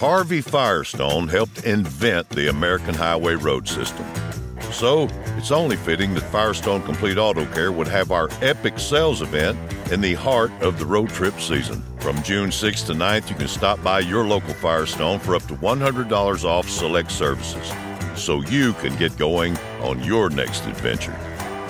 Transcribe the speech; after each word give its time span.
Harvey 0.00 0.40
Firestone 0.40 1.28
helped 1.28 1.64
invent 1.64 2.26
the 2.30 2.48
American 2.48 2.94
highway 2.94 3.34
road 3.34 3.68
system. 3.68 4.06
So, 4.72 5.10
it's 5.36 5.50
only 5.50 5.76
fitting 5.76 6.14
that 6.14 6.22
Firestone 6.22 6.82
Complete 6.84 7.18
Auto 7.18 7.44
Care 7.52 7.70
would 7.70 7.86
have 7.88 8.10
our 8.10 8.30
epic 8.40 8.78
sales 8.78 9.20
event 9.20 9.58
in 9.92 10.00
the 10.00 10.14
heart 10.14 10.52
of 10.62 10.78
the 10.78 10.86
road 10.86 11.10
trip 11.10 11.38
season. 11.38 11.82
From 11.98 12.22
June 12.22 12.48
6th 12.48 12.86
to 12.86 12.94
9th, 12.94 13.28
you 13.28 13.36
can 13.36 13.46
stop 13.46 13.82
by 13.82 14.00
your 14.00 14.24
local 14.24 14.54
Firestone 14.54 15.18
for 15.18 15.36
up 15.36 15.42
to 15.48 15.54
$100 15.56 16.44
off 16.44 16.66
select 16.66 17.12
services 17.12 17.70
so 18.16 18.40
you 18.44 18.72
can 18.72 18.96
get 18.96 19.14
going 19.18 19.54
on 19.82 20.02
your 20.02 20.30
next 20.30 20.64
adventure. 20.64 21.18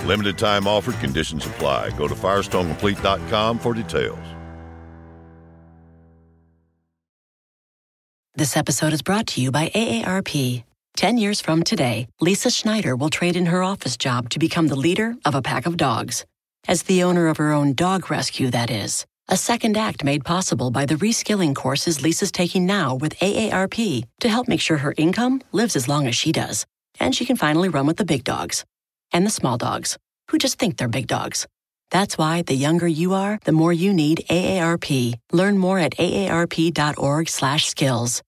Limited 0.06 0.38
time 0.38 0.68
offer, 0.68 0.92
conditions 1.04 1.46
apply. 1.46 1.90
Go 1.98 2.06
to 2.06 2.14
FirestoneComplete.com 2.14 3.58
for 3.58 3.74
details. 3.74 4.39
This 8.40 8.56
episode 8.56 8.94
is 8.94 9.02
brought 9.02 9.26
to 9.26 9.42
you 9.42 9.50
by 9.50 9.68
AARP. 9.68 10.64
10 10.96 11.18
years 11.18 11.42
from 11.42 11.62
today, 11.62 12.08
Lisa 12.22 12.50
Schneider 12.50 12.96
will 12.96 13.10
trade 13.10 13.36
in 13.36 13.44
her 13.44 13.62
office 13.62 13.98
job 13.98 14.30
to 14.30 14.38
become 14.38 14.68
the 14.68 14.76
leader 14.76 15.14
of 15.26 15.34
a 15.34 15.42
pack 15.42 15.66
of 15.66 15.76
dogs. 15.76 16.24
As 16.66 16.84
the 16.84 17.02
owner 17.02 17.28
of 17.28 17.36
her 17.36 17.52
own 17.52 17.74
dog 17.74 18.10
rescue, 18.10 18.48
that 18.48 18.70
is. 18.70 19.04
A 19.28 19.36
second 19.36 19.76
act 19.76 20.04
made 20.04 20.24
possible 20.24 20.70
by 20.70 20.86
the 20.86 20.94
reskilling 20.94 21.54
courses 21.54 22.00
Lisa's 22.00 22.32
taking 22.32 22.64
now 22.64 22.94
with 22.94 23.14
AARP 23.18 24.04
to 24.20 24.28
help 24.30 24.48
make 24.48 24.62
sure 24.62 24.78
her 24.78 24.94
income 24.96 25.42
lives 25.52 25.76
as 25.76 25.86
long 25.86 26.06
as 26.06 26.16
she 26.16 26.32
does. 26.32 26.64
And 26.98 27.14
she 27.14 27.26
can 27.26 27.36
finally 27.36 27.68
run 27.68 27.84
with 27.84 27.98
the 27.98 28.06
big 28.06 28.24
dogs 28.24 28.64
and 29.12 29.26
the 29.26 29.30
small 29.30 29.58
dogs 29.58 29.98
who 30.30 30.38
just 30.38 30.58
think 30.58 30.78
they're 30.78 30.88
big 30.88 31.08
dogs. 31.08 31.46
That's 31.90 32.16
why 32.16 32.40
the 32.40 32.54
younger 32.54 32.88
you 32.88 33.12
are, 33.12 33.38
the 33.44 33.52
more 33.52 33.74
you 33.74 33.92
need 33.92 34.24
AARP. 34.30 35.12
Learn 35.30 35.58
more 35.58 35.78
at 35.78 35.92
aarp.org/skills. 35.98 38.22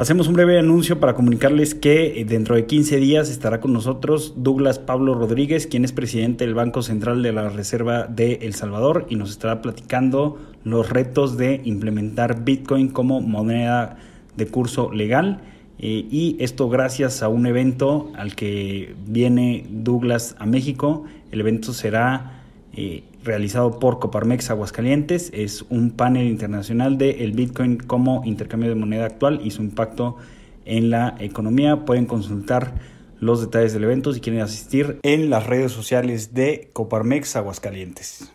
Hacemos 0.00 0.28
un 0.28 0.32
breve 0.32 0.58
anuncio 0.58 0.98
para 0.98 1.14
comunicarles 1.14 1.74
que 1.74 2.18
eh, 2.18 2.24
dentro 2.24 2.54
de 2.54 2.64
15 2.64 2.96
días 2.96 3.28
estará 3.28 3.60
con 3.60 3.74
nosotros 3.74 4.32
Douglas 4.34 4.78
Pablo 4.78 5.12
Rodríguez, 5.12 5.66
quien 5.66 5.84
es 5.84 5.92
presidente 5.92 6.46
del 6.46 6.54
Banco 6.54 6.80
Central 6.80 7.22
de 7.22 7.34
la 7.34 7.50
Reserva 7.50 8.06
de 8.06 8.38
El 8.40 8.54
Salvador 8.54 9.04
y 9.10 9.16
nos 9.16 9.28
estará 9.28 9.60
platicando 9.60 10.38
los 10.64 10.88
retos 10.88 11.36
de 11.36 11.60
implementar 11.64 12.44
Bitcoin 12.44 12.88
como 12.88 13.20
moneda 13.20 13.98
de 14.38 14.46
curso 14.46 14.90
legal. 14.90 15.42
Eh, 15.78 16.06
y 16.10 16.38
esto 16.40 16.70
gracias 16.70 17.22
a 17.22 17.28
un 17.28 17.44
evento 17.44 18.10
al 18.16 18.34
que 18.34 18.94
viene 19.06 19.66
Douglas 19.68 20.34
a 20.38 20.46
México. 20.46 21.04
El 21.30 21.40
evento 21.40 21.74
será 21.74 22.40
eh, 22.72 23.02
realizado 23.22 23.78
por 23.78 23.98
Coparmex 23.98 24.50
Aguascalientes. 24.50 25.30
Es 25.34 25.64
un 25.68 25.90
panel 25.90 26.26
internacional 26.26 26.98
de 26.98 27.24
el 27.24 27.32
Bitcoin 27.32 27.78
como 27.78 28.22
intercambio 28.24 28.68
de 28.68 28.74
moneda 28.74 29.06
actual 29.06 29.40
y 29.44 29.50
su 29.50 29.62
impacto 29.62 30.16
en 30.64 30.90
la 30.90 31.14
economía. 31.18 31.84
Pueden 31.84 32.06
consultar 32.06 32.74
los 33.18 33.40
detalles 33.40 33.72
del 33.72 33.84
evento 33.84 34.12
si 34.12 34.20
quieren 34.20 34.42
asistir 34.42 34.98
en 35.02 35.30
las 35.30 35.46
redes 35.46 35.72
sociales 35.72 36.34
de 36.34 36.70
Coparmex 36.72 37.36
Aguascalientes. 37.36 38.32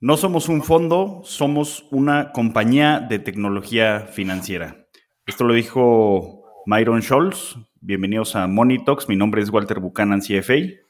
No 0.00 0.16
somos 0.16 0.48
un 0.48 0.62
fondo, 0.62 1.22
somos 1.24 1.86
una 1.90 2.32
compañía 2.32 3.00
de 3.00 3.18
tecnología 3.18 4.00
financiera. 4.12 4.86
Esto 5.26 5.44
lo 5.44 5.54
dijo 5.54 6.42
Myron 6.66 7.00
Scholz. 7.00 7.56
Bienvenidos 7.80 8.36
a 8.36 8.46
Money 8.46 8.84
Talks. 8.84 9.08
Mi 9.08 9.16
nombre 9.16 9.42
es 9.42 9.50
Walter 9.50 9.80
Buchanan, 9.80 10.20
CFA. 10.20 10.83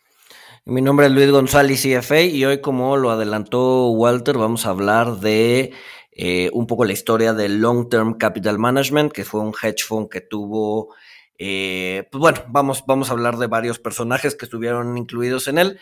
Mi 0.67 0.81
nombre 0.81 1.05
es 1.05 1.13
Luis 1.13 1.31
González, 1.31 1.83
CFA, 1.83 2.23
y 2.23 2.43
hoy, 2.47 2.63
como 2.63 2.97
lo 2.97 3.11
adelantó 3.11 3.89
Walter, 3.91 4.39
vamos 4.39 4.65
a 4.65 4.71
hablar 4.71 5.17
de 5.17 5.75
eh, 6.11 6.49
un 6.55 6.67
poco 6.67 6.87
la 6.87 6.95
historia 6.95 7.35
del 7.35 7.61
Long 7.61 7.91
Term 7.91 8.17
Capital 8.17 8.59
Management, 8.59 9.13
que 9.13 9.27
fue 9.27 9.43
un 9.43 9.53
hedge 9.63 9.85
fund 9.85 10.09
que 10.09 10.23
tuvo, 10.23 10.95
eh, 11.37 12.09
pues 12.11 12.19
bueno, 12.19 12.45
vamos, 12.49 12.83
vamos 12.87 13.11
a 13.11 13.13
hablar 13.13 13.37
de 13.37 13.47
varios 13.47 13.79
personajes 13.79 14.37
que 14.37 14.47
estuvieron 14.47 14.97
incluidos 14.97 15.49
en 15.49 15.59
él, 15.59 15.79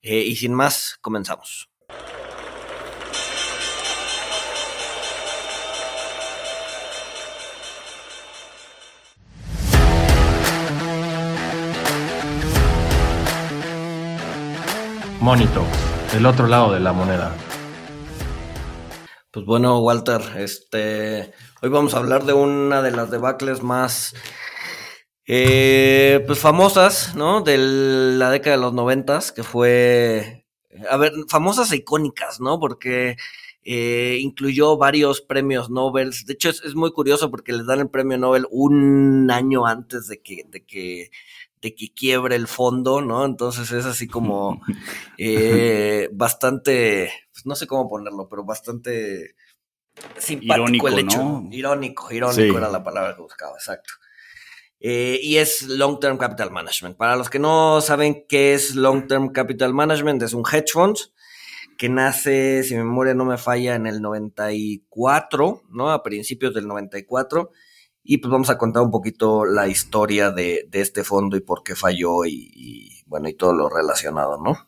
eh, 0.00 0.20
y 0.20 0.36
sin 0.36 0.54
más, 0.54 0.96
comenzamos. 1.00 1.68
Monito, 15.20 15.62
el 16.16 16.24
otro 16.24 16.46
lado 16.46 16.72
de 16.72 16.80
la 16.80 16.94
moneda. 16.94 17.36
Pues 19.30 19.44
bueno, 19.44 19.78
Walter, 19.80 20.22
este, 20.38 21.32
hoy 21.60 21.68
vamos 21.68 21.92
a 21.92 21.98
hablar 21.98 22.24
de 22.24 22.32
una 22.32 22.80
de 22.80 22.90
las 22.90 23.10
debacles 23.10 23.62
más 23.62 24.14
eh, 25.26 26.24
pues 26.26 26.38
famosas, 26.38 27.14
¿no? 27.16 27.42
De 27.42 27.58
la 27.58 28.30
década 28.30 28.56
de 28.56 28.62
los 28.62 28.72
noventas, 28.72 29.30
que 29.30 29.42
fue, 29.42 30.46
a 30.88 30.96
ver, 30.96 31.12
famosas 31.28 31.70
e 31.72 31.76
icónicas, 31.76 32.40
¿no? 32.40 32.58
Porque 32.58 33.16
eh, 33.62 34.16
incluyó 34.20 34.78
varios 34.78 35.20
premios 35.20 35.68
Nobel. 35.68 36.12
De 36.24 36.32
hecho, 36.32 36.48
es, 36.48 36.62
es, 36.64 36.74
muy 36.74 36.92
curioso 36.92 37.30
porque 37.30 37.52
les 37.52 37.66
dan 37.66 37.80
el 37.80 37.90
premio 37.90 38.16
Nobel 38.16 38.46
un 38.50 39.30
año 39.30 39.66
antes 39.66 40.08
de 40.08 40.22
que, 40.22 40.44
de 40.48 40.64
que 40.64 41.10
de 41.62 41.74
que 41.74 41.92
quiebre 41.92 42.36
el 42.36 42.46
fondo, 42.46 43.00
¿no? 43.00 43.24
Entonces 43.24 43.70
es 43.72 43.84
así 43.84 44.08
como 44.08 44.60
eh, 45.18 46.08
bastante, 46.12 47.12
pues 47.32 47.46
no 47.46 47.54
sé 47.54 47.66
cómo 47.66 47.88
ponerlo, 47.88 48.28
pero 48.28 48.44
bastante 48.44 49.34
simpático 50.18 50.54
irónico, 50.54 50.88
el 50.88 50.98
hecho. 51.00 51.18
¿no? 51.18 51.48
Irónico, 51.50 52.12
irónico 52.12 52.58
era 52.58 52.70
la 52.70 52.82
palabra 52.82 53.14
que 53.14 53.22
buscaba, 53.22 53.52
exacto. 53.54 53.92
Eh, 54.82 55.20
y 55.22 55.36
es 55.36 55.64
Long 55.68 56.00
Term 56.00 56.16
Capital 56.16 56.50
Management. 56.50 56.96
Para 56.96 57.16
los 57.16 57.28
que 57.28 57.38
no 57.38 57.82
saben 57.82 58.24
qué 58.26 58.54
es 58.54 58.74
Long 58.74 59.06
Term 59.06 59.28
Capital 59.30 59.74
Management, 59.74 60.22
es 60.22 60.32
un 60.32 60.44
hedge 60.50 60.72
fund 60.72 60.96
que 61.76 61.88
nace, 61.88 62.62
si 62.62 62.74
mi 62.74 62.82
memoria 62.82 63.14
no 63.14 63.24
me 63.24 63.38
falla, 63.38 63.74
en 63.74 63.86
el 63.86 64.02
94, 64.02 65.62
¿no? 65.70 65.90
A 65.90 66.02
principios 66.02 66.54
del 66.54 66.66
94 66.66 67.50
y 68.12 68.16
pues 68.16 68.32
vamos 68.32 68.50
a 68.50 68.58
contar 68.58 68.82
un 68.82 68.90
poquito 68.90 69.44
la 69.44 69.68
historia 69.68 70.32
de, 70.32 70.68
este 70.72 71.04
fondo 71.04 71.36
y 71.36 71.42
por 71.42 71.62
qué 71.62 71.76
falló 71.76 72.24
y, 72.26 73.04
bueno, 73.06 73.28
y 73.28 73.34
todo 73.34 73.54
lo 73.54 73.68
relacionado, 73.68 74.42
¿no? 74.42 74.58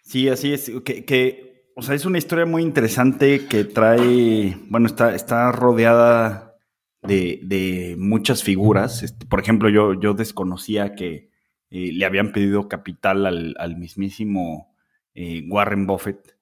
Sí, 0.00 0.30
así 0.30 0.54
es. 0.54 0.72
Que, 0.82 1.66
o 1.76 1.82
sea, 1.82 1.94
es 1.94 2.06
una 2.06 2.16
historia 2.16 2.46
muy 2.46 2.62
interesante 2.62 3.46
que 3.46 3.64
trae, 3.64 4.56
bueno, 4.70 4.86
está, 4.86 5.14
está 5.14 5.52
rodeada 5.52 6.56
de, 7.02 7.96
muchas 7.98 8.42
figuras. 8.42 9.02
Este, 9.02 9.26
por 9.26 9.40
ejemplo, 9.40 9.68
yo, 9.68 9.92
yo 9.92 10.14
desconocía 10.14 10.94
que 10.94 11.28
eh, 11.68 11.92
le 11.92 12.06
habían 12.06 12.32
pedido 12.32 12.66
capital 12.66 13.26
al, 13.26 13.76
mismísimo 13.76 14.74
eh, 15.12 15.44
Warren 15.46 15.86
Buffett. 15.86 16.34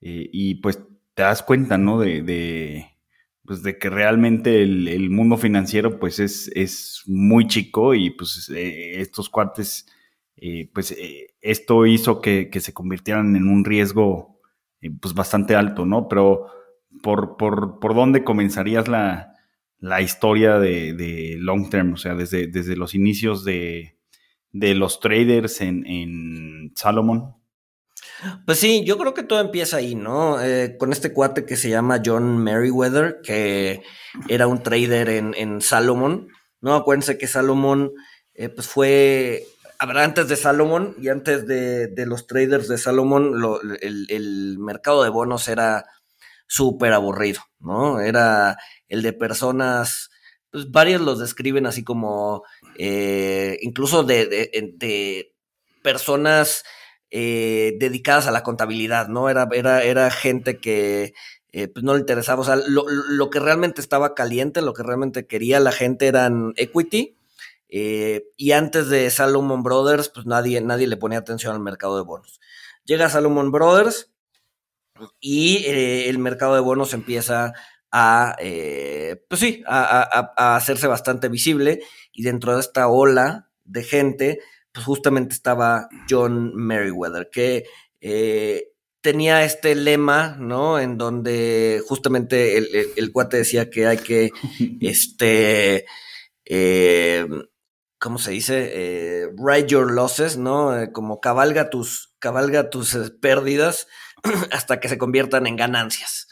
Eh, 0.00 0.28
y 0.32 0.56
pues 0.56 0.80
te 1.14 1.22
das 1.22 1.44
cuenta, 1.44 1.78
¿no? 1.78 2.00
de 2.00 2.93
pues 3.44 3.62
de 3.62 3.78
que 3.78 3.90
realmente 3.90 4.62
el, 4.62 5.10
mundo 5.10 5.36
financiero 5.36 5.98
pues 5.98 6.18
es, 6.18 6.50
es, 6.54 7.02
muy 7.06 7.46
chico 7.46 7.94
y 7.94 8.10
pues 8.10 8.50
eh, 8.54 9.00
estos 9.00 9.28
cuates, 9.28 9.86
eh, 10.36 10.70
pues 10.72 10.92
eh, 10.92 11.34
esto 11.40 11.86
hizo 11.86 12.20
que, 12.20 12.48
se 12.52 12.72
convirtieran 12.72 13.36
en 13.36 13.48
un 13.48 13.64
riesgo 13.64 14.40
pues 15.00 15.14
bastante 15.14 15.54
alto, 15.54 15.86
¿no? 15.86 16.08
Pero 16.08 16.46
¿por, 17.02 17.36
por, 17.36 17.78
por 17.80 17.94
dónde 17.94 18.24
comenzarías 18.24 18.88
la, 18.88 19.30
historia 20.00 20.58
de, 20.58 21.36
long 21.38 21.68
term? 21.70 21.94
O 21.94 21.96
sea, 21.96 22.14
desde, 22.14 22.46
desde 22.46 22.76
los 22.76 22.94
inicios 22.94 23.44
de, 23.44 23.98
los 24.52 25.00
traders 25.00 25.60
en, 25.60 25.86
en 25.86 26.72
Salomon. 26.74 27.34
Pues 28.46 28.58
sí, 28.58 28.84
yo 28.84 28.98
creo 28.98 29.14
que 29.14 29.22
todo 29.22 29.40
empieza 29.40 29.78
ahí, 29.78 29.94
¿no? 29.94 30.40
Eh, 30.40 30.76
con 30.78 30.92
este 30.92 31.12
cuate 31.12 31.44
que 31.44 31.56
se 31.56 31.68
llama 31.68 32.00
John 32.04 32.38
Merriweather, 32.42 33.20
que 33.22 33.82
era 34.28 34.46
un 34.46 34.62
trader 34.62 35.08
en, 35.08 35.60
Salomon, 35.60 36.28
¿no? 36.60 36.74
Acuérdense 36.74 37.18
que 37.18 37.26
Salomon, 37.26 37.92
eh, 38.34 38.48
pues 38.48 38.66
fue, 38.66 39.46
antes 39.78 40.28
de 40.28 40.36
Salomon 40.36 40.94
y 40.98 41.08
antes 41.08 41.46
de, 41.46 41.92
los 42.06 42.26
traders 42.26 42.68
de 42.68 42.78
Salomon, 42.78 43.34
el, 43.80 44.58
mercado 44.58 45.02
de 45.02 45.10
bonos 45.10 45.48
era 45.48 45.84
súper 46.46 46.92
aburrido, 46.92 47.42
¿no? 47.58 48.00
Era 48.00 48.56
el 48.88 49.02
de 49.02 49.12
personas, 49.12 50.10
pues 50.50 50.70
varios 50.70 51.00
los 51.00 51.18
describen 51.18 51.66
así 51.66 51.84
como, 51.84 52.44
eh, 52.78 53.58
incluso 53.62 54.04
de, 54.04 54.26
de 54.26 55.34
personas 55.82 56.64
eh, 57.16 57.76
dedicadas 57.78 58.26
a 58.26 58.32
la 58.32 58.42
contabilidad, 58.42 59.06
¿no? 59.06 59.30
Era, 59.30 59.46
era, 59.52 59.84
era 59.84 60.10
gente 60.10 60.58
que 60.58 61.14
eh, 61.52 61.68
pues 61.68 61.84
no 61.84 61.94
le 61.94 62.00
interesaba, 62.00 62.40
o 62.40 62.44
sea, 62.44 62.56
lo, 62.56 63.30
que 63.30 63.38
realmente 63.38 63.80
estaba 63.80 64.16
caliente, 64.16 64.62
lo 64.62 64.74
que 64.74 64.82
realmente 64.82 65.24
quería 65.28 65.60
la 65.60 65.70
gente 65.70 66.08
eran 66.08 66.54
equity. 66.56 67.16
Eh, 67.68 68.24
y 68.36 68.50
antes 68.50 68.88
de 68.88 69.08
Salomon 69.10 69.62
Brothers, 69.62 70.08
pues 70.08 70.26
nadie, 70.26 70.60
nadie 70.60 70.88
le 70.88 70.96
ponía 70.96 71.18
atención 71.20 71.54
al 71.54 71.60
mercado 71.60 71.96
de 71.96 72.02
bonos. 72.02 72.40
Llega 72.84 73.08
Salomon 73.08 73.52
Brothers 73.52 74.10
y 75.20 75.66
el 75.66 76.18
mercado 76.18 76.56
de 76.56 76.62
bonos 76.62 76.94
empieza 76.94 77.52
a, 77.92 78.34
pues 79.28 79.40
sí, 79.40 79.62
a, 79.68 80.56
hacerse 80.56 80.88
bastante 80.88 81.28
visible 81.28 81.80
y 82.12 82.24
dentro 82.24 82.54
de 82.54 82.60
esta 82.60 82.88
ola 82.88 83.50
de 83.62 83.84
gente, 83.84 84.40
pues 84.74 84.84
justamente 84.84 85.34
estaba 85.34 85.88
John 86.10 86.52
Merriweather, 86.56 87.30
que 87.30 87.64
eh, 88.00 88.72
tenía 89.00 89.44
este 89.44 89.76
lema, 89.76 90.36
¿no? 90.40 90.80
En 90.80 90.98
donde 90.98 91.80
justamente 91.86 92.56
el, 92.56 93.12
cuate 93.12 93.36
decía 93.36 93.70
que 93.70 93.86
hay 93.86 93.98
que, 93.98 94.30
este, 94.80 95.86
eh, 96.44 97.26
¿cómo 97.98 98.18
se 98.18 98.32
dice? 98.32 98.72
Eh, 98.74 99.28
ride 99.36 99.68
your 99.68 99.92
losses, 99.92 100.36
¿no? 100.36 100.76
Eh, 100.76 100.90
como 100.90 101.20
cabalga 101.20 101.70
tus, 101.70 102.14
cabalga 102.18 102.68
tus 102.68 102.96
pérdidas 103.20 103.86
hasta 104.50 104.80
que 104.80 104.88
se 104.88 104.98
conviertan 104.98 105.46
en 105.46 105.56
ganancias. 105.56 106.26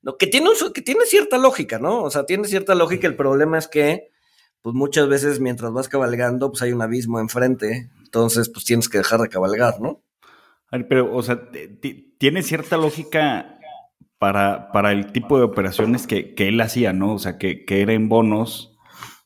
¿no? 0.00 0.16
Que, 0.16 0.26
tiene 0.26 0.48
que 0.74 0.82
tiene 0.82 1.04
cierta 1.04 1.36
lógica, 1.36 1.78
¿no? 1.78 2.02
O 2.02 2.10
sea, 2.10 2.24
tiene 2.24 2.48
cierta 2.48 2.74
lógica. 2.74 3.06
El 3.06 3.16
problema 3.16 3.58
es 3.58 3.68
que, 3.68 4.12
pues 4.64 4.74
muchas 4.74 5.06
veces 5.10 5.40
mientras 5.40 5.70
vas 5.74 5.90
cabalgando, 5.90 6.50
pues 6.50 6.62
hay 6.62 6.72
un 6.72 6.80
abismo 6.80 7.20
enfrente. 7.20 7.90
Entonces, 8.02 8.48
pues 8.48 8.64
tienes 8.64 8.88
que 8.88 8.96
dejar 8.96 9.20
de 9.20 9.28
cabalgar, 9.28 9.78
¿no? 9.78 10.00
Pero, 10.88 11.14
o 11.14 11.22
sea, 11.22 11.50
tiene 12.16 12.42
cierta 12.42 12.78
lógica 12.78 13.58
para, 14.16 14.72
para 14.72 14.92
el 14.92 15.12
tipo 15.12 15.36
de 15.36 15.44
operaciones 15.44 16.06
que, 16.06 16.34
él 16.38 16.58
hacía, 16.62 16.94
¿no? 16.94 17.12
O 17.12 17.18
sea, 17.18 17.36
que, 17.36 17.66
que 17.66 17.82
eran 17.82 18.08
bonos, 18.08 18.74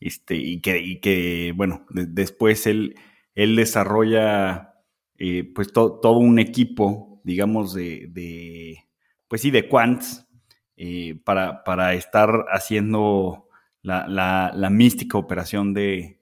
este, 0.01 0.35
y 0.35 0.61
que, 0.61 0.81
y 0.81 0.99
que 0.99 1.53
bueno, 1.55 1.87
después 1.91 2.67
él, 2.67 2.97
él 3.37 3.55
desarrolla, 3.55 4.75
eh, 5.19 5.49
pues, 5.55 5.73
todo 5.73 6.19
un 6.19 6.41
equipo, 6.41 7.21
digamos, 7.23 7.75
de, 7.75 8.09
de, 8.11 8.89
pues 9.29 9.43
sí, 9.43 9.53
de 9.53 9.69
quants, 9.69 10.27
eh, 10.77 11.21
para, 11.25 11.63
para, 11.63 11.95
estar 11.95 12.47
haciendo 12.51 13.48
la, 13.89 14.69
mística 14.71 15.19
operación 15.19 15.75
de, 15.75 16.21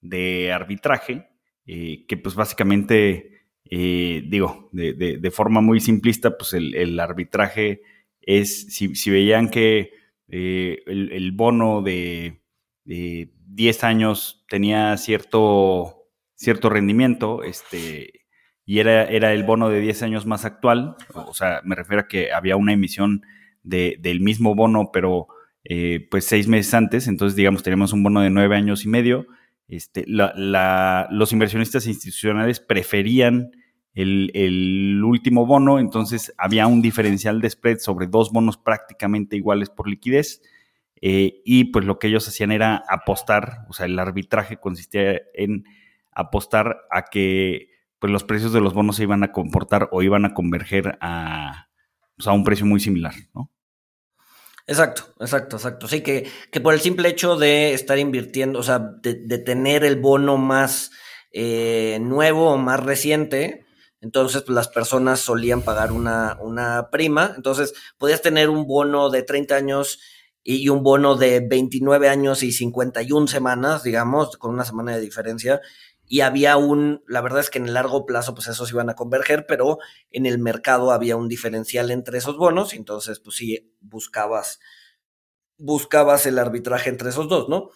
de 0.00 0.52
arbitraje, 0.52 1.28
eh, 1.66 2.04
que 2.06 2.16
pues 2.16 2.34
básicamente 2.34 3.36
eh, 3.70 4.22
digo, 4.26 4.68
de, 4.72 5.30
forma 5.30 5.60
muy 5.60 5.80
simplista, 5.80 6.36
pues 6.36 6.52
el, 6.54 6.98
arbitraje 7.00 7.82
es, 8.20 8.68
si, 8.74 9.10
veían 9.10 9.50
que 9.50 9.92
eh, 10.28 10.82
el, 10.86 11.32
bono 11.32 11.82
de, 11.82 12.42
10 12.84 13.84
años 13.84 14.44
tenía 14.48 14.96
cierto, 14.96 16.08
cierto 16.34 16.68
rendimiento, 16.68 17.42
este, 17.42 18.26
y 18.64 18.78
era, 18.78 19.04
era 19.04 19.32
el 19.32 19.42
bono 19.42 19.68
de 19.68 19.80
10 19.80 20.02
años 20.04 20.26
más 20.26 20.44
actual, 20.44 20.96
o 21.14 21.34
sea, 21.34 21.60
me 21.64 21.74
refiero 21.74 22.02
a 22.02 22.08
que 22.08 22.32
había 22.32 22.56
una 22.56 22.72
emisión 22.72 23.22
del 23.62 24.20
mismo 24.20 24.54
bono, 24.54 24.90
pero 24.92 25.26
eh, 25.68 26.06
pues 26.10 26.24
seis 26.24 26.46
meses 26.46 26.72
antes, 26.74 27.08
entonces 27.08 27.34
digamos, 27.34 27.62
teníamos 27.62 27.92
un 27.92 28.02
bono 28.02 28.20
de 28.20 28.30
9 28.30 28.54
años 28.54 28.84
y 28.84 28.88
medio, 28.88 29.26
este, 29.66 30.04
los 30.06 31.32
inversionistas 31.32 31.88
institucionales 31.88 32.60
preferían 32.60 33.50
el, 33.94 35.02
último 35.02 35.44
bono, 35.44 35.80
entonces 35.80 36.32
había 36.38 36.68
un 36.68 36.82
diferencial 36.82 37.40
de 37.40 37.50
spread 37.50 37.78
sobre 37.78 38.06
dos 38.06 38.30
bonos 38.30 38.58
prácticamente 38.58 39.36
iguales 39.36 39.70
por 39.70 39.88
liquidez. 39.88 40.42
Eh, 41.02 41.42
y 41.44 41.64
pues 41.64 41.84
lo 41.84 41.98
que 41.98 42.06
ellos 42.06 42.26
hacían 42.26 42.52
era 42.52 42.82
apostar, 42.88 43.66
o 43.68 43.72
sea, 43.72 43.86
el 43.86 43.98
arbitraje 43.98 44.56
consistía 44.56 45.20
en 45.34 45.64
apostar 46.12 46.78
a 46.90 47.02
que 47.10 47.68
pues 47.98 48.10
los 48.10 48.24
precios 48.24 48.52
de 48.52 48.60
los 48.60 48.72
bonos 48.72 48.96
se 48.96 49.02
iban 49.02 49.22
a 49.22 49.32
comportar 49.32 49.88
o 49.92 50.02
iban 50.02 50.24
a 50.24 50.32
converger 50.32 50.96
a, 51.00 51.68
a 52.24 52.32
un 52.32 52.44
precio 52.44 52.64
muy 52.64 52.80
similar, 52.80 53.12
¿no? 53.34 53.50
Exacto, 54.68 55.04
exacto, 55.20 55.56
exacto. 55.56 55.86
Sí, 55.86 56.00
que, 56.02 56.28
que 56.50 56.60
por 56.60 56.74
el 56.74 56.80
simple 56.80 57.08
hecho 57.08 57.36
de 57.36 57.72
estar 57.72 57.98
invirtiendo, 57.98 58.58
o 58.58 58.62
sea, 58.64 58.80
de, 58.80 59.38
tener 59.38 59.84
el 59.84 59.96
bono 59.96 60.38
más 60.38 60.90
eh, 61.32 61.98
nuevo 62.00 62.50
o 62.50 62.56
más 62.58 62.82
reciente, 62.82 63.64
entonces 64.00 64.42
pues, 64.42 64.54
las 64.54 64.68
personas 64.68 65.20
solían 65.20 65.62
pagar 65.62 65.92
una, 65.92 66.36
una 66.40 66.90
prima, 66.90 67.32
entonces 67.36 67.74
podías 67.96 68.22
tener 68.22 68.50
un 68.50 68.66
bono 68.66 69.08
de 69.08 69.22
30 69.22 69.54
años 69.54 70.00
y 70.48 70.68
un 70.68 70.84
bono 70.84 71.16
de 71.16 71.40
29 71.40 72.08
años 72.08 72.44
y 72.44 72.52
51 72.52 73.26
semanas, 73.26 73.82
digamos, 73.82 74.36
con 74.36 74.54
una 74.54 74.64
semana 74.64 74.94
de 74.94 75.00
diferencia. 75.00 75.60
Y 76.06 76.20
había 76.20 76.56
un, 76.56 77.02
la 77.08 77.20
verdad 77.20 77.40
es 77.40 77.50
que 77.50 77.58
en 77.58 77.66
el 77.66 77.74
largo 77.74 78.06
plazo, 78.06 78.32
pues 78.32 78.46
esos 78.46 78.70
iban 78.70 78.88
a 78.88 78.94
converger, 78.94 79.46
pero 79.48 79.78
en 80.12 80.24
el 80.24 80.38
mercado 80.38 80.92
había 80.92 81.16
un 81.16 81.28
diferencial 81.28 81.90
entre 81.90 82.18
esos 82.18 82.36
bonos, 82.36 82.74
entonces, 82.74 83.18
pues 83.18 83.34
sí, 83.34 83.74
buscabas, 83.80 84.60
buscabas 85.58 86.26
el 86.26 86.38
arbitraje 86.38 86.90
entre 86.90 87.08
esos 87.08 87.28
dos, 87.28 87.48
¿no? 87.48 87.70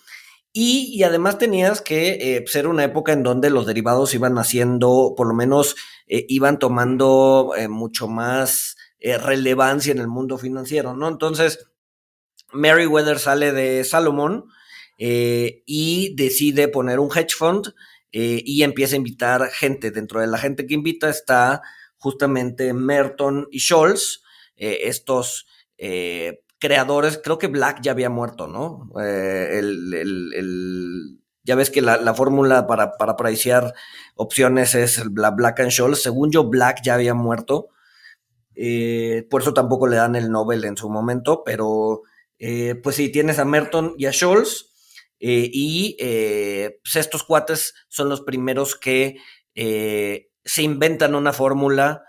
Y, 0.53 1.03
además 1.03 1.39
tenías 1.39 1.81
que 1.81 2.37
eh, 2.37 2.45
ser 2.47 2.69
una 2.69 2.85
época 2.85 3.13
en 3.13 3.25
donde 3.25 3.51
los 3.51 3.67
derivados 3.67 4.15
iban 4.15 4.39
haciendo, 4.39 5.15
por 5.17 5.27
lo 5.27 5.35
menos 5.35 5.75
eh, 6.07 6.25
iban 6.29 6.61
tomando 6.61 7.53
eh, 7.57 7.69
mucho 7.69 8.07
más 8.07 8.77
relevancia 9.03 9.93
en 9.93 9.99
el 9.99 10.09
mundo 10.09 10.37
financiero, 10.37 10.95
¿no? 10.95 11.09
Entonces, 11.09 11.70
Meriwether 12.53 13.19
sale 13.19 13.53
de 13.53 13.85
Salomon 13.85 14.45
y 14.99 16.15
decide 16.15 16.69
poner 16.69 17.01
un 17.01 17.11
hedge 17.17 17.35
fund 17.35 17.73
y 18.13 18.63
empieza 18.63 18.95
a 18.95 18.99
invitar 18.99 19.51
gente. 19.51 19.91
Dentro 19.91 20.21
de 20.21 20.27
la 20.27 20.37
gente 20.37 20.67
que 20.67 20.75
invita 20.75 21.09
está 21.09 21.63
justamente 21.97 22.75
Merton 22.75 23.49
y 23.51 23.61
Scholz, 23.61 24.23
estos 24.57 25.47
creadores, 26.61 27.19
creo 27.25 27.39
que 27.39 27.49
Black 27.49 27.81
ya 27.83 27.93
había 27.93 28.11
muerto, 28.11 28.47
¿no? 28.47 28.91
Eh, 29.03 29.59
el, 29.59 31.19
ya 31.43 31.57
ves 31.57 31.71
que 31.71 31.81
la, 31.81 32.15
fórmula 32.15 32.67
para, 32.67 32.93
para 32.93 33.17
opciones 34.15 34.75
es 34.75 35.03
la 35.17 35.31
Black 35.31 35.61
and 35.61 35.71
Scholes. 35.71 36.03
Según 36.03 36.31
yo, 36.31 36.45
Black 36.45 36.83
ya 36.85 36.95
había 36.95 37.15
muerto. 37.15 37.69
Eh, 38.55 39.27
por 39.31 39.41
eso 39.41 39.55
tampoco 39.55 39.89
le 39.89 39.97
dan 39.97 40.15
el 40.17 40.31
Nobel 40.31 40.65
en 40.65 40.77
su 40.77 40.91
momento, 40.91 41.43
pero 41.45 42.03
eh, 42.41 42.75
pues 42.75 42.97
sí, 42.97 43.11
tienes 43.11 43.39
a 43.39 43.45
Merton 43.45 43.95
y 43.97 44.07
a 44.07 44.13
Scholz. 44.13 44.67
y 45.21 45.97
pues 46.83 46.97
estos 46.97 47.23
cuates 47.23 47.75
son 47.89 48.09
los 48.09 48.23
primeros 48.23 48.75
que 48.75 49.17
se 49.55 50.63
inventan 50.63 51.15
una 51.15 51.33
fórmula 51.33 52.03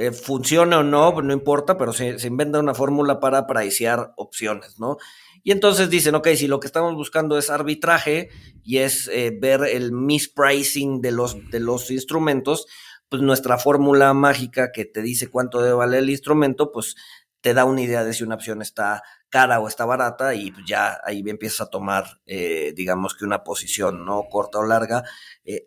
eh, 0.00 0.12
funciona 0.12 0.78
o 0.78 0.84
no, 0.84 1.10
no 1.22 1.32
importa, 1.32 1.76
pero 1.76 1.92
se, 1.92 2.14
inventa 2.24 2.60
una 2.60 2.72
fórmula 2.72 3.18
para 3.18 3.48
pricear 3.48 4.12
opciones, 4.16 4.78
¿no? 4.78 4.96
Y 5.42 5.50
entonces 5.50 5.90
dicen, 5.90 6.14
ok, 6.14 6.28
si 6.36 6.46
lo 6.46 6.60
que 6.60 6.68
estamos 6.68 6.94
buscando 6.94 7.36
es 7.36 7.50
arbitraje 7.50 8.28
y 8.62 8.78
es 8.78 9.08
eh, 9.08 9.36
ver 9.36 9.64
el 9.64 9.90
mispricing 9.90 11.00
de 11.00 11.10
los, 11.10 11.50
de 11.50 11.58
los 11.58 11.90
instrumentos, 11.90 12.68
pues 13.08 13.22
nuestra 13.22 13.58
fórmula 13.58 14.14
mágica 14.14 14.70
que 14.70 14.84
te 14.84 15.02
dice 15.02 15.32
cuánto 15.32 15.62
debe 15.62 15.74
valer 15.74 16.04
el 16.04 16.10
instrumento, 16.10 16.70
pues 16.70 16.94
te 17.40 17.52
da 17.52 17.64
una 17.64 17.82
idea 17.82 18.04
de 18.04 18.12
si 18.12 18.22
una 18.22 18.36
opción 18.36 18.62
está 18.62 19.02
cara 19.30 19.60
o 19.60 19.68
está 19.68 19.84
barata 19.84 20.34
y 20.34 20.50
pues 20.50 20.64
ya 20.66 21.00
ahí 21.04 21.22
empiezas 21.26 21.62
a 21.62 21.70
tomar, 21.70 22.20
eh, 22.26 22.72
digamos 22.74 23.14
que 23.14 23.24
una 23.24 23.44
posición, 23.44 24.04
¿no? 24.04 24.24
Corta 24.30 24.58
o 24.58 24.64
larga, 24.64 25.04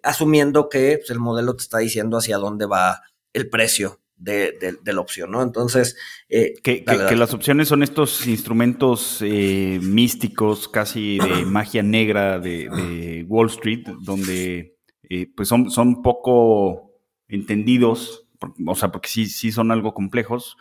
asumiendo 0.04 0.70
que 0.70 0.98
pues, 0.98 1.10
el 1.10 1.20
modelo 1.20 1.56
te 1.56 1.64
está 1.64 1.80
diciendo 1.80 2.18
hacia 2.18 2.38
dónde 2.38 2.66
va 2.66 3.02
el 3.34 3.50
precio 3.50 4.02
de, 4.22 4.78
la 4.86 5.02
opción, 5.02 5.32
¿no? 5.32 5.42
Entonces... 5.42 5.98
Eh, 6.30 6.54
que, 6.64 6.84
las 7.16 7.34
opciones 7.34 7.68
son 7.68 7.84
estos 7.84 8.28
instrumentos 8.28 9.20
eh, 9.22 9.80
místicos, 9.82 10.68
casi 10.68 11.18
de 11.18 11.46
magia 11.46 11.84
negra 11.84 12.40
de, 12.40 13.26
Wall 13.28 13.48
Street, 13.48 13.88
donde 14.02 14.78
eh, 15.10 15.28
pues 15.36 15.48
son, 15.48 15.72
son 15.72 16.02
poco 16.02 16.92
entendidos, 17.28 18.28
o 18.66 18.76
sea, 18.76 18.92
porque 18.92 19.10
sí, 19.10 19.26
sí 19.26 19.52
son 19.52 19.72
algo 19.72 19.94
complejos, 19.94 20.58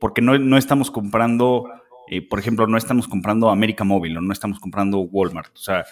porque 0.00 0.22
no, 0.22 0.38
no, 0.38 0.56
estamos 0.56 0.90
comprando... 0.90 1.66
por 2.28 2.38
ejemplo, 2.38 2.66
no 2.66 2.76
estamos 2.76 3.08
comprando 3.08 3.50
América 3.50 3.84
Móvil 3.84 4.16
o 4.16 4.20
no 4.20 4.32
estamos 4.32 4.60
comprando 4.60 5.00
Walmart. 5.00 5.54
O 5.54 5.60
sea, 5.60 5.84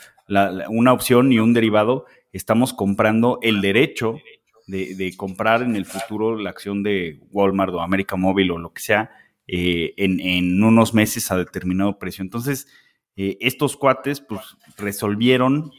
una 0.68 0.92
opción 0.92 1.32
y 1.32 1.38
un 1.38 1.52
derivado, 1.52 2.06
estamos 2.32 2.72
comprando 2.72 3.38
el 3.42 3.60
derecho 3.60 4.16
de, 4.66 5.14
comprar 5.16 5.62
en 5.62 5.76
el 5.76 5.86
futuro 5.86 6.36
la 6.36 6.50
acción 6.50 6.82
de 6.82 7.20
Walmart 7.30 7.72
o 7.74 7.80
América 7.80 8.16
Móvil 8.16 8.50
o 8.50 8.58
lo 8.58 8.72
que 8.72 8.82
sea 8.82 9.10
eh, 9.46 9.94
en, 9.96 10.62
unos 10.62 10.94
meses 10.94 11.30
a 11.30 11.36
determinado 11.36 11.98
precio. 11.98 12.22
Entonces, 12.22 12.66
eh, 13.16 13.38
estos 13.40 13.76
cuates 13.76 14.20
pues 14.20 14.56
resolvieron 14.76 15.70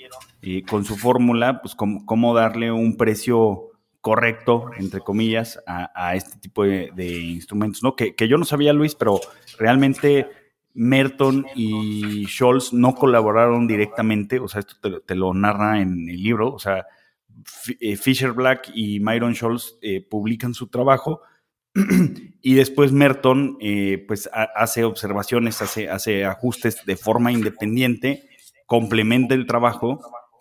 eh, 0.41 0.63
con 0.63 0.86
su 0.86 0.96
fórmula 0.96 1.62
pues 1.62 1.75
cómo, 1.75 2.34
darle 2.34 2.72
un 2.72 2.98
precio 2.98 3.66
correcto, 4.07 4.71
entre 4.77 5.01
comillas, 5.01 5.61
a, 5.67 6.15
este 6.15 6.39
tipo 6.39 6.63
de, 6.63 7.19
instrumentos, 7.19 7.83
¿no? 7.83 7.93
Que, 7.93 8.15
yo 8.29 8.37
no 8.37 8.45
sabía, 8.45 8.71
Luis, 8.71 8.95
pero 8.95 9.19
realmente 9.59 10.29
Merton 10.73 11.45
y 11.55 12.25
Scholz 12.25 12.71
no 12.71 12.95
colaboraron 12.95 13.67
directamente, 13.67 14.39
o 14.39 14.47
sea, 14.47 14.61
esto 14.61 14.75
te, 14.81 15.01
te, 15.01 15.13
lo 15.13 15.33
narra 15.33 15.81
en 15.81 16.07
el 16.07 16.23
libro, 16.23 16.53
o 16.53 16.57
sea, 16.57 16.85
eh, 17.81 17.97
Fisher 17.97 18.31
Black 18.31 18.71
y 18.73 19.01
Myron 19.01 19.35
Scholz 19.35 19.77
eh, 19.81 19.99
publican 20.09 20.53
su 20.53 20.67
trabajo, 20.67 21.19
y 22.41 22.53
después 22.53 22.93
Merton 22.93 23.57
eh, 23.59 24.05
pues 24.07 24.29
hace 24.31 24.85
observaciones, 24.85 25.61
hace, 25.61 25.89
hace 25.89 26.23
ajustes 26.23 26.85
de 26.85 26.95
forma 26.95 27.33
independiente, 27.33 28.29
complementa 28.67 29.35
el 29.35 29.45
trabajo 29.47 29.99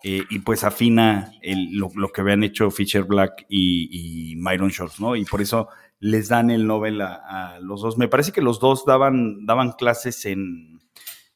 eh, 0.09 0.23
y 0.29 0.39
pues 0.39 0.63
afina 0.63 1.33
lo, 1.43 1.89
que 2.13 2.21
habían 2.21 2.41
hecho 2.41 2.71
Fisher 2.71 3.03
Black 3.03 3.45
y, 3.49 4.35
Myron 4.37 4.69
Schultz, 4.69 5.01
¿no? 5.01 5.17
Y 5.17 5.25
por 5.25 5.41
eso 5.41 5.67
les 5.99 6.29
dan 6.29 6.49
el 6.49 6.65
Nobel 6.65 7.01
a, 7.01 7.59
los 7.61 7.81
dos. 7.81 7.97
Me 7.97 8.07
parece 8.07 8.31
que 8.31 8.39
los 8.39 8.61
dos 8.61 8.85
daban, 8.85 9.45
daban 9.45 9.73
clases 9.73 10.25
en, 10.25 10.79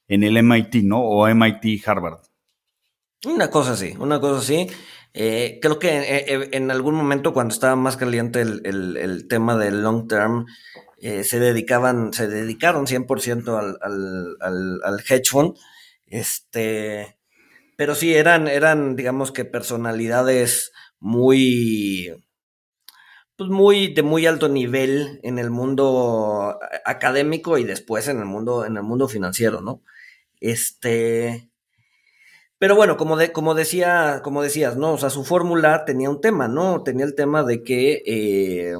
en 0.07 0.23
el 0.23 0.41
MIT, 0.41 0.85
¿no? 0.85 1.01
O 1.01 1.27
MIT 1.27 1.85
Harvard. 1.85 2.19
Una 3.25 3.49
cosa 3.49 3.73
así, 3.73 3.93
una 3.99 4.21
cosa 4.21 4.39
así. 4.39 4.67
Eh, 5.13 5.59
creo 5.61 5.77
que 5.77 5.89
eh, 5.89 6.49
en, 6.53 6.71
algún 6.71 6.95
momento 6.95 7.33
cuando 7.33 7.53
estaba 7.53 7.75
más 7.75 7.97
caliente 7.97 8.39
el, 8.39 9.27
tema 9.27 9.57
del 9.57 9.83
long 9.83 10.07
term, 10.07 10.45
se 10.97 11.39
dedicaban, 11.39 12.13
se 12.13 12.29
dedicaron 12.29 12.85
100% 12.85 13.49
al, 13.59 13.77
al, 14.39 14.79
al, 14.81 14.99
hedge 15.09 15.29
fund. 15.29 15.57
Este, 16.05 17.17
pero 17.81 17.95
sí, 17.95 18.13
eran, 18.13 18.47
eran, 18.47 18.95
digamos 18.95 19.31
que 19.31 19.43
personalidades 19.43 20.71
muy, 20.99 22.13
pues 23.35 23.49
muy, 23.49 23.91
de 23.91 24.03
muy 24.03 24.27
alto 24.27 24.49
nivel 24.49 25.19
en 25.23 25.39
el 25.39 25.49
mundo 25.49 26.59
académico 26.85 27.57
y 27.57 27.63
después 27.63 28.07
en 28.07 28.19
el 28.19 28.25
mundo, 28.25 28.65
en 28.65 28.77
el 28.77 28.83
mundo 28.83 29.07
financiero, 29.07 29.61
¿no? 29.61 29.81
Este, 30.39 31.49
pero 32.59 32.75
bueno, 32.75 32.97
como, 32.97 33.17
de, 33.17 33.31
como, 33.31 33.55
decía, 33.55 34.21
como 34.23 34.43
decías, 34.43 34.77
¿no? 34.77 34.93
O 34.93 34.97
sea, 34.99 35.09
su 35.09 35.23
fórmula 35.23 35.83
tenía 35.83 36.11
un 36.11 36.21
tema, 36.21 36.47
¿no? 36.47 36.83
Tenía 36.83 37.05
el 37.05 37.15
tema 37.15 37.43
de 37.43 37.63
que, 37.63 38.03
eh, 38.05 38.75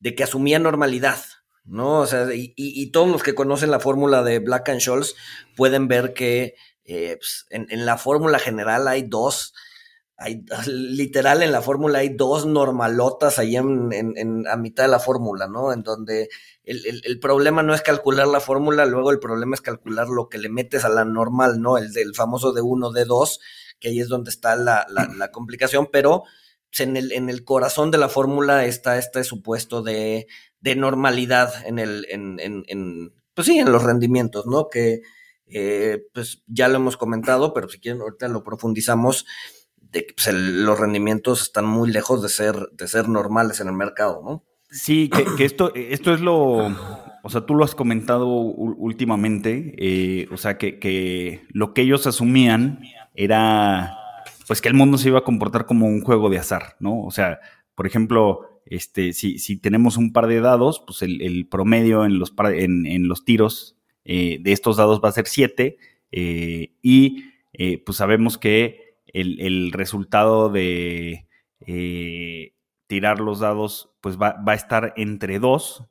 de 0.00 0.14
que 0.14 0.24
asumía 0.24 0.58
normalidad, 0.58 1.24
¿no? 1.64 2.00
O 2.00 2.06
sea, 2.06 2.26
y, 2.34 2.90
todos 2.90 3.08
los 3.08 3.22
que 3.22 3.34
conocen 3.34 3.70
la 3.70 3.80
fórmula 3.80 4.22
de 4.22 4.38
Black 4.38 4.68
and 4.68 4.80
Scholes 4.80 5.14
pueden 5.56 5.88
ver 5.88 6.12
que 6.12 6.56
eh, 6.84 7.16
pues, 7.18 7.46
en, 7.50 7.86
la 7.86 7.96
fórmula 7.96 8.38
general 8.38 8.88
hay 8.88 9.02
dos, 9.02 9.54
hay, 10.16 10.44
literal 10.66 11.42
en 11.42 11.52
la 11.52 11.62
fórmula 11.62 12.00
hay 12.00 12.10
dos 12.10 12.46
normalotas 12.46 13.38
ahí 13.38 13.56
en, 13.56 14.44
a 14.48 14.56
mitad 14.56 14.84
de 14.84 14.90
la 14.90 14.98
fórmula, 14.98 15.46
¿no? 15.46 15.72
En 15.72 15.82
donde 15.82 16.28
el, 16.64 17.18
problema 17.20 17.62
no 17.62 17.74
es 17.74 17.82
calcular 17.82 18.26
la 18.26 18.40
fórmula, 18.40 18.86
luego 18.86 19.10
el 19.10 19.18
problema 19.18 19.54
es 19.54 19.60
calcular 19.60 20.08
lo 20.08 20.28
que 20.28 20.38
le 20.38 20.48
metes 20.48 20.84
a 20.84 20.88
la 20.88 21.04
normal, 21.04 21.60
¿no? 21.60 21.78
El 21.78 21.92
del 21.92 22.14
famoso 22.14 22.52
de 22.52 22.62
1, 22.62 22.92
de 22.92 23.04
2, 23.04 23.40
que 23.78 23.88
ahí 23.88 24.00
es 24.00 24.08
donde 24.08 24.30
está 24.30 24.56
la, 24.56 24.86
complicación, 25.32 25.88
pero 25.92 26.24
pues, 26.70 26.80
en 26.80 26.96
el, 26.96 27.12
en 27.12 27.30
el 27.30 27.44
corazón 27.44 27.90
de 27.90 27.98
la 27.98 28.08
fórmula 28.08 28.64
está 28.64 28.98
este 28.98 29.24
supuesto 29.24 29.82
de, 29.82 30.26
de 30.60 30.76
normalidad 30.76 31.52
en 31.66 31.78
el, 31.78 32.06
en, 32.08 32.38
en, 32.40 33.12
pues 33.34 33.46
sí, 33.46 33.58
en 33.58 33.70
los 33.72 33.82
rendimientos, 33.82 34.46
¿no? 34.46 34.68
Que, 34.68 35.02
eh, 35.46 36.02
pues 36.14 36.42
ya 36.46 36.68
lo 36.68 36.76
hemos 36.76 36.96
comentado, 36.96 37.52
pero 37.52 37.68
si 37.68 37.78
quieren 37.78 38.00
ahorita 38.00 38.28
lo 38.28 38.42
profundizamos, 38.42 39.26
de 39.92 40.06
que 40.06 40.14
pues, 40.14 40.32
los 40.34 40.78
rendimientos 40.78 41.42
están 41.42 41.66
muy 41.66 41.90
lejos 41.92 42.22
de 42.22 42.28
ser, 42.28 42.70
de 42.72 42.88
ser 42.88 43.08
normales 43.08 43.60
en 43.60 43.68
el 43.68 43.74
mercado, 43.74 44.22
¿no? 44.24 44.44
Sí, 44.70 45.10
que, 45.36 45.44
esto, 45.44 45.74
esto 45.74 46.14
es 46.14 46.20
lo, 46.22 46.74
o 47.22 47.28
sea, 47.28 47.42
tú 47.42 47.54
lo 47.54 47.62
has 47.62 47.74
comentado 47.74 48.26
últimamente, 48.26 49.74
eh, 49.76 50.28
o 50.32 50.38
sea, 50.38 50.56
que, 50.56 50.78
que, 50.78 51.44
lo 51.50 51.74
que 51.74 51.82
ellos 51.82 52.06
asumían 52.06 52.80
era, 53.14 53.98
pues 54.46 54.62
que 54.62 54.68
el 54.68 54.74
mundo 54.74 54.96
se 54.96 55.08
iba 55.08 55.18
a 55.18 55.24
comportar 55.24 55.66
como 55.66 55.86
un 55.86 56.00
juego 56.00 56.30
de 56.30 56.38
azar, 56.38 56.76
¿no? 56.80 57.02
O 57.02 57.10
sea, 57.10 57.38
por 57.74 57.86
ejemplo, 57.86 58.62
este, 58.64 59.12
si, 59.12 59.38
si 59.38 59.58
tenemos 59.58 59.98
un 59.98 60.10
par 60.10 60.26
de 60.26 60.40
dados, 60.40 60.82
pues 60.86 61.02
el, 61.02 61.46
promedio 61.50 62.06
en 62.06 62.18
los, 62.18 62.32
en, 62.54 62.86
en 62.86 63.08
los 63.08 63.26
tiros 63.26 63.76
eh, 64.04 64.38
de 64.40 64.52
estos 64.52 64.76
dados 64.78 65.00
va 65.02 65.10
a 65.10 65.12
ser 65.12 65.26
7 65.26 65.78
eh, 66.10 66.72
y 66.82 67.24
eh, 67.52 67.78
pues 67.84 67.98
sabemos 67.98 68.36
que 68.36 68.96
el, 69.06 69.70
resultado 69.72 70.48
de 70.48 71.28
tirar 72.86 73.20
los 73.20 73.40
dados 73.40 73.90
pues 74.00 74.18
va, 74.18 74.42
a 74.44 74.54
estar 74.54 74.94
entre 74.96 75.38
2 75.38 75.84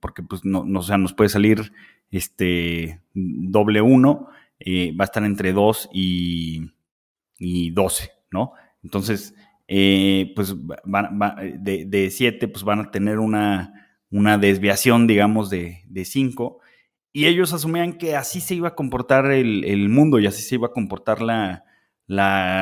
porque 0.00 0.22
pues 0.22 0.44
no, 0.44 0.64
no 0.64 0.82
sea, 0.82 0.96
nos 0.96 1.12
puede 1.12 1.28
salir 1.28 1.72
este 2.10 3.02
doble 3.12 3.82
1 3.82 4.28
va 4.98 5.04
a 5.04 5.04
estar 5.04 5.24
entre 5.24 5.52
2 5.52 5.90
y, 5.92 6.70
y 7.38 7.70
12, 7.70 8.12
¿no? 8.30 8.52
Entonces, 8.82 9.34
pues 9.66 10.54
de 11.58 12.08
7 12.10 12.48
pues 12.48 12.64
van 12.64 12.80
a 12.80 12.90
tener 12.90 13.18
una, 13.18 13.90
una 14.10 14.38
desviación, 14.38 15.06
digamos, 15.06 15.50
de 15.50 16.04
5 16.04 16.61
y 17.12 17.26
ellos 17.26 17.52
asumían 17.52 17.94
que 17.94 18.16
así 18.16 18.40
se 18.40 18.54
iba 18.54 18.68
a 18.68 18.74
comportar 18.74 19.30
el, 19.30 19.88
mundo 19.88 20.18
y 20.18 20.26
así 20.26 20.42
se 20.42 20.54
iba 20.54 20.68
a 20.68 20.72
comportar 20.72 21.20
la, 21.20 21.64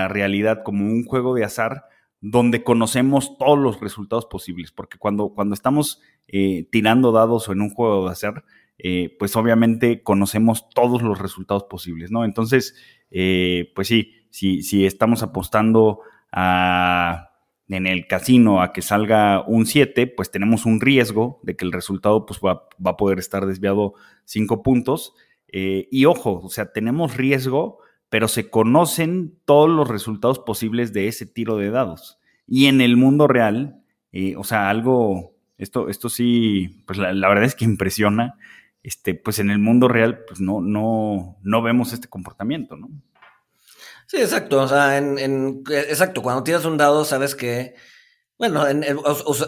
realidad 0.08 0.62
como 0.64 0.84
un 0.84 1.04
juego 1.04 1.34
de 1.34 1.44
azar 1.44 1.84
donde 2.20 2.62
conocemos 2.62 3.38
todos 3.38 3.58
los 3.58 3.80
resultados 3.80 4.26
posibles, 4.26 4.72
porque 4.72 4.98
cuando, 4.98 5.30
cuando 5.30 5.54
estamos 5.54 6.00
eh, 6.28 6.68
tirando 6.70 7.12
dados 7.12 7.48
o 7.48 7.52
en 7.52 7.62
un 7.62 7.70
juego 7.70 8.04
de 8.04 8.12
azar, 8.12 8.44
eh, 8.78 9.16
pues 9.18 9.36
obviamente 9.36 10.02
conocemos 10.02 10.68
todos 10.70 11.02
los 11.02 11.18
resultados 11.18 11.64
posibles, 11.64 12.10
¿no? 12.10 12.24
Entonces, 12.24 12.74
eh, 13.10 13.72
pues 13.74 13.88
sí, 13.88 14.12
si, 14.30 14.62
si 14.62 14.84
estamos 14.84 15.22
apostando 15.22 16.00
a 16.32 17.29
en 17.76 17.86
el 17.86 18.06
casino 18.06 18.62
a 18.62 18.72
que 18.72 18.82
salga 18.82 19.44
un 19.46 19.64
7, 19.64 20.08
pues 20.08 20.30
tenemos 20.30 20.66
un 20.66 20.80
riesgo 20.80 21.40
de 21.42 21.56
que 21.56 21.64
el 21.64 21.72
resultado 21.72 22.26
pues, 22.26 22.40
va, 22.40 22.68
a 22.84 22.96
poder 22.96 23.18
estar 23.18 23.46
desviado 23.46 23.94
5 24.24 24.62
puntos. 24.62 25.14
Eh, 25.48 25.88
y 25.90 26.04
ojo, 26.04 26.40
o 26.42 26.48
sea, 26.48 26.72
tenemos 26.72 27.16
riesgo, 27.16 27.78
pero 28.08 28.26
se 28.26 28.50
conocen 28.50 29.38
todos 29.44 29.70
los 29.70 29.88
resultados 29.88 30.40
posibles 30.40 30.92
de 30.92 31.08
ese 31.08 31.26
tiro 31.26 31.56
de 31.56 31.70
dados. 31.70 32.18
Y 32.46 32.66
en 32.66 32.80
el 32.80 32.96
mundo 32.96 33.28
real, 33.28 33.80
eh, 34.12 34.34
o 34.36 34.42
sea, 34.42 34.68
algo, 34.68 35.36
esto, 35.56 35.88
esto 35.88 36.08
sí, 36.08 36.82
pues 36.86 36.98
la, 36.98 37.28
verdad 37.28 37.44
es 37.44 37.54
que 37.54 37.64
impresiona, 37.64 38.34
este, 38.82 39.14
pues 39.14 39.38
en 39.38 39.50
el 39.50 39.60
mundo 39.60 39.86
real, 39.86 40.24
pues 40.26 40.40
no, 40.40 40.60
no, 40.60 41.36
no 41.42 41.62
vemos 41.62 41.92
este 41.92 42.08
comportamiento, 42.08 42.76
¿no? 42.76 42.88
Sí, 44.10 44.16
exacto. 44.16 44.60
O 44.60 44.66
sea, 44.66 44.98
en, 44.98 45.62
exacto, 45.70 46.20
cuando 46.20 46.42
tiras 46.42 46.64
un 46.64 46.76
dado, 46.76 47.04
sabes 47.04 47.36
que. 47.36 47.76
Bueno, 48.36 48.64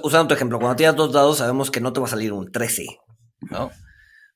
usando 0.05 0.29
tu 0.29 0.35
ejemplo, 0.35 0.61
cuando 0.61 0.77
tiras 0.77 0.95
dos 0.95 1.13
dados, 1.13 1.39
sabemos 1.39 1.73
que 1.73 1.81
no 1.81 1.93
te 1.93 1.99
va 1.99 2.07
a 2.07 2.11
salir 2.11 2.33
un 2.33 2.53
13, 2.53 2.87
¿no? 3.51 3.65
O 3.65 3.73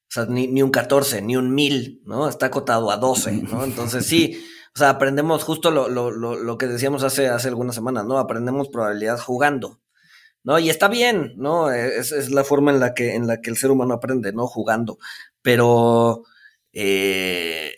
sea, 0.08 0.24
ni, 0.26 0.62
un 0.62 0.70
14, 0.70 1.22
ni 1.22 1.36
un 1.36 1.54
1000, 1.54 2.02
¿no? 2.06 2.28
Está 2.28 2.46
acotado 2.46 2.90
a 2.90 2.96
12, 2.96 3.42
¿no? 3.42 3.62
Entonces, 3.62 4.04
sí, 4.06 4.44
o 4.74 4.78
sea, 4.78 4.90
aprendemos 4.90 5.44
justo 5.44 5.70
lo, 5.70 5.88
lo, 5.88 6.10
lo, 6.10 6.58
que 6.58 6.66
decíamos 6.66 7.04
hace, 7.04 7.28
hace 7.28 7.46
algunas 7.46 7.76
semanas, 7.76 8.04
¿no? 8.04 8.18
Aprendemos 8.18 8.68
probabilidad 8.68 9.20
jugando, 9.20 9.80
¿no? 10.42 10.58
Y 10.58 10.70
está 10.70 10.88
bien, 10.88 11.34
¿no? 11.36 11.70
Es, 11.70 12.10
es 12.10 12.32
la 12.32 12.42
forma 12.42 12.72
en 12.72 12.80
la, 12.80 12.94
que, 12.94 13.14
en 13.14 13.28
la 13.28 13.40
que 13.40 13.50
el 13.50 13.56
ser 13.56 13.70
humano 13.70 13.94
aprende, 13.94 14.32
¿no? 14.32 14.48
Jugando. 14.48 14.98
Pero. 15.40 16.24
Eh, 16.72 17.72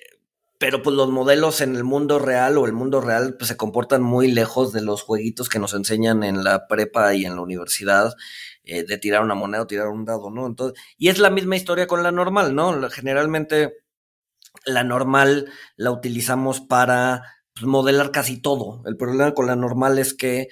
pero 0.58 0.82
pues 0.82 0.96
los 0.96 1.10
modelos 1.10 1.60
en 1.60 1.76
el 1.76 1.84
mundo 1.84 2.18
real 2.18 2.58
o 2.58 2.66
el 2.66 2.72
mundo 2.72 3.00
real 3.00 3.36
pues 3.38 3.48
se 3.48 3.56
comportan 3.56 4.02
muy 4.02 4.30
lejos 4.30 4.72
de 4.72 4.82
los 4.82 5.02
jueguitos 5.02 5.48
que 5.48 5.60
nos 5.60 5.72
enseñan 5.72 6.24
en 6.24 6.42
la 6.42 6.66
prepa 6.66 7.14
y 7.14 7.24
en 7.24 7.36
la 7.36 7.42
universidad 7.42 8.14
eh, 8.64 8.84
de 8.84 8.98
tirar 8.98 9.22
una 9.22 9.34
moneda 9.34 9.62
o 9.62 9.66
tirar 9.66 9.88
un 9.88 10.04
dado, 10.04 10.30
¿no? 10.30 10.46
Entonces, 10.46 10.80
y 10.96 11.08
es 11.08 11.18
la 11.18 11.30
misma 11.30 11.56
historia 11.56 11.86
con 11.86 12.02
la 12.02 12.10
normal, 12.12 12.54
¿no? 12.54 12.90
Generalmente 12.90 13.74
la 14.64 14.84
normal 14.84 15.50
la 15.76 15.92
utilizamos 15.92 16.60
para 16.60 17.22
pues, 17.54 17.66
modelar 17.66 18.10
casi 18.10 18.40
todo. 18.40 18.82
El 18.86 18.96
problema 18.96 19.32
con 19.34 19.46
la 19.46 19.56
normal 19.56 19.98
es 19.98 20.12
que 20.12 20.48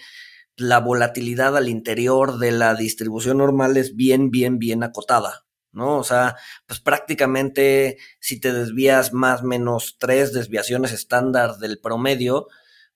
la 0.56 0.78
volatilidad 0.80 1.56
al 1.56 1.68
interior 1.68 2.38
de 2.38 2.52
la 2.52 2.75
distribución 2.75 3.38
normal 3.38 3.76
es 3.76 3.96
bien, 3.96 4.30
bien, 4.30 4.58
bien 4.58 4.82
acotada. 4.82 5.45
¿No? 5.76 5.99
O 5.99 6.04
sea, 6.04 6.35
pues 6.66 6.80
prácticamente 6.80 7.99
si 8.18 8.40
te 8.40 8.52
desvías 8.52 9.12
más 9.12 9.45
menos 9.45 9.97
tres 10.00 10.33
desviaciones 10.33 10.90
estándar 10.92 11.59
del 11.59 11.78
promedio, 11.78 12.49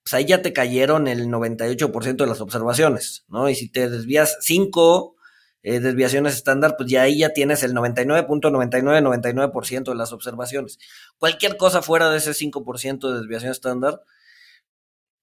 pues 0.03 0.15
ahí 0.15 0.25
ya 0.25 0.43
te 0.43 0.55
cayeron 0.55 1.07
el 1.07 1.29
98% 1.29 2.17
de 2.17 2.27
las 2.27 2.41
observaciones, 2.41 3.25
¿no? 3.29 3.49
Y 3.51 3.55
si 3.55 3.71
te 3.71 3.89
desvías 3.91 4.39
cinco 4.41 5.15
eh, 5.63 5.79
desviaciones 5.79 6.35
estándar, 6.35 6.75
pues 6.79 6.89
ya 6.91 7.03
ahí 7.03 7.19
ya 7.19 7.35
tienes 7.35 7.63
el 7.63 7.75
99.9999% 7.75 9.91
de 9.91 9.95
las 9.95 10.13
observaciones. 10.13 10.79
Cualquier 11.19 11.59
cosa 11.59 11.83
fuera 11.83 12.09
de 12.11 12.17
ese 12.17 12.33
5% 12.33 13.13
de 13.13 13.19
desviación 13.19 13.53
estándar, 13.53 14.03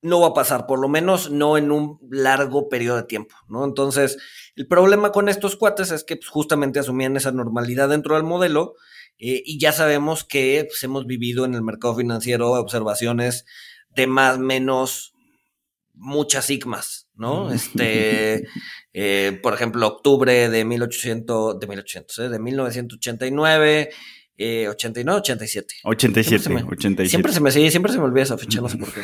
no 0.02 0.22
va 0.22 0.28
a 0.28 0.34
pasar, 0.34 0.68
por 0.68 0.80
lo 0.80 0.88
menos 0.88 1.32
no 1.32 1.58
en 1.58 1.72
un 1.72 2.00
largo 2.10 2.70
periodo 2.70 2.98
de 2.98 3.04
tiempo, 3.04 3.36
¿no? 3.50 3.66
Entonces, 3.66 4.18
el 4.56 4.68
problema 4.68 5.12
con 5.12 5.30
estos 5.30 5.56
cuates 5.56 5.92
es 5.92 6.04
que 6.04 6.18
pues, 6.18 6.30
justamente 6.30 6.80
asumían 6.80 7.18
esa 7.18 7.32
normalidad 7.32 7.90
dentro 7.90 8.16
del 8.16 8.24
modelo 8.24 8.76
eh, 9.18 9.42
y 9.46 9.60
ya 9.60 9.72
sabemos 9.72 10.24
que 10.24 10.66
pues, 10.68 10.84
hemos 10.84 11.08
vivido 11.08 11.46
en 11.46 11.56
el 11.56 11.64
mercado 11.64 11.96
financiero 11.96 12.52
observaciones 12.52 13.46
de 13.96 14.08
más 14.08 14.38
o 14.38 14.40
menos 14.40 15.14
muchas 15.98 16.46
sigmas, 16.46 17.10
¿no? 17.16 17.52
Este, 17.52 18.48
eh, 18.94 19.40
por 19.42 19.54
ejemplo, 19.54 19.88
octubre 19.88 20.50
de 20.50 20.64
1800, 20.64 21.60
de 21.60 21.68
1800, 21.68 22.20
¿eh? 22.20 22.30
de 22.30 22.40
1989, 22.40 23.90
eh, 24.38 24.68
89, 24.68 25.20
87. 25.20 25.74
87, 25.84 26.40
siempre 26.40 26.64
me, 26.64 26.70
87. 26.70 27.10
Siempre 27.10 27.34
se 27.34 27.42
me, 27.42 27.52
sí, 27.52 27.72
siempre 27.72 27.92
se 27.92 27.98
me 27.98 28.06
olvida 28.06 28.24
esa 28.24 28.38
fecha, 28.38 28.62
no 28.62 28.70
sé 28.70 28.78
por 28.78 28.90
qué. 28.94 29.02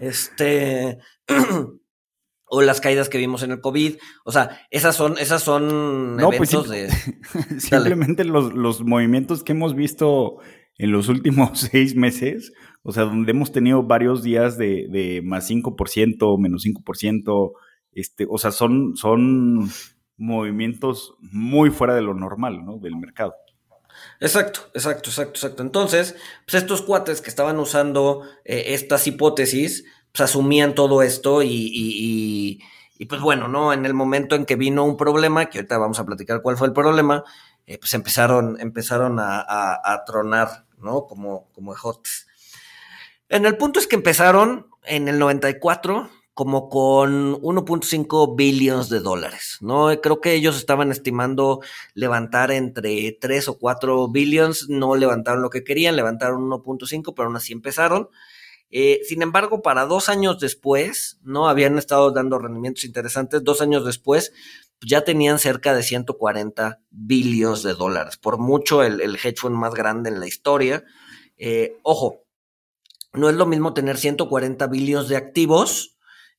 este, 0.06 0.98
o 2.44 2.62
las 2.62 2.80
caídas 2.80 3.08
que 3.08 3.18
vimos 3.18 3.42
en 3.42 3.50
el 3.50 3.60
COVID, 3.60 3.96
o 4.24 4.30
sea, 4.30 4.60
esas 4.70 4.94
son, 4.94 5.18
esas 5.18 5.42
son 5.42 6.16
No, 6.16 6.30
pues 6.30 6.50
sí. 6.50 6.58
de... 6.68 6.90
Simplemente 7.60 8.24
los, 8.24 8.54
los 8.54 8.82
movimientos 8.84 9.42
que 9.42 9.52
hemos 9.52 9.74
visto 9.74 10.38
en 10.78 10.92
los 10.92 11.08
últimos 11.08 11.58
seis 11.72 11.96
meses, 11.96 12.52
o 12.82 12.92
sea, 12.92 13.04
donde 13.04 13.32
hemos 13.32 13.52
tenido 13.52 13.82
varios 13.82 14.22
días 14.22 14.58
de, 14.58 14.86
de 14.90 15.22
más 15.22 15.50
5%, 15.50 16.38
menos 16.38 16.64
5%, 16.64 17.52
este, 17.92 18.26
o 18.28 18.38
sea, 18.38 18.52
son, 18.52 18.96
son 18.96 19.70
movimientos 20.16 21.14
muy 21.20 21.70
fuera 21.70 21.94
de 21.94 22.02
lo 22.02 22.14
normal, 22.14 22.64
¿no? 22.64 22.78
Del 22.78 22.96
mercado. 22.96 23.34
Exacto, 24.22 24.70
exacto, 24.72 25.10
exacto, 25.10 25.32
exacto. 25.34 25.62
Entonces, 25.64 26.14
pues 26.46 26.62
estos 26.62 26.82
cuates 26.82 27.20
que 27.20 27.28
estaban 27.28 27.58
usando 27.58 28.22
eh, 28.44 28.66
estas 28.68 29.04
hipótesis, 29.08 29.84
pues 30.12 30.20
asumían 30.20 30.76
todo 30.76 31.02
esto 31.02 31.42
y, 31.42 31.48
y, 31.48 32.60
y, 32.98 33.06
pues 33.06 33.20
bueno, 33.20 33.48
¿no? 33.48 33.72
En 33.72 33.84
el 33.84 33.94
momento 33.94 34.36
en 34.36 34.46
que 34.46 34.54
vino 34.54 34.84
un 34.84 34.96
problema, 34.96 35.46
que 35.46 35.58
ahorita 35.58 35.76
vamos 35.76 35.98
a 35.98 36.06
platicar 36.06 36.40
cuál 36.40 36.56
fue 36.56 36.68
el 36.68 36.72
problema, 36.72 37.24
eh, 37.66 37.78
pues 37.78 37.94
empezaron, 37.94 38.60
empezaron 38.60 39.16
a, 39.18 40.02
tronar, 40.06 40.66
¿no? 40.78 41.06
Como, 41.06 41.48
como 41.52 41.72
ejotes. 41.72 42.28
En 43.28 43.44
el 43.44 43.56
punto 43.56 43.80
es 43.80 43.88
que 43.88 43.96
empezaron 43.96 44.68
en 44.84 45.08
el 45.08 45.18
94 45.18 46.10
como 46.34 46.70
con 46.70 47.34
1.5 47.42 48.36
billones 48.36 48.88
de 48.88 49.00
dólares, 49.00 49.58
¿no? 49.60 49.88
Creo 50.00 50.20
que 50.20 50.32
ellos 50.32 50.56
estaban 50.56 50.90
estimando 50.90 51.60
levantar 51.94 52.50
entre 52.50 53.12
3 53.20 53.48
o 53.48 53.58
4 53.58 54.08
billones, 54.08 54.68
no 54.68 54.96
levantaron 54.96 55.42
lo 55.42 55.50
que 55.50 55.62
querían, 55.62 55.94
levantaron 55.94 56.48
1.5, 56.48 57.12
pero 57.14 57.26
aún 57.26 57.36
así 57.36 57.52
empezaron. 57.52 58.08
Eh, 58.70 59.00
sin 59.06 59.20
embargo, 59.20 59.60
para 59.60 59.84
dos 59.84 60.08
años 60.08 60.40
después, 60.40 61.18
¿no? 61.22 61.48
Habían 61.48 61.76
estado 61.76 62.10
dando 62.10 62.38
rendimientos 62.38 62.84
interesantes, 62.84 63.44
dos 63.44 63.60
años 63.60 63.84
después, 63.84 64.32
ya 64.80 65.04
tenían 65.04 65.38
cerca 65.38 65.74
de 65.74 65.82
140 65.82 66.80
billones 66.90 67.62
de 67.62 67.74
dólares, 67.74 68.16
por 68.16 68.38
mucho 68.38 68.82
el, 68.82 69.02
el 69.02 69.16
hedge 69.16 69.36
fund 69.36 69.56
más 69.56 69.74
grande 69.74 70.08
en 70.08 70.18
la 70.18 70.26
historia. 70.26 70.84
Eh, 71.36 71.76
ojo, 71.82 72.24
no 73.12 73.28
es 73.28 73.36
lo 73.36 73.44
mismo 73.44 73.74
tener 73.74 73.98
140 73.98 74.66
billones 74.68 75.08
de 75.08 75.16
activos 75.16 75.91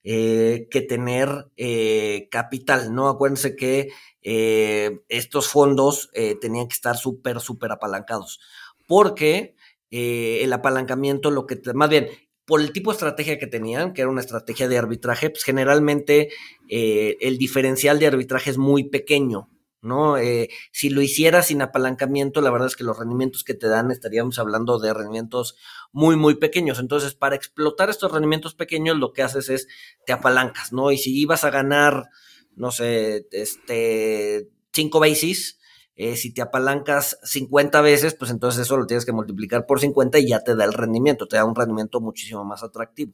eh, 0.03 0.67
que 0.69 0.81
tener 0.81 1.47
eh, 1.57 2.27
capital, 2.29 2.93
¿no? 2.93 3.07
Acuérdense 3.09 3.55
que 3.55 3.89
eh, 4.21 4.99
estos 5.09 5.47
fondos 5.47 6.09
eh, 6.13 6.35
tenían 6.39 6.67
que 6.67 6.73
estar 6.73 6.97
súper, 6.97 7.39
súper 7.39 7.71
apalancados, 7.71 8.39
porque 8.87 9.55
eh, 9.91 10.39
el 10.41 10.51
apalancamiento, 10.53 11.31
lo 11.31 11.45
que, 11.45 11.59
más 11.73 11.89
bien, 11.89 12.09
por 12.45 12.59
el 12.59 12.73
tipo 12.73 12.91
de 12.91 12.95
estrategia 12.95 13.39
que 13.39 13.47
tenían, 13.47 13.93
que 13.93 14.01
era 14.01 14.11
una 14.11 14.21
estrategia 14.21 14.67
de 14.67 14.77
arbitraje, 14.77 15.29
pues 15.29 15.43
generalmente 15.43 16.29
el 16.67 17.37
diferencial 17.37 17.99
de 17.99 18.07
arbitraje 18.07 18.49
es 18.49 18.57
muy 18.57 18.89
pequeño, 18.89 19.49
¿no? 19.83 20.17
Eh, 20.17 20.49
si 20.71 20.89
lo 20.89 21.01
hicieras 21.01 21.47
sin 21.47 21.61
apalancamiento, 21.61 22.41
la 22.41 22.49
verdad 22.49 22.67
es 22.67 22.75
que 22.75 22.83
los 22.83 22.97
rendimientos 22.97 23.43
que 23.43 23.53
te 23.53 23.67
dan 23.67 23.91
estaríamos 23.91 24.39
hablando 24.39 24.79
de 24.79 24.93
rendimientos 24.93 25.55
muy, 25.91 26.15
muy 26.15 26.35
pequeños. 26.35 26.79
Entonces, 26.79 27.13
para 27.13 27.35
explotar 27.35 27.89
estos 27.89 28.11
rendimientos 28.11 28.55
pequeños, 28.55 28.97
lo 28.97 29.13
que 29.13 29.23
haces 29.23 29.49
es 29.49 29.67
te 30.05 30.13
apalancas, 30.13 30.73
¿no? 30.73 30.91
Y 30.91 30.97
si 30.97 31.19
ibas 31.19 31.43
a 31.43 31.51
ganar, 31.51 32.09
no 32.55 32.71
sé, 32.71 33.27
este, 33.31 34.49
cinco 34.71 34.99
bases, 34.99 35.59
eh, 35.95 36.15
si 36.15 36.33
te 36.33 36.41
apalancas 36.41 37.19
50 37.23 37.81
veces, 37.81 38.15
pues 38.15 38.31
entonces 38.31 38.61
eso 38.61 38.77
lo 38.77 38.87
tienes 38.87 39.05
que 39.05 39.11
multiplicar 39.11 39.65
por 39.65 39.79
50 39.79 40.17
y 40.19 40.29
ya 40.29 40.39
te 40.39 40.55
da 40.55 40.65
el 40.65 40.73
rendimiento, 40.73 41.27
te 41.27 41.35
da 41.35 41.45
un 41.45 41.55
rendimiento 41.55 42.01
muchísimo 42.01 42.43
más 42.43 42.63
atractivo. 42.63 43.13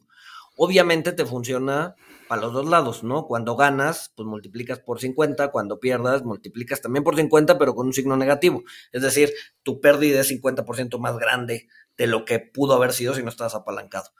Obviamente 0.56 1.12
te 1.12 1.26
funciona 1.26 1.94
para 2.30 2.42
los 2.42 2.52
dos 2.52 2.68
lados, 2.68 3.02
¿no? 3.02 3.26
Cuando 3.26 3.56
ganas, 3.56 4.12
pues 4.14 4.24
multiplicas 4.24 4.78
por 4.78 5.00
50, 5.00 5.50
cuando 5.50 5.80
pierdas, 5.80 6.22
multiplicas 6.22 6.80
también 6.80 7.02
por 7.02 7.16
50, 7.16 7.58
pero 7.58 7.74
con 7.74 7.88
un 7.88 7.92
signo 7.92 8.16
negativo. 8.16 8.62
Es 8.92 9.02
decir, 9.02 9.32
tu 9.64 9.80
pérdida 9.80 10.20
es 10.20 10.30
50% 10.30 11.00
más 11.00 11.18
grande 11.18 11.66
de 11.98 12.06
lo 12.06 12.24
que 12.24 12.38
pudo 12.38 12.74
haber 12.74 12.92
sido 12.92 13.14
si 13.14 13.24
no 13.24 13.30
estabas 13.30 13.56
apalancado. 13.56 14.10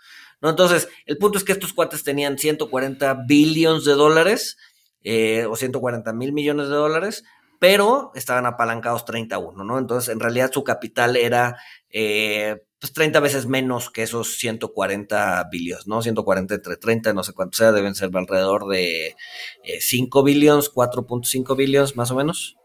¿No? 0.40 0.50
Entonces, 0.50 0.88
el 1.06 1.18
punto 1.18 1.38
es 1.38 1.44
que 1.44 1.52
estos 1.52 1.72
cuates 1.72 2.02
tenían 2.02 2.36
140 2.36 3.26
billones 3.28 3.84
de 3.84 3.92
dólares 3.92 4.56
eh, 5.04 5.46
o 5.48 5.54
140 5.54 6.12
mil 6.12 6.32
millones 6.32 6.66
de 6.68 6.74
dólares, 6.74 7.22
pero 7.60 8.10
estaban 8.16 8.44
apalancados 8.44 9.04
31, 9.04 9.62
¿no? 9.62 9.78
Entonces, 9.78 10.12
en 10.12 10.18
realidad 10.18 10.50
su 10.52 10.64
capital 10.64 11.14
era 11.14 11.58
eh, 11.90 12.60
pues 12.80 12.94
30 12.94 13.20
veces 13.20 13.46
menos 13.46 13.90
que 13.90 14.02
esos 14.02 14.38
140 14.38 15.48
billones, 15.52 15.86
¿no? 15.86 16.00
140 16.00 16.54
entre 16.54 16.76
30, 16.76 17.12
no 17.12 17.22
sé 17.22 17.34
cuánto 17.34 17.58
sea, 17.58 17.72
deben 17.72 17.94
ser 17.94 18.10
alrededor 18.14 18.66
de 18.68 19.16
eh, 19.64 19.80
5 19.80 20.22
billones, 20.22 20.72
4.5 20.72 21.56
billones 21.56 21.94
más 21.96 22.10
o 22.10 22.16
menos. 22.16 22.56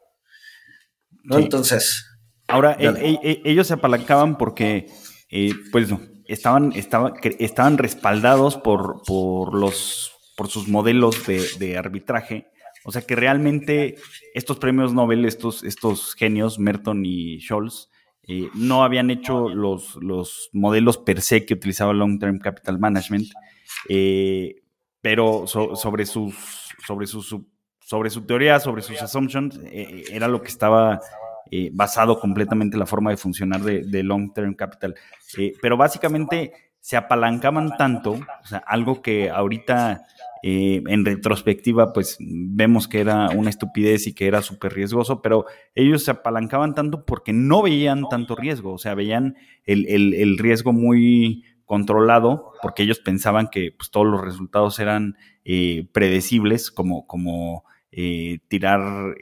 ¿No? 1.23 1.35
Sí. 1.37 1.43
Entonces. 1.43 2.05
Ahora, 2.47 2.77
e, 2.79 3.19
e, 3.23 3.41
ellos 3.43 3.67
se 3.67 3.73
apalancaban 3.73 4.37
porque, 4.37 4.87
eh, 5.29 5.53
pues, 5.73 5.89
estaban, 6.27 6.71
estaban, 6.73 7.15
estaban 7.21 7.77
respaldados 7.77 8.55
por, 8.55 9.01
por, 9.05 9.53
los, 9.53 10.13
por 10.37 10.47
sus 10.47 10.69
modelos 10.69 11.27
de, 11.27 11.45
de 11.59 11.77
arbitraje. 11.77 12.47
O 12.85 12.91
sea 12.91 13.01
que 13.01 13.15
realmente 13.15 13.95
estos 14.33 14.59
premios 14.59 14.93
Nobel, 14.93 15.25
estos, 15.25 15.63
estos 15.63 16.13
genios, 16.13 16.57
Merton 16.59 17.03
y 17.05 17.41
Scholz, 17.41 17.89
eh, 18.27 18.49
no 18.55 18.83
habían 18.83 19.11
hecho 19.11 19.49
los, 19.49 19.95
los, 19.97 20.49
modelos 20.53 20.97
per 20.97 21.21
se 21.21 21.45
que 21.45 21.53
utilizaba 21.53 21.93
Long 21.93 22.19
Term 22.19 22.39
Capital 22.39 22.79
Management, 22.79 23.27
eh, 23.89 24.55
pero 25.01 25.45
so, 25.47 25.75
sobre, 25.75 26.05
sus, 26.05 26.35
sobre, 26.85 27.05
sus, 27.07 27.35
sobre 27.79 28.09
su 28.09 28.25
teoría, 28.25 28.59
sobre 28.59 28.81
sus 28.81 29.01
assumptions, 29.01 29.59
eh, 29.65 30.05
era 30.11 30.27
lo 30.27 30.41
que 30.41 30.49
estaba 30.49 30.99
basado 31.71 32.19
completamente 32.19 32.75
en 32.75 32.79
la 32.79 32.87
forma 32.87 33.11
de 33.11 33.17
funcionar 33.17 33.61
de, 33.61 33.81
de 33.83 34.03
Long 34.03 34.33
Term 34.33 34.55
Capital. 34.55 34.95
Pero 35.61 35.77
básicamente 35.77 36.51
se 36.85 36.97
apalancaban 36.97 37.77
tanto, 37.77 38.11
o 38.11 38.45
sea, 38.45 38.59
algo 38.65 39.01
que 39.01 39.29
ahorita 39.29 40.05
eh, 40.43 40.83
en 40.87 41.05
retrospectiva, 41.05 41.93
pues 41.93 42.17
vemos 42.19 42.87
que 42.87 42.99
era 42.99 43.29
una 43.29 43.49
estupidez 43.49 44.07
y 44.07 44.13
que 44.13 44.27
era 44.27 44.41
súper 44.41 44.73
riesgoso, 44.73 45.21
pero 45.21 45.45
ellos 45.73 46.03
se 46.03 46.11
apalancaban 46.11 46.75
tanto 46.75 47.05
porque 47.05 47.33
no 47.33 47.61
veían 47.61 48.07
tanto 48.09 48.35
riesgo, 48.35 48.73
o 48.73 48.77
sea, 48.77 48.95
veían 48.95 49.35
el, 49.63 49.87
el, 49.87 50.13
el 50.13 50.37
riesgo 50.37 50.73
muy 50.73 51.43
controlado 51.65 52.51
porque 52.61 52.83
ellos 52.83 52.99
pensaban 52.99 53.47
que 53.47 53.71
pues, 53.75 53.89
todos 53.89 54.05
los 54.05 54.21
resultados 54.21 54.77
eran 54.79 55.17
eh, 55.43 55.87
predecibles, 55.91 56.69
como, 56.69 57.07
como 57.07 57.63
eh, 57.91 58.39
tirar 58.47 59.15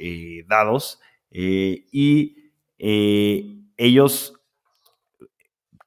dados, 0.47 0.99
y 1.31 2.35
ellos 3.77 4.33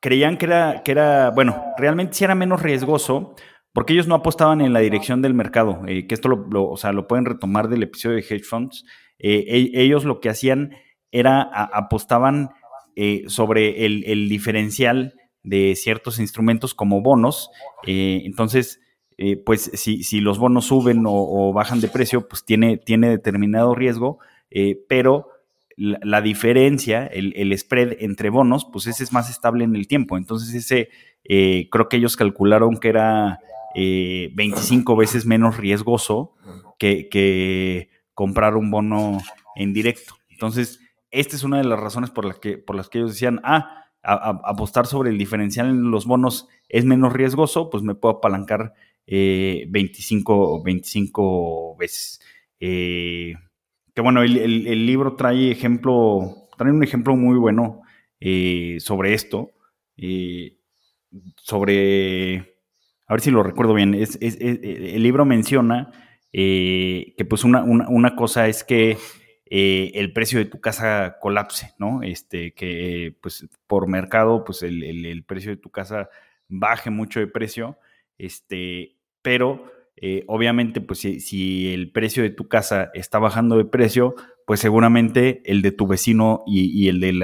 creían 0.01 0.37
que 0.37 0.47
era, 0.47 0.83
que 0.85 0.93
era, 0.93 1.31
bueno, 1.31 1.65
realmente 1.77 2.15
sí 2.15 2.25
era 2.25 2.35
menos 2.35 2.63
riesgoso, 2.63 3.35
porque 3.77 3.93
ellos 3.93 4.09
no 4.09 4.15
apostaban 4.15 4.63
en 4.63 4.73
la 4.73 4.81
dirección 4.81 5.21
del 5.21 5.35
mercado, 5.35 5.83
eh, 5.87 6.07
que 6.07 6.15
esto 6.15 6.31
lo, 6.31 6.47
lo, 6.49 6.67
o 6.67 6.79
sea, 6.79 6.93
lo 6.93 7.07
pueden 7.07 7.27
retomar 7.27 7.69
del 7.69 7.83
episodio 7.83 8.17
de 8.17 8.23
Hedge 8.23 8.45
Funds. 8.45 8.87
Eh, 9.19 9.71
ellos 9.75 10.07
lo 10.07 10.19
que 10.19 10.31
hacían 10.31 10.75
era 11.11 11.43
a, 11.43 11.65
apostaban 11.65 12.49
eh, 12.95 13.25
sobre 13.27 13.85
el, 13.85 14.03
el, 14.07 14.31
diferencial 14.31 15.13
de 15.43 15.75
ciertos 15.77 16.19
instrumentos 16.19 16.73
como 16.73 17.03
bonos. 17.03 17.51
Entonces, 17.87 18.81
pues 19.45 19.71
si, 19.75 20.03
si, 20.05 20.21
los 20.21 20.39
bonos 20.39 20.65
suben 20.65 21.05
o, 21.05 21.13
o, 21.13 21.53
bajan 21.53 21.83
de 21.83 21.89
precio, 21.89 22.29
pues 22.29 22.47
tiene, 22.47 22.79
tiene 22.79 23.11
determinado 23.11 23.75
riesgo, 23.75 24.21
pero 24.89 25.29
la, 25.77 25.99
la 26.03 26.23
diferencia, 26.23 27.07
el, 27.07 27.35
el, 27.37 27.57
spread 27.59 27.99
entre 28.01 28.31
bonos, 28.31 28.67
pues 28.73 28.87
ese 28.87 29.05
es 29.05 29.13
más 29.13 29.29
estable 29.29 29.65
en 29.65 29.77
el 29.77 29.87
tiempo. 29.87 30.17
Entonces, 30.17 30.55
ese 30.55 30.89
creo 31.23 31.91
que 31.91 31.99
ellos 31.99 32.17
calcularon 32.17 32.79
que 32.79 32.89
era 32.89 33.39
eh, 33.77 34.31
25 34.35 34.97
veces 34.97 35.27
menos 35.27 35.57
riesgoso 35.57 36.35
que, 36.79 37.91
comprar 38.15 38.57
un 38.57 38.71
bono 38.71 39.19
en 39.57 39.75
directo. 39.75 40.17
Entonces, 40.31 40.81
esta 41.11 41.37
es 41.37 41.45
una 41.45 41.59
de 41.59 41.65
las 41.65 41.79
razones 41.79 42.11
por, 42.11 42.41
que, 42.41 42.57
por 42.57 42.75
las 42.75 42.89
que 42.89 42.99
ellos 42.99 43.13
decían, 43.13 43.41
ah, 43.45 43.85
apostar 44.03 44.87
sobre 44.87 45.11
el 45.11 45.19
diferencial 45.19 45.69
en 45.69 45.91
los 45.91 46.07
bonos 46.07 46.49
es 46.69 46.85
menos 46.85 47.13
riesgoso, 47.13 47.69
pues 47.69 47.83
me 47.83 47.95
puedo 47.95 48.17
apalancar 48.17 48.73
eh, 49.07 49.67
25, 49.69 50.63
25 50.63 51.77
veces. 51.77 52.21
Eh, 52.59 53.35
que 53.95 54.01
bueno, 54.03 54.23
el, 54.23 54.37
el, 54.39 54.87
libro 54.87 55.17
trae 55.17 55.51
ejemplo, 55.51 56.49
trae 56.57 56.73
un 56.73 56.83
ejemplo 56.83 57.17
muy 57.17 57.39
bueno 57.39 57.83
eh, 58.21 58.77
sobre 58.81 59.15
esto, 59.15 59.53
eh, 59.97 60.57
sobre 61.37 62.56
a 63.07 63.15
ver 63.15 63.21
si 63.21 63.31
lo 63.31 63.43
recuerdo 63.43 63.75
bien, 63.75 63.95
es, 63.95 64.19
el 64.21 65.03
libro 65.03 65.25
menciona 65.25 65.91
eh, 66.33 67.15
que 67.17 67.25
pues 67.25 67.45
una, 67.45 67.63
una, 67.63 68.17
cosa 68.17 68.49
es 68.49 68.65
que 68.65 68.99
eh, 69.47 69.93
el 69.95 70.13
precio 70.13 70.39
de 70.39 70.45
tu 70.45 70.61
casa 70.61 71.19
colapse, 71.21 71.73
¿no? 71.79 72.03
Este, 72.03 72.53
que 72.53 73.17
pues 73.23 73.47
por 73.67 73.89
mercado, 73.89 74.45
pues 74.45 74.63
el, 74.63 74.83
el, 74.83 75.25
precio 75.25 75.51
de 75.51 75.57
tu 75.57 75.71
casa 75.71 76.11
baje 76.49 76.91
mucho 76.91 77.21
de 77.21 77.27
precio, 77.27 77.79
este, 78.19 78.97
pero 79.23 79.71
eh, 79.97 80.25
obviamente, 80.27 80.81
pues 80.81 81.01
si, 81.01 81.73
el 81.73 81.91
precio 81.91 82.23
de 82.23 82.31
tu 82.31 82.49
casa 82.49 82.91
está 82.93 83.19
bajando 83.19 83.57
de 83.57 83.65
precio, 83.65 84.15
pues 84.47 84.61
seguramente 84.61 85.43
el 85.47 85.63
de 85.63 85.73
tu 85.73 85.87
vecino 85.87 86.43
y, 86.47 86.89
el 86.89 87.01
de 87.01 87.15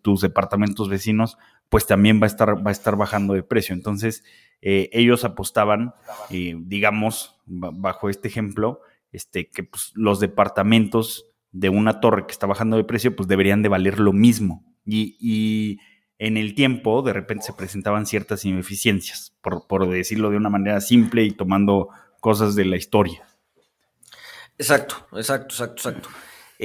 tus 0.00 0.22
departamentos 0.22 0.88
vecinos, 0.88 1.36
pues 1.74 1.88
también 1.88 2.20
va 2.20 2.26
a 2.26 2.28
estar, 2.28 2.64
va 2.64 2.70
a 2.70 2.72
estar 2.72 2.94
bajando 2.94 3.34
de 3.34 3.42
precio. 3.42 3.74
Entonces, 3.74 4.22
eh, 4.62 4.90
ellos 4.92 5.24
apostaban, 5.24 5.92
eh, 6.30 6.54
digamos, 6.56 7.34
bajo 7.46 8.08
este 8.08 8.28
ejemplo, 8.28 8.80
este, 9.10 9.50
que 9.50 9.64
pues, 9.64 9.90
los 9.96 10.20
departamentos 10.20 11.26
de 11.50 11.70
una 11.70 11.98
torre 11.98 12.26
que 12.26 12.30
está 12.30 12.46
bajando 12.46 12.76
de 12.76 12.84
precio, 12.84 13.16
pues 13.16 13.26
deberían 13.26 13.62
de 13.62 13.70
valer 13.70 13.98
lo 13.98 14.12
mismo. 14.12 14.64
Y, 14.86 15.16
y 15.18 15.80
en 16.20 16.36
el 16.36 16.54
tiempo, 16.54 17.02
de 17.02 17.12
repente 17.12 17.46
se 17.46 17.54
presentaban 17.54 18.06
ciertas 18.06 18.44
ineficiencias, 18.44 19.36
por, 19.42 19.66
por 19.66 19.90
decirlo 19.90 20.30
de 20.30 20.36
una 20.36 20.50
manera 20.50 20.80
simple 20.80 21.24
y 21.24 21.32
tomando 21.32 21.88
cosas 22.20 22.54
de 22.54 22.66
la 22.66 22.76
historia. 22.76 23.26
Exacto, 24.58 25.08
exacto, 25.14 25.56
exacto, 25.56 25.88
exacto. 25.88 26.08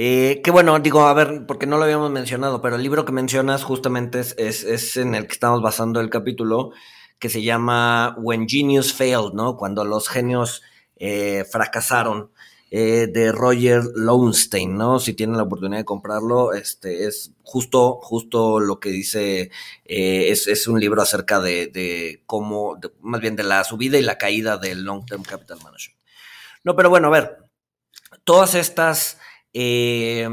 Eh, 0.02 0.40
que 0.42 0.50
bueno, 0.50 0.78
digo, 0.78 1.02
a 1.02 1.12
ver, 1.12 1.44
porque 1.46 1.66
no 1.66 1.76
lo 1.76 1.84
habíamos 1.84 2.10
mencionado, 2.10 2.62
pero 2.62 2.76
el 2.76 2.82
libro 2.82 3.04
que 3.04 3.12
mencionas 3.12 3.64
justamente 3.64 4.20
es, 4.20 4.32
es, 4.38 4.96
en 4.96 5.14
el 5.14 5.26
que 5.26 5.34
estamos 5.34 5.60
basando 5.60 6.00
el 6.00 6.08
capítulo, 6.08 6.70
que 7.18 7.28
se 7.28 7.42
llama 7.42 8.16
When 8.16 8.48
Genius 8.48 8.94
Failed, 8.94 9.34
¿no? 9.34 9.58
Cuando 9.58 9.84
los 9.84 10.08
genios 10.08 10.62
eh, 10.96 11.44
fracasaron. 11.44 12.30
Eh, 12.72 13.08
de 13.08 13.32
Roger 13.32 13.82
Lowenstein, 13.96 14.76
¿no? 14.76 15.00
Si 15.00 15.12
tienen 15.14 15.36
la 15.36 15.42
oportunidad 15.42 15.80
de 15.80 15.84
comprarlo, 15.84 16.52
este 16.52 17.08
es 17.08 17.32
justo, 17.42 17.98
justo 18.00 18.60
lo 18.60 18.78
que 18.78 18.90
dice, 18.90 19.50
eh, 19.84 20.30
es, 20.30 20.68
un 20.68 20.78
libro 20.78 21.02
acerca 21.02 21.40
de, 21.40 22.22
cómo, 22.26 22.78
más 23.00 23.20
bien 23.20 23.34
de 23.34 23.42
la 23.42 23.64
subida 23.64 23.98
y 23.98 24.02
la 24.02 24.18
caída 24.18 24.56
del 24.56 24.84
Long 24.84 25.04
Term 25.04 25.24
Capital 25.24 25.58
Management. 25.64 25.98
No, 26.62 26.76
pero 26.76 26.90
bueno, 26.90 27.08
a 27.08 27.10
ver, 27.10 27.38
todas 28.22 28.54
estas, 28.54 29.18
eh, 29.52 30.28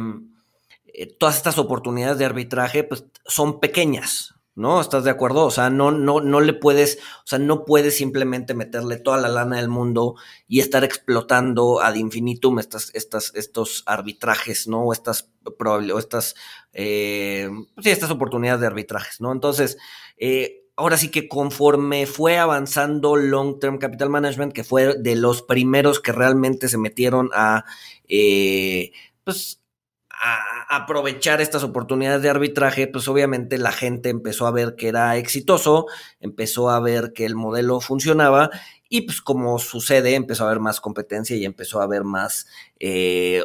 todas 1.20 1.38
estas 1.38 1.58
oportunidades 1.58 2.18
de 2.18 2.26
arbitraje, 2.26 2.84
pues 2.84 3.06
son 3.26 3.60
pequeñas, 3.60 4.36
¿no? 4.56 4.82
¿Estás 4.82 5.04
de 5.04 5.12
acuerdo? 5.12 5.46
O 5.46 5.52
sea, 5.52 5.70
no, 5.70 5.92
no, 5.92 6.20
no 6.20 6.40
le 6.40 6.54
puedes, 6.54 6.98
o 6.98 7.28
sea, 7.28 7.38
no 7.38 7.64
puedes 7.64 7.96
simplemente 7.96 8.56
meterle 8.56 8.98
toda 8.98 9.18
la 9.18 9.30
lana 9.30 9.58
del 9.58 9.70
mundo 9.70 10.16
y 10.48 10.60
estar 10.60 10.84
explotando 10.84 11.80
ad 11.82 11.94
infinitum 11.94 12.58
estas, 12.58 12.90
estas, 12.96 13.32
estos 13.36 13.84
arbitrajes, 13.86 14.68
¿no? 14.68 14.86
O 14.86 14.94
estas, 14.94 15.30
o 15.46 16.00
estas, 16.00 16.34
eh, 16.74 17.50
sí, 17.82 17.90
estas 17.92 18.10
oportunidades 18.10 18.62
de 18.62 18.68
arbitrajes, 18.68 19.22
¿no? 19.22 19.32
Entonces, 19.32 19.78
eh, 20.18 20.64
ahora 20.76 20.98
sí 20.98 21.10
que 21.10 21.28
conforme 21.28 22.06
fue 22.06 22.38
avanzando 22.38 23.16
Long 23.16 23.60
Term 23.60 23.78
Capital 23.78 24.10
Management, 24.10 24.54
que 24.54 24.64
fue 24.64 24.96
de 24.98 25.16
los 25.16 25.44
primeros 25.44 26.00
que 26.00 26.14
realmente 26.14 26.68
se 26.68 26.78
metieron 26.78 27.30
a, 27.34 27.66
eh, 28.08 28.92
pues, 29.28 29.62
a 30.10 30.78
aprovechar 30.78 31.42
estas 31.42 31.64
oportunidades 31.64 32.22
de 32.22 32.30
arbitraje, 32.30 32.88
pues 32.88 33.10
obviamente 33.10 33.58
la 33.58 33.74
gente 33.74 34.08
empezó 34.08 34.48
a 34.48 34.52
ver 34.52 34.76
que 34.78 34.88
era 34.88 35.18
exitoso, 35.18 35.86
empezó 36.22 36.70
a 36.70 36.80
ver 36.80 37.12
que 37.12 37.26
el 37.26 37.36
modelo 37.36 37.82
funcionaba 37.82 38.50
y 38.88 39.02
pues 39.02 39.22
como 39.22 39.60
sucede, 39.60 40.16
empezó 40.16 40.46
a 40.46 40.48
haber 40.48 40.62
más 40.62 40.80
competencia 40.80 41.36
y 41.36 41.44
empezó 41.44 41.82
a 41.82 41.84
haber 41.84 42.06
más, 42.06 42.48
eh, 42.80 43.44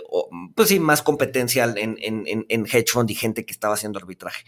pues 0.55 0.69
sí, 0.69 0.79
más 0.79 1.03
competencia 1.03 1.65
en, 1.65 1.97
en, 2.01 2.47
en, 2.49 2.67
hedge 2.67 2.93
fund 2.93 3.11
y 3.11 3.17
gente 3.17 3.45
que 3.45 3.53
estaba 3.53 3.75
haciendo 3.75 3.99
arbitraje. 3.99 4.45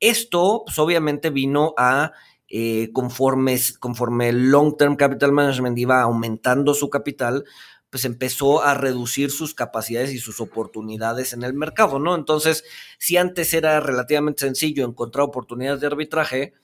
Esto, 0.00 0.62
pues 0.64 0.78
obviamente 0.78 1.28
vino 1.28 1.74
a, 1.76 2.12
eh, 2.48 2.88
conforme, 2.94 3.60
conforme 3.78 4.30
el 4.30 4.50
Long 4.50 4.74
Term 4.78 4.96
Capital 4.96 5.32
Management 5.32 5.78
iba 5.78 6.00
aumentando 6.00 6.72
su 6.72 6.88
capital, 6.88 7.44
pues 7.90 8.04
empezó 8.04 8.62
a 8.62 8.74
reducir 8.74 9.30
sus 9.30 9.54
capacidades 9.54 10.12
y 10.12 10.18
sus 10.18 10.40
oportunidades 10.40 11.32
en 11.32 11.42
el 11.42 11.54
mercado, 11.54 11.98
¿no? 11.98 12.14
Entonces, 12.14 12.64
si 12.98 13.16
antes 13.16 13.54
era 13.54 13.80
relativamente 13.80 14.44
sencillo 14.44 14.84
encontrar 14.84 15.24
oportunidades 15.24 15.80
de 15.80 15.86
arbitraje, 15.86 16.54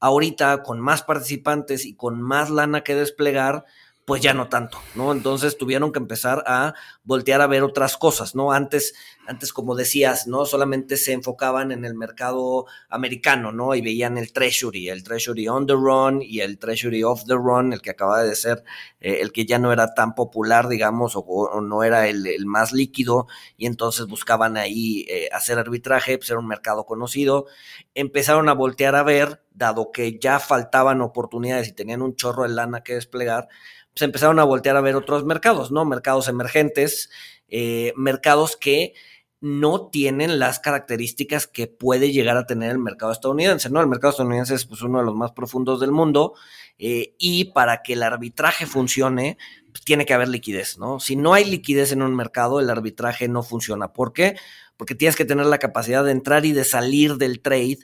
ahorita 0.00 0.62
con 0.62 0.80
más 0.80 1.02
participantes 1.02 1.86
y 1.86 1.94
con 1.94 2.20
más 2.20 2.50
lana 2.50 2.82
que 2.82 2.94
desplegar, 2.94 3.64
pues 4.04 4.20
ya 4.20 4.34
no 4.34 4.48
tanto, 4.48 4.78
¿no? 4.94 5.12
Entonces 5.12 5.56
tuvieron 5.56 5.90
que 5.90 5.98
empezar 5.98 6.44
a 6.46 6.74
voltear 7.04 7.40
a 7.40 7.46
ver 7.46 7.62
otras 7.62 7.96
cosas, 7.96 8.34
¿no? 8.34 8.52
Antes, 8.52 8.94
antes 9.26 9.52
como 9.52 9.74
decías, 9.74 10.26
¿no? 10.26 10.44
Solamente 10.44 10.98
se 10.98 11.12
enfocaban 11.12 11.72
en 11.72 11.86
el 11.86 11.94
mercado 11.94 12.66
americano, 12.90 13.50
¿no? 13.50 13.74
Y 13.74 13.80
veían 13.80 14.18
el 14.18 14.32
Treasury, 14.32 14.90
el 14.90 15.04
Treasury 15.04 15.48
on 15.48 15.66
the 15.66 15.72
run 15.72 16.20
y 16.20 16.40
el 16.40 16.58
Treasury 16.58 17.02
off 17.02 17.24
the 17.24 17.34
run, 17.34 17.72
el 17.72 17.80
que 17.80 17.90
acaba 17.90 18.22
de 18.22 18.34
ser, 18.36 18.62
eh, 19.00 19.20
el 19.22 19.32
que 19.32 19.46
ya 19.46 19.58
no 19.58 19.72
era 19.72 19.94
tan 19.94 20.14
popular, 20.14 20.68
digamos, 20.68 21.14
o, 21.16 21.60
no 21.62 21.82
era 21.82 22.06
el, 22.06 22.44
más 22.44 22.72
líquido, 22.72 23.26
y 23.56 23.64
entonces 23.64 24.06
buscaban 24.06 24.58
ahí 24.58 25.06
eh, 25.08 25.30
hacer 25.32 25.58
arbitraje, 25.58 26.18
pues 26.18 26.28
era 26.28 26.38
un 26.38 26.46
mercado 26.46 26.84
conocido. 26.84 27.46
Empezaron 27.94 28.50
a 28.50 28.54
voltear 28.54 28.96
a 28.96 29.02
ver, 29.02 29.42
dado 29.54 29.92
que 29.92 30.18
ya 30.18 30.40
faltaban 30.40 31.00
oportunidades 31.00 31.68
y 31.68 31.72
tenían 31.72 32.02
un 32.02 32.16
chorro 32.16 32.42
de 32.42 32.50
lana 32.50 32.82
que 32.82 32.94
desplegar, 32.94 33.48
se 33.94 34.04
empezaron 34.04 34.38
a 34.38 34.44
voltear 34.44 34.76
a 34.76 34.80
ver 34.80 34.96
otros 34.96 35.24
mercados, 35.24 35.70
¿no? 35.70 35.84
Mercados 35.84 36.28
emergentes, 36.28 37.10
eh, 37.48 37.92
mercados 37.96 38.56
que 38.56 38.94
no 39.40 39.88
tienen 39.88 40.38
las 40.38 40.58
características 40.58 41.46
que 41.46 41.66
puede 41.66 42.12
llegar 42.12 42.38
a 42.38 42.46
tener 42.46 42.70
el 42.70 42.78
mercado 42.78 43.12
estadounidense, 43.12 43.68
¿no? 43.68 43.80
El 43.80 43.88
mercado 43.88 44.12
estadounidense 44.12 44.54
es 44.54 44.64
pues, 44.64 44.80
uno 44.80 45.00
de 45.00 45.04
los 45.04 45.14
más 45.14 45.32
profundos 45.32 45.80
del 45.80 45.92
mundo 45.92 46.32
eh, 46.78 47.14
y 47.18 47.52
para 47.52 47.82
que 47.82 47.92
el 47.92 48.02
arbitraje 48.02 48.66
funcione, 48.66 49.36
pues, 49.74 49.82
tiene 49.84 50.06
que 50.06 50.14
haber 50.14 50.28
liquidez, 50.28 50.78
¿no? 50.78 51.00
Si 51.00 51.16
no 51.16 51.34
hay 51.34 51.44
liquidez 51.44 51.90
en 51.90 52.02
un 52.02 52.14
mercado, 52.14 52.60
el 52.60 52.70
arbitraje 52.70 53.26
no 53.26 53.42
funciona. 53.42 53.92
¿Por 53.92 54.12
qué? 54.12 54.36
porque 54.76 54.94
tienes 54.94 55.16
que 55.16 55.24
tener 55.24 55.46
la 55.46 55.58
capacidad 55.58 56.04
de 56.04 56.10
entrar 56.10 56.44
y 56.46 56.52
de 56.52 56.64
salir 56.64 57.16
del 57.16 57.40
trade 57.40 57.78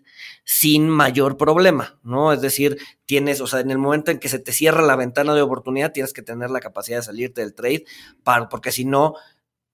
sin 0.44 0.88
mayor 0.88 1.37
problema, 1.37 1.98
¿no? 2.03 2.33
Es 2.33 2.40
decir, 2.40 2.79
tienes, 3.07 3.40
o 3.40 3.46
sea, 3.46 3.61
en 3.61 3.70
el 3.70 3.79
momento 3.79 4.11
en 4.11 4.18
que 4.18 4.29
se 4.29 4.38
te 4.38 4.53
cierra 4.53 4.83
la 4.83 4.96
ventana 4.96 5.35
de 5.35 5.42
oportunidad, 5.42 5.92
tienes 5.92 6.12
que 6.12 6.22
tener 6.22 6.50
la 6.50 6.61
capacidad 6.61 6.98
de 6.98 7.05
salirte 7.05 7.42
del 7.42 7.55
trade, 7.55 7.85
para, 8.24 8.48
porque 8.48 8.72
si 8.72 8.85
no, 8.85 9.14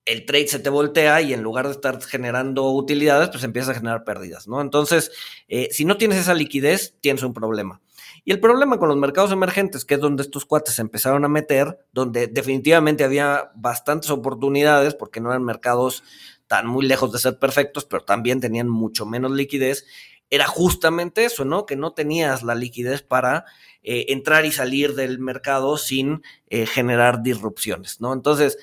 el 0.04 0.24
trade 0.26 0.48
se 0.48 0.58
te 0.58 0.70
voltea 0.70 1.20
y 1.22 1.32
en 1.32 1.42
lugar 1.42 1.66
de 1.66 1.72
estar 1.72 2.00
generando 2.02 2.70
utilidades, 2.70 3.30
pues 3.30 3.42
empieza 3.44 3.72
a 3.72 3.74
generar 3.74 4.04
pérdidas, 4.04 4.46
¿no? 4.46 4.60
Entonces, 4.60 5.10
eh, 5.48 5.68
si 5.72 5.84
no 5.84 5.96
tienes 5.96 6.18
esa 6.18 6.34
liquidez, 6.34 6.94
tienes 7.00 7.22
un 7.22 7.32
problema. 7.32 7.80
Y 8.28 8.32
el 8.32 8.40
problema 8.40 8.80
con 8.80 8.88
los 8.88 8.98
mercados 8.98 9.30
emergentes, 9.30 9.84
que 9.84 9.94
es 9.94 10.00
donde 10.00 10.24
estos 10.24 10.44
cuates 10.44 10.74
se 10.74 10.82
empezaron 10.82 11.24
a 11.24 11.28
meter, 11.28 11.78
donde 11.92 12.26
definitivamente 12.26 13.04
había 13.04 13.52
bastantes 13.54 14.10
oportunidades, 14.10 14.96
porque 14.96 15.20
no 15.20 15.30
eran 15.30 15.44
mercados 15.44 16.02
tan 16.48 16.66
muy 16.66 16.84
lejos 16.88 17.12
de 17.12 17.20
ser 17.20 17.38
perfectos, 17.38 17.84
pero 17.84 18.02
también 18.02 18.40
tenían 18.40 18.68
mucho 18.68 19.06
menos 19.06 19.30
liquidez, 19.30 19.86
era 20.28 20.48
justamente 20.48 21.24
eso, 21.24 21.44
¿no? 21.44 21.66
Que 21.66 21.76
no 21.76 21.92
tenías 21.92 22.42
la 22.42 22.56
liquidez 22.56 23.00
para 23.00 23.44
eh, 23.84 24.06
entrar 24.08 24.44
y 24.44 24.50
salir 24.50 24.96
del 24.96 25.20
mercado 25.20 25.78
sin 25.78 26.24
eh, 26.48 26.66
generar 26.66 27.22
disrupciones, 27.22 28.00
¿no? 28.00 28.12
Entonces, 28.12 28.58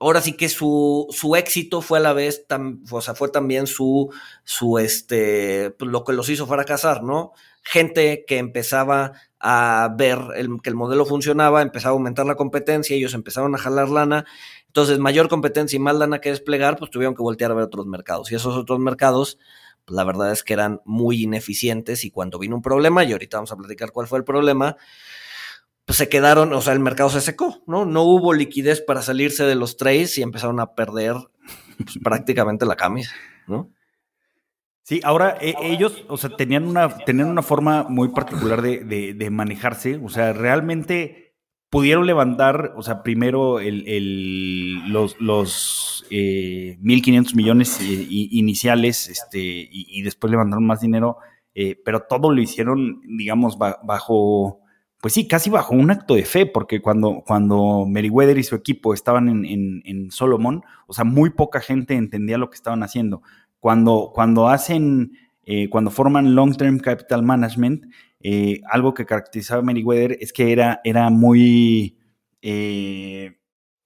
ahora 0.00 0.20
sí 0.20 0.34
que 0.34 0.48
su, 0.48 1.06
su 1.10 1.36
éxito 1.36 1.82
fue 1.82 1.98
a 1.98 2.02
la 2.02 2.12
vez, 2.12 2.46
o 2.90 3.00
sea, 3.00 3.14
fue 3.14 3.28
también 3.28 3.66
su, 3.66 4.12
su, 4.44 4.78
este, 4.78 5.70
pues, 5.70 5.90
lo 5.90 6.04
que 6.04 6.12
los 6.12 6.28
hizo 6.28 6.46
fracasar, 6.46 7.02
¿no? 7.02 7.32
Gente 7.62 8.24
que 8.26 8.38
empezaba 8.38 9.12
a 9.40 9.94
ver 9.96 10.18
que 10.62 10.70
el 10.70 10.76
modelo 10.76 11.04
funcionaba, 11.04 11.62
empezaba 11.62 11.92
a 11.92 11.96
aumentar 11.96 12.26
la 12.26 12.36
competencia, 12.36 12.96
ellos 12.96 13.14
empezaron 13.14 13.54
a 13.54 13.58
jalar 13.58 13.88
lana 13.88 14.24
entonces, 14.76 14.98
mayor 14.98 15.30
competencia 15.30 15.78
y 15.78 15.80
más 15.80 15.96
lana 15.96 16.20
que 16.20 16.28
desplegar, 16.28 16.76
pues 16.76 16.90
tuvieron 16.90 17.14
que 17.14 17.22
voltear 17.22 17.50
a 17.50 17.54
ver 17.54 17.64
otros 17.64 17.86
mercados. 17.86 18.30
Y 18.30 18.34
esos 18.34 18.58
otros 18.58 18.78
mercados, 18.78 19.38
pues 19.86 19.96
la 19.96 20.04
verdad 20.04 20.32
es 20.32 20.42
que 20.42 20.52
eran 20.52 20.82
muy 20.84 21.22
ineficientes 21.22 22.04
y 22.04 22.10
cuando 22.10 22.38
vino 22.38 22.56
un 22.56 22.60
problema, 22.60 23.02
y 23.02 23.12
ahorita 23.12 23.38
vamos 23.38 23.52
a 23.52 23.56
platicar 23.56 23.90
cuál 23.90 24.06
fue 24.06 24.18
el 24.18 24.24
problema, 24.24 24.76
pues 25.86 25.96
se 25.96 26.10
quedaron, 26.10 26.52
o 26.52 26.60
sea, 26.60 26.74
el 26.74 26.80
mercado 26.80 27.08
se 27.08 27.22
secó, 27.22 27.62
¿no? 27.66 27.86
No 27.86 28.02
hubo 28.02 28.34
liquidez 28.34 28.82
para 28.82 29.00
salirse 29.00 29.44
de 29.44 29.54
los 29.54 29.78
trades 29.78 30.18
y 30.18 30.22
empezaron 30.22 30.60
a 30.60 30.74
perder 30.74 31.14
pues, 31.78 31.98
prácticamente 32.04 32.66
la 32.66 32.76
camisa, 32.76 33.14
¿no? 33.46 33.70
Sí, 34.82 35.00
ahora 35.02 35.38
eh, 35.40 35.54
ellos, 35.62 36.04
o 36.08 36.18
sea, 36.18 36.36
tenían 36.36 36.64
una, 36.64 36.98
tenían 36.98 37.28
una 37.28 37.42
forma 37.42 37.84
muy 37.88 38.08
particular 38.10 38.60
de, 38.60 39.14
de 39.14 39.30
manejarse, 39.30 39.98
o 40.02 40.10
sea, 40.10 40.34
realmente 40.34 41.26
pudieron 41.70 42.06
levantar, 42.06 42.72
o 42.76 42.82
sea, 42.82 43.02
primero 43.02 43.60
el, 43.60 44.90
los, 44.90 45.20
los 45.20 46.06
1.500 46.10 46.10
eh, 46.10 47.34
millones 47.34 47.80
eh, 47.80 48.06
iniciales 48.08 49.08
este, 49.08 49.68
y, 49.70 50.02
después 50.02 50.30
levantaron 50.30 50.64
más 50.64 50.80
dinero, 50.80 51.18
eh, 51.54 51.76
pero 51.84 52.00
todo 52.08 52.32
lo 52.32 52.40
hicieron, 52.40 53.02
digamos, 53.18 53.58
bajo 53.58 54.60
pues 55.06 55.14
sí, 55.14 55.28
casi 55.28 55.50
bajo 55.50 55.72
un 55.72 55.92
acto 55.92 56.16
de 56.16 56.24
fe, 56.24 56.46
porque 56.46 56.82
cuando, 56.82 57.22
cuando 57.24 57.86
Meriwether 57.86 58.38
y 58.38 58.42
su 58.42 58.56
equipo 58.56 58.92
estaban 58.92 59.28
en, 59.46 60.10
Solomon, 60.10 60.64
o 60.88 60.92
sea, 60.94 61.04
muy 61.04 61.30
poca 61.30 61.60
gente 61.60 61.94
entendía 61.94 62.38
lo 62.38 62.50
que 62.50 62.56
estaban 62.56 62.82
haciendo. 62.82 63.22
Cuando, 63.60 64.10
cuando 64.12 64.48
hacen, 64.48 65.12
eh, 65.44 65.68
cuando 65.70 65.92
forman 65.92 66.34
Long 66.34 66.56
Term 66.56 66.80
Capital 66.80 67.22
Management, 67.22 67.84
eh, 68.18 68.62
algo 68.68 68.94
que 68.94 69.06
caracterizaba 69.06 69.60
a 69.60 69.64
Meriwether 69.64 70.18
es 70.20 70.32
que 70.32 70.50
era, 70.50 70.80
era 70.82 71.08
muy, 71.08 71.96
eh, 72.42 73.36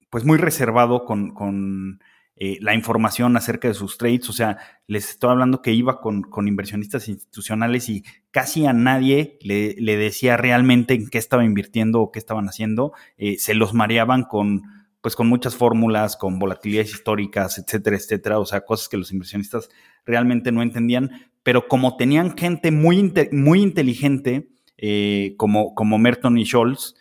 pues 0.09 0.24
muy 0.24 0.38
reservado 0.38 1.04
con, 1.04 1.35
con 1.35 2.00
eh, 2.42 2.57
la 2.62 2.74
información 2.74 3.37
acerca 3.37 3.68
de 3.68 3.74
sus 3.74 3.98
trades. 3.98 4.31
O 4.31 4.33
sea, 4.33 4.57
les 4.87 5.11
estoy 5.11 5.31
hablando 5.31 5.61
que 5.61 5.72
iba 5.72 6.00
con, 6.00 6.24
inversionistas 6.48 7.07
institucionales 7.07 7.90
y 7.90 8.03
casi 8.31 8.64
a 8.64 8.72
nadie 8.72 9.37
le, 9.42 9.74
decía 9.98 10.38
realmente 10.38 10.94
en 10.94 11.11
qué 11.11 11.18
estaba 11.18 11.44
invirtiendo 11.44 12.00
o 12.00 12.11
qué 12.11 12.18
estaban 12.18 12.46
haciendo. 12.46 12.94
Eh, 13.18 13.37
se 13.37 13.53
los 13.53 13.74
mareaban 13.74 14.24
con, 14.24 14.62
pues, 15.03 15.16
con 15.16 15.29
muchas 15.29 15.55
fórmulas, 15.55 16.16
con 16.16 16.38
volatilidades 16.38 16.94
históricas, 16.94 17.59
etcétera, 17.59 17.96
etcétera. 17.96 18.38
O 18.38 18.46
sea, 18.46 18.62
cosas 18.62 18.88
que 18.88 18.96
los 18.96 19.12
inversionistas 19.12 19.68
realmente 20.07 20.50
no 20.50 20.62
entendían. 20.62 21.11
Pero 21.42 21.68
como 21.68 21.98
tenían 21.98 22.38
gente 22.38 22.70
muy, 22.70 23.12
muy 23.33 23.61
inteligente, 23.61 24.48
eh, 24.79 25.35
como, 25.37 25.74
como 25.74 25.98
Merton 25.98 26.38
y 26.38 26.46
Scholz, 26.46 26.94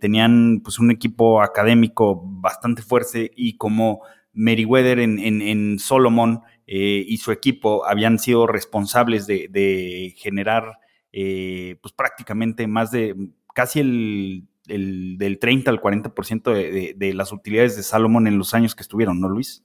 tenían 0.00 0.60
pues 0.62 0.78
un 0.80 0.90
equipo 0.90 1.40
académico 1.40 2.20
bastante 2.22 2.82
fuerte 2.82 3.30
y 3.34 3.56
como 3.56 4.02
Meriwether 4.32 4.98
en, 4.98 5.18
en, 5.18 5.78
Solomon 5.78 6.40
eh, 6.66 7.04
y 7.06 7.18
su 7.18 7.32
equipo 7.32 7.86
habían 7.86 8.18
sido 8.18 8.46
responsables 8.46 9.26
de, 9.26 10.14
generar 10.16 10.78
eh, 11.12 11.76
pues 11.82 11.92
prácticamente 11.92 12.66
más 12.66 12.90
de 12.90 13.14
casi 13.54 13.80
el, 13.80 14.48
del 14.66 15.38
30 15.38 15.70
al 15.70 15.80
40% 15.80 16.52
de, 16.52 16.94
de, 16.96 17.14
las 17.14 17.32
utilidades 17.32 17.76
de 17.76 17.82
Solomon 17.82 18.26
en 18.26 18.38
los 18.38 18.54
años 18.54 18.74
que 18.74 18.82
estuvieron, 18.82 19.20
¿no, 19.20 19.28
Luis? 19.28 19.64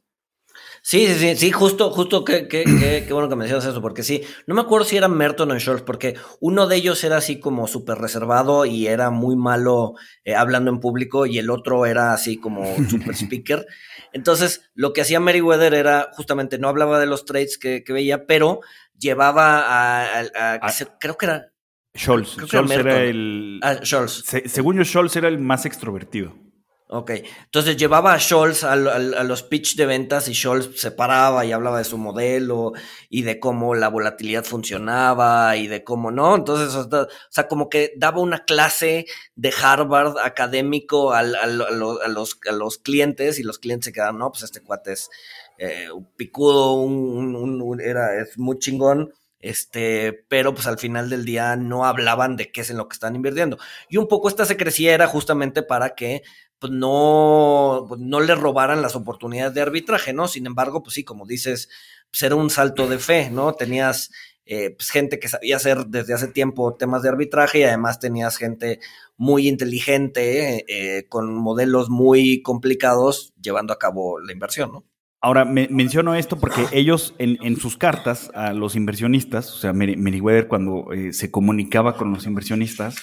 Sí, 0.82 1.06
sí, 1.08 1.16
sí, 1.16 1.36
sí, 1.36 1.52
justo, 1.52 1.92
justo, 1.92 2.24
qué, 2.24 2.48
qué, 2.48 2.64
qué, 3.06 3.14
bueno 3.14 3.28
que 3.28 3.36
mencionas 3.36 3.66
eso, 3.66 3.82
porque 3.82 4.04
sí, 4.04 4.24
no 4.46 4.56
me 4.56 4.62
acuerdo 4.62 4.86
si 4.86 4.96
era 4.96 5.08
Merton 5.08 5.52
o 5.52 5.60
Shorts, 5.60 5.84
porque 5.84 6.16
uno 6.40 6.66
de 6.68 6.78
ellos 6.78 7.04
era 7.04 7.18
así 7.18 7.40
como 7.40 7.68
súper 7.68 7.98
reservado 7.98 8.66
y 8.66 8.88
era 8.88 9.10
muy 9.10 9.36
malo 9.36 9.96
eh, 10.24 10.36
hablando 10.36 10.72
en 10.72 10.80
público 10.80 11.26
y 11.26 11.40
el 11.40 11.50
otro 11.50 11.86
era 11.86 12.14
así 12.14 12.38
como 12.38 12.64
super 12.90 13.14
speaker. 13.16 13.66
Entonces, 14.14 14.70
lo 14.76 14.94
que 14.94 15.02
hacía 15.02 15.20
Meriwether 15.20 15.74
era 15.74 16.10
justamente 16.14 16.58
no 16.58 16.70
hablaba 16.70 17.00
de 17.00 17.08
los 17.08 17.26
trades 17.26 17.58
que, 17.58 17.84
veía, 17.90 18.26
pero 18.26 18.62
llevaba 18.98 20.20
a, 20.22 20.60
creo 21.00 21.18
que 21.18 21.26
era... 21.26 21.52
Scholz, 21.98 22.38
Scholz 22.46 22.72
era, 22.72 23.04
el... 23.04 23.60
Ah, 23.62 23.80
Scholz. 23.84 24.24
según 24.46 24.78
yo, 24.78 24.86
Scholz 24.86 25.16
era 25.16 25.28
el 25.28 25.40
más 25.40 25.66
extrovertido. 25.66 26.47
Ok, 26.90 27.12
entonces 27.44 27.76
llevaba 27.76 28.14
a 28.14 28.20
Scholz 28.20 28.64
a, 28.64 28.78
los 28.78 29.44
pitch 29.44 29.76
de 29.76 29.86
ventas 29.86 30.30
y 30.30 30.34
Scholz 30.34 30.80
se 30.80 30.92
paraba 30.92 31.46
y 31.46 31.52
hablaba 31.52 31.80
de 31.80 31.84
su 31.84 31.98
modelo 31.98 32.72
y 33.10 33.24
de 33.24 33.42
cómo 33.42 33.76
la 33.76 33.90
volatilidad 33.90 34.46
funcionaba 34.46 35.58
y 35.58 35.68
de 35.68 35.84
cómo 35.84 36.12
no. 36.12 36.34
Entonces, 36.34 36.74
o 36.76 37.08
sea, 37.30 37.48
como 37.50 37.68
que 37.68 37.92
daba 37.98 38.22
una 38.22 38.46
clase 38.46 39.06
de 39.36 39.54
Harvard 39.62 40.18
académico 40.20 41.12
a, 41.12 41.24
los, 41.24 42.36
clientes 42.82 43.38
y 43.38 43.44
los 43.44 43.60
clientes 43.60 43.88
se 43.88 43.92
quedaban, 43.92 44.18
no, 44.18 44.32
pues 44.32 44.44
este 44.44 44.62
cuate 44.62 44.94
es 44.94 45.10
eh, 45.58 45.92
un 45.92 46.10
picudo, 46.16 46.72
un, 46.72 47.82
era, 47.82 48.18
es 48.22 48.38
muy 48.38 48.60
chingón 48.60 49.12
este, 49.40 50.26
pero 50.28 50.54
pues 50.54 50.68
al 50.68 50.80
final 50.80 51.10
del 51.10 51.24
día 51.24 51.56
no 51.56 51.86
hablaban 51.86 52.36
de 52.38 52.52
qué 52.52 52.62
es 52.62 52.70
en 52.70 52.78
lo 52.78 52.88
que 52.88 52.96
están 52.96 53.16
invirtiendo. 53.16 53.58
Y 53.88 53.98
un 53.98 54.08
poco 54.08 54.30
esta 54.30 54.46
secrecía 54.46 54.94
era 54.94 55.08
justamente 55.08 55.62
para 55.64 55.96
que 55.96 56.24
pues 56.60 56.72
no, 56.72 57.86
pues, 57.88 58.02
no 58.02 58.20
le 58.20 58.36
robaran 58.36 58.82
las 58.82 58.96
oportunidades 58.96 59.54
de 59.54 59.62
arbitraje, 59.62 60.14
¿no? 60.14 60.28
Sin 60.28 60.46
embargo, 60.46 60.84
pues 60.84 60.96
sí, 60.96 61.04
como 61.04 61.26
dices, 61.26 61.70
pues 62.10 62.24
era 62.24 62.36
un 62.36 62.50
salto 62.50 62.88
de 62.88 63.00
fe, 63.00 63.30
¿no? 63.30 63.54
Tenías 63.54 64.12
eh, 64.46 64.72
pues, 64.72 64.90
gente 64.90 65.20
que 65.20 65.28
sabía 65.28 65.58
hacer 65.58 65.86
desde 65.88 66.14
hace 66.14 66.30
tiempo 66.30 66.76
temas 66.76 67.04
de 67.04 67.10
arbitraje 67.10 67.60
y 67.60 67.64
además 67.64 68.00
tenías 68.00 68.38
gente 68.38 68.80
muy 69.18 69.48
inteligente, 69.48 70.66
eh, 70.68 71.08
con 71.10 71.36
modelos 71.36 71.90
muy 71.90 72.42
complicados, 72.42 73.34
llevando 73.42 73.74
a 73.74 73.80
cabo 73.80 74.20
la 74.20 74.32
inversión, 74.32 74.72
¿no? 74.72 74.86
Ahora, 75.20 75.46
me, 75.46 75.68
menciono 75.70 76.16
esto 76.16 76.40
porque 76.40 76.66
ellos 76.72 77.16
en, 77.18 77.58
sus 77.58 77.76
cartas 77.76 78.30
a 78.36 78.54
los 78.54 78.76
inversionistas, 78.76 79.52
o 79.52 79.58
sea, 79.58 79.74
Meriwether 79.74 80.48
cuando 80.48 80.94
eh, 80.94 81.12
se 81.12 81.32
comunicaba 81.32 81.98
con 81.98 82.14
los 82.14 82.28
inversionistas, 82.28 82.96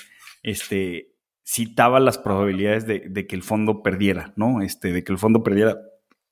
este, 0.44 1.13
citaba 1.44 2.00
las 2.00 2.18
probabilidades 2.18 2.86
de, 2.86 3.26
que 3.26 3.36
el 3.36 3.42
fondo 3.42 3.82
perdiera, 3.82 4.32
¿no? 4.36 4.62
Este, 4.62 4.92
de 4.92 5.04
que 5.04 5.12
el 5.12 5.18
fondo 5.18 5.42
perdiera 5.42 5.76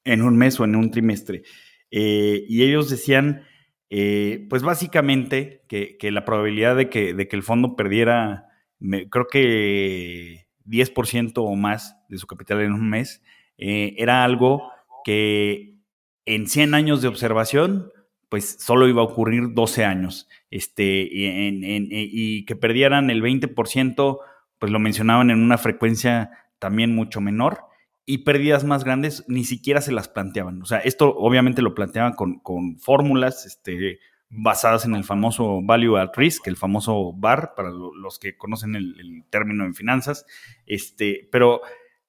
en 0.05 0.23
un 0.23 0.37
mes 0.37 0.59
o 0.59 0.65
en 0.65 0.75
un 0.75 0.91
trimestre. 0.91 1.43
Eh, 1.91 2.45
y 2.49 2.63
ellos 2.63 2.89
decían, 2.89 3.43
eh, 3.91 4.47
pues 4.49 4.63
básicamente, 4.63 5.65
que, 5.69 5.99
la 6.11 6.25
probabilidad 6.25 6.77
de 6.77 6.89
que, 6.89 7.11
el 7.11 7.43
fondo 7.43 7.77
perdiera, 7.77 8.47
creo 8.81 9.27
que 9.31 10.47
10% 10.65 11.33
o 11.37 11.55
más 11.57 11.97
de 12.09 12.19
su 12.19 12.27
capital 12.27 12.63
en 12.63 12.73
un 12.73 12.89
mes, 12.89 13.23
eh, 13.59 13.95
era 13.99 14.25
algo 14.25 14.71
que 15.05 15.77
en 16.25 16.47
100 16.47 16.75
años 16.75 17.03
de 17.03 17.09
observación, 17.09 17.91
pues 18.31 18.57
solo 18.61 18.89
iba 18.89 19.03
a 19.03 19.05
ocurrir 19.05 19.53
12 19.53 19.85
años. 19.85 20.27
Este, 20.51 21.07
y 21.11 22.47
que 22.47 22.57
perdieran 22.57 23.11
el 23.11 23.23
20% 23.23 24.19
pues 24.63 24.71
lo 24.71 24.79
mencionaban 24.79 25.29
en 25.33 25.43
una 25.43 25.59
frecuencia 25.59 26.31
también 26.61 26.95
mucho 26.95 27.21
menor 27.21 27.65
y 28.07 28.19
pérdidas 28.19 28.63
más 28.63 28.85
grandes 28.85 29.25
ni 29.27 29.43
siquiera 29.43 29.81
se 29.81 29.91
las 29.91 30.09
planteaban. 30.09 30.63
O 30.63 30.67
sea, 30.67 30.79
esto 30.79 31.13
obviamente 31.17 31.63
lo 31.63 31.75
planteaban 31.75 32.13
con, 32.13 32.79
fórmulas 32.79 33.45
este, 33.45 33.99
basadas 34.29 34.85
en 34.85 34.95
el 34.95 35.03
famoso 35.03 35.63
Value 35.65 35.97
at 35.97 36.13
Risk, 36.15 36.47
el 36.47 36.57
famoso 36.57 37.13
VAR, 37.13 37.55
para 37.57 37.71
los 37.71 38.21
que 38.21 38.37
conocen 38.37 38.77
el, 38.77 39.25
término 39.31 39.65
en 39.65 39.75
finanzas. 39.75 40.27
Este, 40.65 41.29
pero 41.33 41.63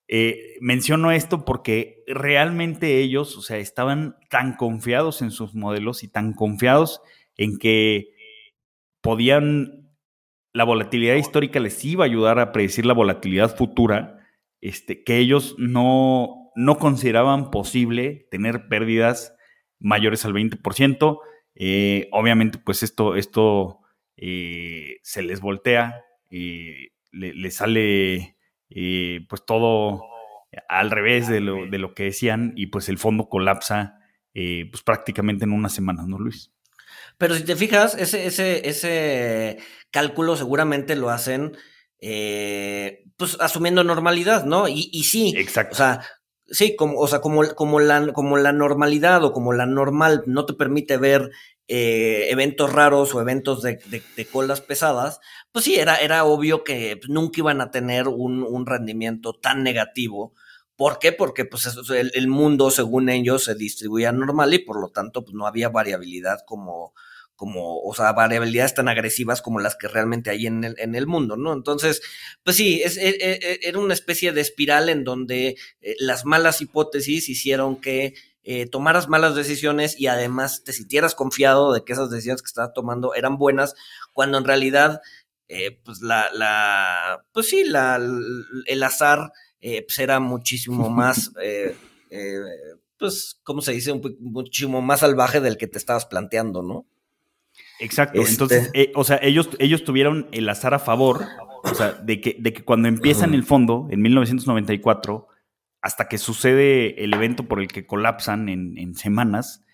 eh, 0.08 0.58
menciono 0.62 1.12
esto 1.12 1.46
porque 1.46 2.04
realmente 2.06 3.00
ellos, 3.00 3.36
o 3.36 3.42
sea, 3.42 3.58
estaban 3.58 4.16
tan 4.30 4.58
confiados 4.58 5.24
en 5.24 5.32
sus 5.32 5.56
modelos 5.56 6.04
y 6.04 6.08
tan 6.08 6.34
confiados 6.34 7.02
en 7.36 7.58
que 7.58 8.14
podían 9.02 9.83
la 10.54 10.64
volatilidad 10.64 11.16
histórica 11.16 11.60
les 11.60 11.84
iba 11.84 12.06
a 12.06 12.08
ayudar 12.08 12.40
a 12.40 12.52
predecir 12.52 12.86
la 12.86 12.94
volatilidad 12.94 13.56
futura, 13.56 14.20
este, 14.62 15.04
que 15.04 15.18
ellos 15.18 15.56
no, 15.58 16.52
no 16.56 16.78
consideraban 16.78 17.50
posible 17.50 18.28
tener 18.30 18.68
pérdidas 18.68 19.36
mayores 19.80 20.26
al 20.26 20.34
20%. 20.34 21.20
Eh, 21.56 22.08
obviamente, 22.12 22.60
pues 22.60 22.84
esto, 22.84 23.16
esto 23.16 23.80
eh, 24.16 24.98
se 25.02 25.24
les 25.24 25.42
voltea, 25.42 26.04
y 26.30 26.90
le, 27.12 27.52
sale 27.52 28.38
eh, 28.70 29.26
pues 29.30 29.46
todo 29.46 30.04
al 30.68 30.92
revés 30.92 31.28
de 31.28 31.42
lo, 31.42 31.68
de 31.68 31.78
lo, 31.78 31.94
que 31.94 32.06
decían 32.06 32.54
y 32.56 32.68
pues 32.68 32.90
el 32.90 32.98
fondo 32.98 33.30
colapsa 33.30 34.00
pues 34.34 34.82
prácticamente 34.84 35.46
en 35.46 35.52
una 35.52 35.70
semana, 35.70 36.06
¿no, 36.08 36.18
Luis? 36.18 36.53
Pero 37.24 37.36
si 37.36 37.44
te 37.44 37.56
fijas, 37.56 37.96
ese, 37.98 38.26
ese, 38.26 38.68
ese 38.68 39.58
cálculo 39.92 40.36
seguramente 40.36 40.98
lo 40.98 41.10
hacen 41.10 41.56
eh, 42.02 43.06
pues 43.16 43.38
asumiendo 43.40 43.86
normalidad, 43.86 44.44
¿no? 44.44 44.68
Y, 44.68 44.90
y 44.92 45.06
sí, 45.06 45.34
Exacto. 45.38 45.72
o 45.72 45.78
sea, 45.78 46.02
sí, 46.48 46.76
como, 46.76 47.00
o 47.00 47.08
sea, 47.08 47.22
como, 47.22 47.48
como, 47.56 47.80
la, 47.80 48.12
como 48.12 48.36
la 48.36 48.52
normalidad 48.52 49.24
o 49.24 49.32
como 49.32 49.54
la 49.54 49.66
normal 49.66 50.24
no 50.26 50.46
te 50.46 50.52
permite 50.52 50.98
ver 50.98 51.32
eh, 51.70 52.28
eventos 52.30 52.74
raros 52.74 53.16
o 53.16 53.22
eventos 53.22 53.62
de, 53.62 53.80
de, 54.18 54.26
colas 54.26 54.60
pesadas, 54.60 55.22
pues 55.54 55.64
sí, 55.64 55.76
era, 55.76 55.96
era 55.96 56.26
obvio 56.26 56.66
que 56.66 57.00
nunca 57.08 57.40
iban 57.40 57.62
a 57.62 57.72
tener 57.72 58.10
un, 58.10 58.44
un 58.44 58.66
rendimiento 58.66 59.32
tan 59.32 59.64
negativo. 59.64 60.34
¿Por 60.76 61.00
qué? 61.00 61.14
Porque 61.14 61.46
pues, 61.46 61.74
el, 61.90 62.12
el, 62.16 62.28
mundo, 62.28 62.70
según 62.70 63.08
ellos, 63.08 63.46
se 63.46 63.56
distribuía 63.56 64.12
normal 64.12 64.54
y 64.54 64.60
por 64.60 64.82
lo 64.82 64.90
tanto 64.90 65.24
pues, 65.24 65.34
no 65.34 65.48
había 65.48 65.70
variabilidad 65.70 66.40
como, 66.46 66.94
como, 67.44 67.82
o 67.82 67.94
sea, 67.94 68.14
variabilidades 68.14 68.74
tan 68.74 68.88
agresivas 68.88 69.42
como 69.42 69.60
las 69.60 69.76
que 69.76 69.90
realmente 69.90 70.30
hay 70.30 70.48
en 70.48 70.64
el, 70.64 70.76
en 70.78 70.96
el 70.96 71.08
mundo, 71.08 71.36
¿no? 71.36 71.52
Entonces, 71.52 72.02
pues 72.42 72.56
sí, 72.56 72.82
es, 72.82 72.96
e, 72.96 73.10
e, 73.10 73.32
e, 73.34 73.60
era 73.64 73.80
una 73.80 73.94
especie 73.94 74.32
de 74.32 74.40
espiral 74.40 74.88
en 74.88 75.04
donde 75.04 75.58
eh, 75.82 75.96
las 76.00 76.24
malas 76.24 76.62
hipótesis 76.62 77.28
hicieron 77.28 77.82
que 77.82 78.14
eh, 78.46 78.66
tomaras 78.66 79.10
malas 79.10 79.36
decisiones 79.36 80.00
y 80.00 80.08
además 80.08 80.64
te 80.64 80.72
sintieras 80.72 81.16
confiado 81.16 81.74
de 81.74 81.84
que 81.84 81.92
esas 81.92 82.10
decisiones 82.10 82.42
que 82.42 82.48
estabas 82.48 82.72
tomando 82.74 83.14
eran 83.14 83.38
buenas, 83.38 83.76
cuando 84.14 84.38
en 84.38 84.46
realidad, 84.46 85.02
eh, 85.50 85.82
pues 85.84 86.00
la, 86.00 86.30
la, 86.32 87.26
pues 87.34 87.50
sí, 87.50 87.66
la, 87.66 88.00
el 88.68 88.84
azar 88.84 89.34
pues 89.60 90.00
era 90.00 90.22
muchísimo 90.22 90.90
más, 90.90 91.34
pues, 92.98 93.38
¿cómo 93.44 93.62
se 93.62 93.74
dice? 93.74 93.92
Un, 93.92 94.16
muchísimo 94.22 94.82
más 94.82 95.02
salvaje 95.02 95.42
del 95.42 95.58
que 95.58 95.68
te 95.68 95.78
estabas 95.78 96.06
planteando, 96.06 96.64
¿no? 96.64 96.88
Exacto. 97.84 98.22
Entonces, 98.26 98.66
este 98.68 98.82
eh, 98.82 98.92
o 98.96 99.04
sea, 99.04 99.20
ellos, 99.22 99.50
ellos 99.60 99.84
tuvieron 99.84 100.28
el 100.32 100.48
azar 100.50 100.74
a 100.74 100.80
favor 100.80 101.26
O 101.64 101.76
sea, 101.76 101.94
de 101.94 102.22
que, 102.22 102.38
de 102.40 102.54
que 102.54 102.64
cuando 102.64 102.88
empieza 102.88 103.26
en 103.26 103.34
el 103.34 103.44
fondo, 103.44 103.88
en 103.90 104.02
1994, 104.02 105.28
hasta 105.82 106.08
que 106.08 106.18
sucede 106.18 107.04
el 107.04 107.14
evento 107.14 107.46
por 107.48 107.60
el 107.60 107.68
que 107.68 107.86
colapsan 107.86 108.50
en, 108.50 108.78
en 108.78 108.96
semanas, 108.96 109.66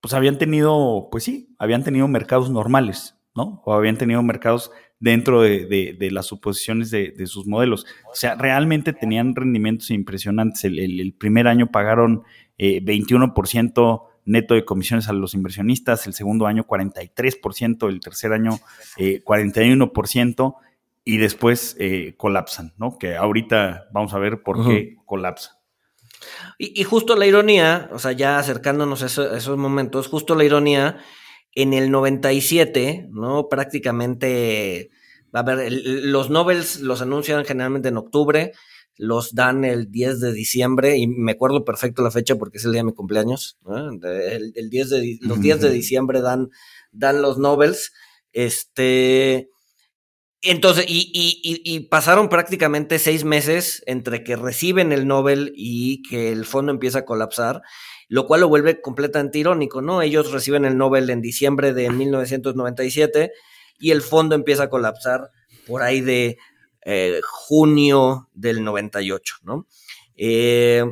pues 0.00 0.14
habían 0.14 0.38
tenido, 0.38 1.08
pues 1.10 1.24
sí, 1.24 1.54
habían 1.58 1.84
tenido 1.84 2.08
mercados 2.08 2.50
normales, 2.50 3.16
¿no? 3.34 3.62
O 3.64 3.72
habían 3.72 3.96
tenido 3.96 4.22
mercados 4.22 4.72
dentro 5.02 5.42
de, 5.42 6.08
las 6.12 6.26
suposiciones 6.26 6.92
de, 6.92 7.26
sus 7.26 7.46
modelos. 7.48 7.86
O 8.10 8.14
sea, 8.14 8.36
realmente 8.36 8.92
tenían 8.92 9.34
rendimientos 9.34 9.90
impresionantes. 9.90 10.64
El, 10.64 11.14
primer 11.18 11.48
año 11.48 11.72
pagaron 11.72 12.22
21% 12.56 13.72
eh, 13.76 14.11
neto 14.24 14.54
de 14.54 14.64
comisiones 14.64 15.08
a 15.08 15.12
los 15.12 15.34
inversionistas, 15.34 16.06
el 16.06 16.14
segundo 16.14 16.46
año 16.46 16.64
43%, 16.64 17.88
el 17.88 18.00
tercer 18.00 18.32
año 18.32 18.58
41% 18.96 20.54
eh, 20.54 20.66
y 21.04 21.16
después 21.16 21.76
eh, 21.78 22.14
colapsan, 22.16 22.72
¿no? 22.76 22.98
Que 22.98 23.16
ahorita 23.16 23.88
vamos 23.92 24.14
a 24.14 24.18
ver 24.18 24.42
por 24.42 24.66
qué 24.66 24.96
colapsa. 25.04 25.58
Y, 26.58 26.84
justo 26.84 27.16
la 27.16 27.26
ironía, 27.26 27.88
o 27.92 27.98
sea, 27.98 28.12
ya 28.12 28.38
acercándonos 28.38 29.02
a, 29.02 29.36
esos 29.36 29.58
momentos, 29.58 30.06
justo 30.06 30.36
la 30.36 30.44
ironía, 30.44 30.98
en 31.54 31.74
el 31.74 31.90
97, 31.90 33.08
¿no? 33.10 33.48
Prácticamente, 33.48 34.90
a 35.32 35.42
ver, 35.42 35.72
los 35.72 36.30
Nobels 36.30 36.80
los 36.80 37.02
anuncian 37.02 37.44
generalmente 37.44 37.88
en 37.88 37.96
octubre, 37.96 38.52
los 38.96 39.34
dan 39.34 39.64
el 39.64 39.90
10 39.90 40.20
de 40.20 40.32
diciembre, 40.32 40.96
y 40.98 41.06
me 41.06 41.32
acuerdo 41.32 41.64
perfecto 41.64 42.02
la 42.02 42.10
fecha 42.10 42.36
porque 42.36 42.58
es 42.58 42.64
el 42.64 42.72
día 42.72 42.80
de 42.80 42.86
mi 42.86 42.94
cumpleaños, 42.94 43.58
el, 43.66 44.70
10 44.70 44.90
de, 44.90 45.18
los 45.20 45.40
10 45.40 45.60
de 45.60 45.70
diciembre 45.70 46.20
dan, 46.20 46.50
dan 46.92 47.22
los 47.22 47.38
Nobels, 47.38 47.92
este, 48.32 49.50
entonces, 50.44 50.86
y, 50.88 51.88
pasaron 51.88 52.28
prácticamente 52.28 52.98
seis 52.98 53.24
meses 53.24 53.82
entre 53.86 54.24
que 54.24 54.34
reciben 54.34 54.90
el 54.90 55.06
Nobel 55.06 55.52
y 55.54 56.02
que 56.02 56.32
el 56.32 56.44
fondo 56.44 56.72
empieza 56.72 57.00
a 57.00 57.04
colapsar, 57.04 57.62
lo 58.08 58.26
cual 58.26 58.40
lo 58.40 58.48
vuelve 58.48 58.80
completamente 58.80 59.38
irónico, 59.38 59.82
¿no? 59.82 60.02
Ellos 60.02 60.32
reciben 60.32 60.64
el 60.64 60.76
Nobel 60.76 61.08
en 61.10 61.20
diciembre 61.22 61.72
de 61.72 61.90
1997 61.90 63.30
y 63.78 63.92
el 63.92 64.02
fondo 64.02 64.34
empieza 64.34 64.64
a 64.64 64.68
colapsar 64.68 65.30
por 65.64 65.82
ahí 65.82 66.00
de 66.00 66.38
eh, 66.84 67.20
junio 67.22 68.28
del 68.32 68.64
98, 68.64 69.36
¿no? 69.42 69.66
Eh, 70.16 70.84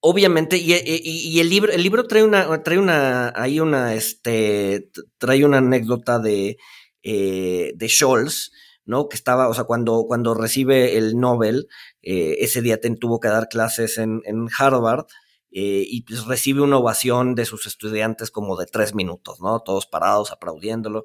obviamente, 0.00 0.56
y, 0.56 1.38
el 1.38 1.50
libro, 1.50 1.70
el 1.70 1.82
libro 1.82 2.06
trae 2.06 2.22
una, 2.22 2.62
trae 2.62 2.78
una, 2.78 3.32
hay 3.36 3.60
una, 3.60 3.94
este, 3.94 4.90
trae 5.18 5.44
una 5.44 5.58
anécdota 5.58 6.18
de 6.18 6.56
eh, 7.02 7.72
de 7.76 7.88
Scholz, 7.88 8.52
¿no? 8.86 9.08
Que 9.08 9.16
estaba, 9.16 9.48
o 9.48 9.54
sea, 9.54 9.64
cuando, 9.64 10.04
cuando 10.06 10.34
recibe 10.34 10.96
el 10.96 11.18
Nobel, 11.18 11.68
ese 12.02 12.62
día 12.62 12.80
tuvo 12.80 13.20
que 13.20 13.28
dar 13.28 13.48
clases 13.48 13.98
en, 13.98 14.22
Harvard. 14.58 15.06
Y 15.50 16.02
pues 16.02 16.26
recibe 16.26 16.60
una 16.60 16.76
ovación 16.76 17.34
de 17.34 17.46
sus 17.46 17.66
estudiantes 17.66 18.30
como 18.30 18.56
de 18.56 18.66
tres 18.66 18.94
minutos, 18.94 19.40
¿no? 19.40 19.60
Todos 19.60 19.86
parados 19.86 20.30
aplaudiéndolo. 20.30 21.04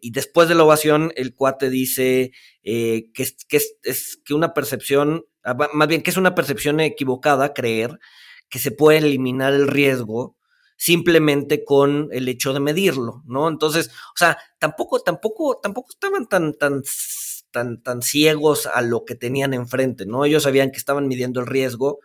Y 0.00 0.10
después 0.12 0.48
de 0.48 0.54
la 0.54 0.64
ovación, 0.64 1.12
el 1.16 1.34
cuate 1.34 1.68
dice 1.68 2.32
que, 2.62 3.12
que, 3.12 3.56
es, 3.82 4.20
que 4.24 4.34
una 4.34 4.54
percepción, 4.54 5.26
ah, 5.44 5.56
más 5.72 5.88
bien 5.88 6.02
que 6.02 6.10
es 6.10 6.16
una 6.16 6.34
percepción 6.34 6.80
equivocada 6.80 7.52
creer 7.52 7.98
que 8.48 8.58
se 8.58 8.70
puede 8.70 8.98
eliminar 8.98 9.52
el 9.52 9.68
riesgo 9.68 10.36
simplemente 10.76 11.64
con 11.64 12.08
el 12.12 12.28
hecho 12.28 12.52
de 12.52 12.60
medirlo, 12.60 13.22
¿no? 13.26 13.48
Entonces, 13.48 13.88
o 13.88 14.16
sea, 14.16 14.38
tampoco, 14.58 15.00
tampoco, 15.00 15.58
tampoco 15.62 15.90
estaban 15.90 16.26
tan, 16.26 16.54
tan, 16.54 16.82
tan, 17.50 17.82
tan 17.82 18.02
ciegos 18.02 18.66
a 18.66 18.82
lo 18.82 19.04
que 19.04 19.14
tenían 19.14 19.54
enfrente, 19.54 20.06
¿no? 20.06 20.24
Ellos 20.24 20.42
sabían 20.42 20.70
que 20.70 20.78
estaban 20.78 21.08
midiendo 21.08 21.40
el 21.40 21.46
riesgo, 21.46 22.00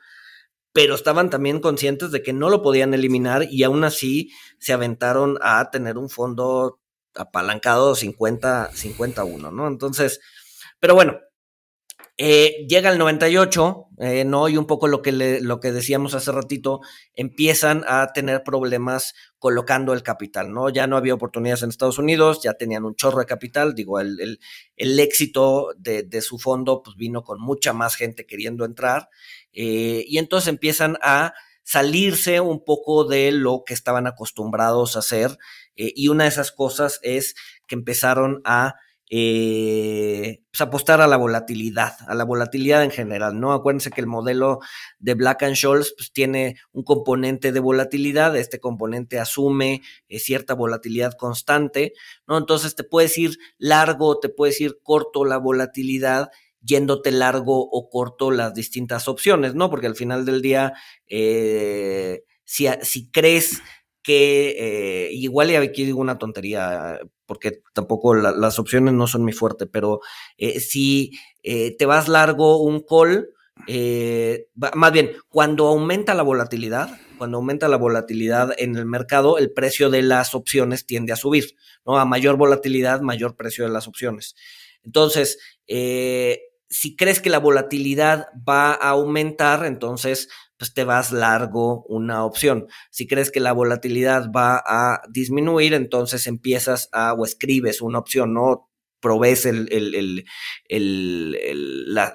pero 0.72 0.96
estaban 0.96 1.30
también 1.30 1.60
conscientes 1.60 2.12
de 2.12 2.22
que 2.22 2.34
no 2.34 2.50
lo 2.50 2.62
podían 2.62 2.94
eliminar 2.94 3.48
y 3.50 3.64
aún 3.64 3.84
así 3.84 4.32
se 4.60 4.74
aventaron 4.74 5.38
a 5.42 5.70
tener 5.72 5.98
un 5.98 6.10
fondo 6.10 6.80
apalancado 7.20 7.96
50, 7.96 8.72
51, 8.74 9.52
¿no? 9.52 9.68
Entonces, 9.68 10.20
pero 10.80 10.96
bueno, 10.96 11.20
eh, 12.22 12.66
llega 12.68 12.92
el 12.92 12.98
98, 12.98 13.88
eh, 14.00 14.26
¿no? 14.26 14.50
Y 14.50 14.58
un 14.58 14.66
poco 14.66 14.90
lo 14.90 15.02
que, 15.02 15.40
lo 15.42 15.62
que 15.62 15.72
decíamos 15.72 16.14
hace 16.14 16.34
ratito, 16.34 16.82
empiezan 17.14 17.86
a 17.88 18.12
tener 18.12 18.44
problemas 18.44 19.14
colocando 19.38 19.94
el 19.94 20.04
capital, 20.04 20.54
¿no? 20.54 20.70
Ya 20.70 20.86
no 20.86 20.98
había 20.98 21.14
oportunidades 21.14 21.64
en 21.64 21.70
Estados 21.70 21.98
Unidos, 21.98 22.42
ya 22.44 22.56
tenían 22.56 22.84
un 22.84 22.96
chorro 22.96 23.20
de 23.20 23.26
capital, 23.26 23.74
digo, 23.74 24.02
el, 24.02 24.38
el, 24.76 25.00
éxito 25.00 25.70
de, 25.78 26.04
de, 26.04 26.22
su 26.22 26.40
fondo 26.40 26.84
pues 26.84 26.98
vino 26.98 27.24
con 27.24 27.40
mucha 27.40 27.72
más 27.72 27.96
gente 27.96 28.26
queriendo 28.26 28.66
entrar, 28.66 29.08
eh, 29.54 30.04
y 30.06 30.18
entonces 30.18 30.50
empiezan 30.50 30.98
a 31.02 31.34
salirse 31.64 32.42
un 32.42 32.66
poco 32.66 33.06
de 33.06 33.32
lo 33.32 33.64
que 33.66 33.74
estaban 33.74 34.08
acostumbrados 34.08 34.96
a 34.96 35.00
hacer, 35.00 35.38
y 35.96 36.08
una 36.10 36.26
de 36.26 36.30
esas 36.30 36.52
cosas 36.52 37.00
es 37.04 37.36
que 37.68 37.76
empezaron 37.76 38.42
a 38.44 38.76
eh, 39.12 40.44
pues 40.52 40.62
apostar 40.62 41.02
a 41.02 41.08
la 41.08 41.18
volatilidad, 41.18 41.94
a 42.08 42.14
la 42.14 42.26
volatilidad 42.26 42.84
en 42.84 42.92
general, 42.92 43.40
¿no? 43.40 43.54
Acuérdense 43.54 43.90
que 43.90 44.02
el 44.02 44.08
modelo 44.08 44.60
de 45.00 45.16
Black 45.16 45.42
and 45.44 45.56
Scholes 45.56 45.96
pues, 45.98 46.12
tiene 46.14 46.58
un 46.74 46.84
componente 46.84 47.52
de 47.52 47.60
volatilidad, 47.60 48.38
este 48.38 48.60
componente 48.60 49.20
asume 49.20 49.82
eh, 50.10 50.20
cierta 50.20 50.54
volatilidad 50.54 51.14
constante, 51.14 51.94
¿no? 52.28 52.38
Entonces 52.38 52.76
te 52.76 52.84
puedes 52.84 53.18
ir 53.18 53.32
largo, 53.58 54.20
te 54.20 54.30
puedes 54.30 54.62
ir 54.62 54.78
corto 54.84 55.26
la 55.26 55.38
volatilidad, 55.38 56.30
yéndote 56.62 57.10
largo 57.12 57.68
o 57.68 57.90
corto 57.90 58.30
las 58.30 58.54
distintas 58.54 59.08
opciones, 59.08 59.56
¿no? 59.56 59.72
Porque 59.72 59.88
al 59.88 59.96
final 59.96 60.24
del 60.24 60.44
día, 60.44 60.74
eh, 61.08 62.26
si, 62.44 62.68
si 62.84 63.10
crees 63.10 63.64
eh, 64.16 65.10
igual 65.12 65.52
y 65.52 65.56
aquí 65.56 65.86
digo 65.86 66.00
una 66.00 66.18
tontería, 66.18 67.00
porque 67.26 67.62
tampoco 67.74 68.16
las 68.16 68.60
opciones 68.60 68.94
no 68.94 69.08
son 69.08 69.26
mi 69.26 69.34
fuerte, 69.34 69.66
pero 69.66 70.02
eh, 70.38 70.60
si 70.60 71.12
eh, 71.44 71.76
te 71.78 71.86
vas 71.86 72.08
largo 72.08 72.62
un 72.62 72.82
call, 72.82 73.30
más 74.56 74.92
bien, 74.92 75.12
cuando 75.28 75.68
aumenta 75.68 76.14
la 76.14 76.24
volatilidad, 76.24 76.98
cuando 77.18 77.38
aumenta 77.38 77.68
la 77.68 77.78
volatilidad 77.78 78.54
en 78.58 78.76
el 78.76 78.86
mercado, 78.86 79.38
el 79.38 79.52
precio 79.52 79.90
de 79.90 80.02
las 80.02 80.34
opciones 80.34 80.86
tiende 80.86 81.12
a 81.12 81.18
subir, 81.18 81.56
¿no? 81.86 81.98
A 82.00 82.06
mayor 82.06 82.38
volatilidad, 82.38 83.02
mayor 83.02 83.36
precio 83.36 83.66
de 83.66 83.72
las 83.72 83.88
opciones. 83.88 84.36
Entonces, 84.84 85.38
si 86.70 86.96
crees 86.96 87.20
que 87.20 87.30
la 87.30 87.40
volatilidad 87.40 88.28
va 88.48 88.74
a 88.74 88.90
aumentar, 88.90 89.66
entonces 89.66 90.30
pues 90.58 90.74
te 90.74 90.84
vas 90.84 91.12
largo 91.12 91.84
una 91.86 92.26
opción. 92.26 92.68
Si 92.92 93.08
crees 93.08 93.32
que 93.32 93.40
la 93.40 93.54
volatilidad 93.54 94.30
va 94.32 94.62
a 94.66 95.02
disminuir, 95.10 95.74
entonces 95.74 96.28
empiezas 96.28 96.90
a 96.92 97.14
o 97.14 97.26
escribes 97.26 97.82
una 97.82 98.00
opción, 98.00 98.34
¿no? 98.34 98.70
Provees 99.00 99.46
el, 99.46 99.72
el, 99.72 100.26
el, 100.68 101.94
la, 101.94 102.14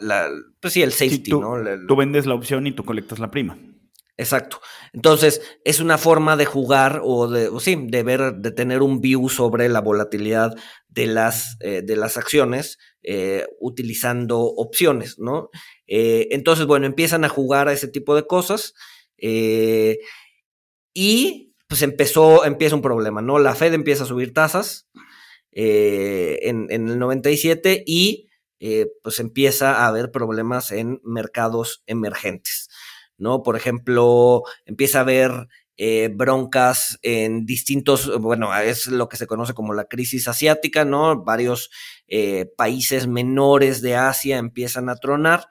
pues 0.60 0.74
sí, 0.74 0.82
el 0.82 0.92
safety, 0.92 1.30
¿no? 1.30 1.54
tú 1.88 1.96
vendes 1.96 2.26
la 2.26 2.34
opción 2.34 2.66
y 2.66 2.72
tú 2.72 2.84
colectas 2.84 3.18
la 3.18 3.30
prima. 3.30 3.56
Exacto. 4.16 4.60
Entonces, 4.92 5.40
es 5.64 5.80
una 5.80 5.98
forma 5.98 6.36
de 6.36 6.44
jugar 6.44 7.00
o 7.02 7.26
de, 7.26 7.48
o 7.48 7.58
sí, 7.58 7.76
de 7.88 8.02
ver, 8.02 8.34
de 8.34 8.50
tener 8.52 8.82
un 8.82 9.00
view 9.00 9.28
sobre 9.28 9.68
la 9.68 9.80
volatilidad 9.80 10.54
de 10.88 11.06
las, 11.06 11.56
eh, 11.60 11.82
de 11.82 11.96
las 11.96 12.16
acciones 12.16 12.78
eh, 13.04 13.46
utilizando 13.60 14.40
opciones, 14.40 15.18
¿no? 15.18 15.50
Eh, 15.86 16.28
entonces, 16.30 16.66
bueno, 16.66 16.86
empiezan 16.86 17.24
a 17.24 17.28
jugar 17.28 17.68
a 17.68 17.72
ese 17.72 17.88
tipo 17.88 18.14
de 18.16 18.26
cosas 18.26 18.74
y 20.94 21.54
pues 21.66 21.82
empezó, 21.82 22.44
empieza 22.44 22.76
un 22.76 22.82
problema, 22.82 23.22
¿no? 23.22 23.38
La 23.38 23.54
Fed 23.54 23.72
empieza 23.74 24.04
a 24.04 24.06
subir 24.06 24.34
tasas 24.34 24.88
en, 25.52 26.66
el 26.70 26.98
97 26.98 27.84
y 27.86 28.28
pues 29.02 29.20
empieza 29.20 29.76
a 29.76 29.86
haber 29.86 30.10
problemas 30.10 30.72
en 30.72 31.00
mercados 31.04 31.82
emergentes. 31.86 32.68
¿no? 33.18 33.42
Por 33.42 33.56
ejemplo, 33.56 34.42
empieza 34.66 34.98
a 34.98 35.02
haber 35.02 35.48
eh, 35.76 36.08
broncas 36.14 36.98
en 37.02 37.46
distintos, 37.46 38.20
bueno, 38.20 38.54
es 38.56 38.86
lo 38.86 39.08
que 39.08 39.16
se 39.16 39.26
conoce 39.26 39.54
como 39.54 39.74
la 39.74 39.86
crisis 39.86 40.28
asiática, 40.28 40.84
¿no? 40.84 41.24
Varios 41.24 41.70
eh, 42.08 42.46
países 42.56 43.06
menores 43.06 43.82
de 43.82 43.96
Asia 43.96 44.38
empiezan 44.38 44.88
a 44.88 44.96
tronar. 44.96 45.46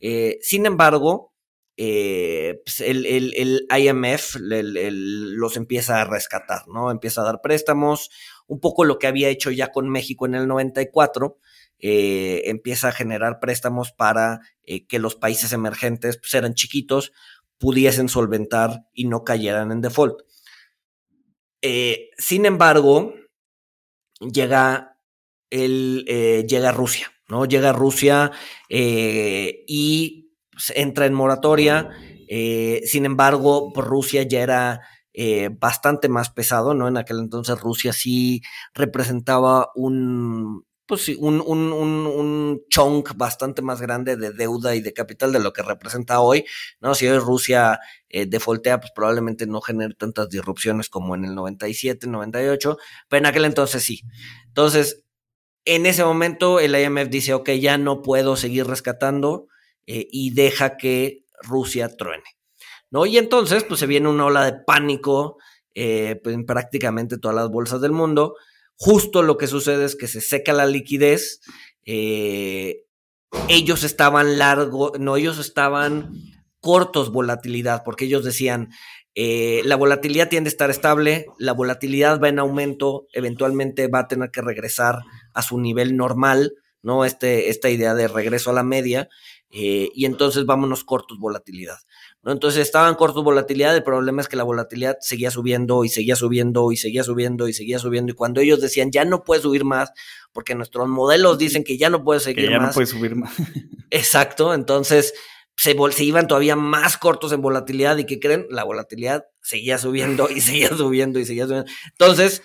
Eh, 0.00 0.38
sin 0.42 0.66
embargo, 0.66 1.34
pues 1.76 2.80
el, 2.80 3.66
IMF 3.70 4.36
los 4.40 5.56
empieza 5.56 6.00
a 6.00 6.04
rescatar, 6.04 6.66
¿no? 6.66 6.90
Empieza 6.90 7.20
a 7.20 7.24
dar 7.24 7.40
préstamos, 7.40 8.10
un 8.48 8.58
poco 8.58 8.84
lo 8.84 8.98
que 8.98 9.06
había 9.06 9.28
hecho 9.28 9.50
ya 9.50 9.70
con 9.70 9.88
México 9.88 10.26
en 10.26 10.34
el 10.34 10.48
94, 10.48 11.38
eh, 11.80 12.42
empieza 12.46 12.88
a 12.88 12.92
generar 12.92 13.38
préstamos 13.38 13.92
para 13.92 14.40
eh, 14.64 14.86
que 14.86 14.98
los 14.98 15.14
países 15.14 15.52
emergentes, 15.52 16.18
pues 16.18 16.34
eran 16.34 16.54
chiquitos, 16.54 17.12
pudiesen 17.58 18.08
solventar 18.08 18.86
y 18.92 19.06
no 19.06 19.22
cayeran 19.22 19.70
en 19.70 19.80
default. 19.80 20.22
Eh, 21.62 22.10
sin 22.18 22.46
embargo, 22.46 23.14
llega, 24.20 24.97
el, 25.50 26.04
llega 26.48 26.72
Rusia, 26.72 27.10
¿no? 27.28 27.44
Llega 27.44 27.72
Rusia 27.72 28.32
eh, 28.68 29.64
y 29.66 30.32
entra 30.74 31.06
en 31.06 31.14
moratoria. 31.14 31.90
Eh, 32.28 32.82
sin 32.84 33.04
embargo, 33.04 33.72
pues, 33.72 33.86
Rusia 33.86 34.22
ya 34.22 34.40
era 34.40 34.80
eh, 35.12 35.50
bastante 35.52 36.08
más 36.08 36.30
pesado, 36.30 36.74
¿no? 36.74 36.88
En 36.88 36.96
aquel 36.96 37.18
entonces 37.18 37.58
Rusia 37.60 37.92
sí 37.92 38.42
representaba 38.74 39.70
un, 39.74 40.64
pues 40.86 41.02
sí, 41.02 41.16
un, 41.18 41.42
un, 41.44 41.72
un, 41.72 42.62
chunk 42.70 43.16
bastante 43.16 43.62
más 43.62 43.80
grande 43.80 44.16
de 44.16 44.32
deuda 44.32 44.74
y 44.74 44.80
de 44.80 44.92
capital 44.92 45.32
de 45.32 45.40
lo 45.40 45.52
que 45.52 45.62
representa 45.62 46.20
hoy, 46.20 46.44
¿no? 46.80 46.94
Si 46.94 47.06
hoy 47.06 47.18
Rusia 47.18 47.80
eh, 48.08 48.26
defaultea, 48.26 48.80
pues 48.80 48.92
probablemente 48.94 49.46
no 49.46 49.60
genere 49.60 49.94
tantas 49.94 50.28
disrupciones 50.28 50.88
como 50.88 51.14
en 51.14 51.24
el 51.24 51.34
97, 51.34 52.06
98, 52.06 52.78
pero 53.08 53.18
en 53.18 53.26
aquel 53.26 53.44
entonces 53.44 53.82
sí. 53.82 54.02
Entonces, 54.46 55.04
en 55.68 55.84
ese 55.84 56.02
momento 56.02 56.60
el 56.60 56.74
IMF 56.74 57.10
dice, 57.10 57.34
ok, 57.34 57.50
ya 57.50 57.76
no 57.76 58.00
puedo 58.00 58.36
seguir 58.36 58.66
rescatando 58.66 59.48
eh, 59.86 60.08
y 60.10 60.30
deja 60.30 60.78
que 60.78 61.26
Rusia 61.42 61.94
truene, 61.94 62.24
¿no? 62.90 63.04
Y 63.04 63.18
entonces, 63.18 63.64
pues 63.64 63.78
se 63.78 63.86
viene 63.86 64.08
una 64.08 64.24
ola 64.24 64.46
de 64.46 64.54
pánico 64.66 65.36
eh, 65.74 66.18
pues, 66.24 66.34
en 66.34 66.46
prácticamente 66.46 67.18
todas 67.18 67.36
las 67.36 67.50
bolsas 67.50 67.82
del 67.82 67.92
mundo, 67.92 68.34
Justo 68.80 69.24
lo 69.24 69.36
que 69.38 69.48
sucede 69.48 69.86
es 69.86 69.96
que 69.96 70.06
se 70.06 70.20
seca 70.20 70.52
la 70.52 70.64
liquidez. 70.64 71.40
Eh, 71.84 72.84
ellos 73.48 73.82
estaban 73.82 74.38
largo, 74.38 74.92
no, 75.00 75.16
ellos 75.16 75.40
estaban 75.40 76.12
cortos 76.60 77.10
volatilidad, 77.10 77.82
porque 77.84 78.04
ellos 78.04 78.22
decían, 78.22 78.70
la 79.16 79.74
volatilidad 79.74 80.28
tiende 80.28 80.46
a 80.46 80.52
estar 80.52 80.70
estable, 80.70 81.26
la 81.40 81.54
volatilidad 81.54 82.22
va 82.22 82.28
en 82.28 82.38
aumento, 82.38 83.08
eventualmente 83.12 83.88
va 83.88 84.00
a 84.00 84.06
tener 84.06 84.30
que 84.30 84.42
regresar 84.42 85.00
a 85.38 85.42
su 85.42 85.60
nivel 85.60 85.96
normal, 85.96 86.54
¿no? 86.82 87.04
Este, 87.04 87.48
esta 87.48 87.70
idea 87.70 87.94
de 87.94 88.08
regreso 88.08 88.50
a 88.50 88.52
la 88.52 88.64
media, 88.64 89.08
eh, 89.50 89.88
y 89.94 90.04
entonces 90.04 90.46
vámonos 90.46 90.82
cortos 90.82 91.18
volatilidad. 91.20 91.78
Entonces 92.24 92.60
estaban 92.60 92.96
cortos 92.96 93.22
volatilidad, 93.22 93.76
el 93.76 93.84
problema 93.84 94.20
es 94.20 94.26
que 94.26 94.34
la 94.34 94.42
volatilidad 94.42 94.96
seguía 95.00 95.30
subiendo 95.30 95.84
y 95.84 95.88
seguía 95.88 96.16
subiendo 96.16 96.72
y 96.72 96.76
seguía 96.76 97.04
subiendo 97.04 97.46
y 97.46 97.52
seguía 97.52 97.78
subiendo 97.78 98.12
y 98.12 98.16
cuando 98.16 98.40
ellos 98.40 98.60
decían 98.60 98.90
ya 98.90 99.04
no 99.04 99.22
puede 99.22 99.40
subir 99.40 99.64
más, 99.64 99.92
porque 100.32 100.56
nuestros 100.56 100.88
modelos 100.88 101.38
dicen 101.38 101.62
que 101.62 101.78
ya 101.78 101.88
no 101.88 102.02
puede 102.02 102.18
seguir 102.18 102.46
que 102.46 102.50
ya 102.50 102.58
más. 102.58 102.70
no 102.70 102.74
puede 102.74 102.86
subir 102.88 103.14
más. 103.14 103.32
Exacto, 103.90 104.52
entonces 104.52 105.14
se, 105.56 105.76
se, 105.92 106.04
iban 106.04 106.26
todavía 106.26 106.56
más 106.56 106.98
cortos 106.98 107.30
en 107.30 107.42
volatilidad 107.42 107.96
y 107.96 108.06
que 108.06 108.18
creen, 108.18 108.48
la 108.50 108.64
volatilidad 108.64 109.24
seguía 109.40 109.78
subiendo 109.78 110.28
y 110.30 110.40
seguía 110.40 110.68
subiendo 110.68 111.20
y 111.20 111.24
seguía 111.24 111.46
subiendo. 111.46 111.70
Entonces, 111.92 112.42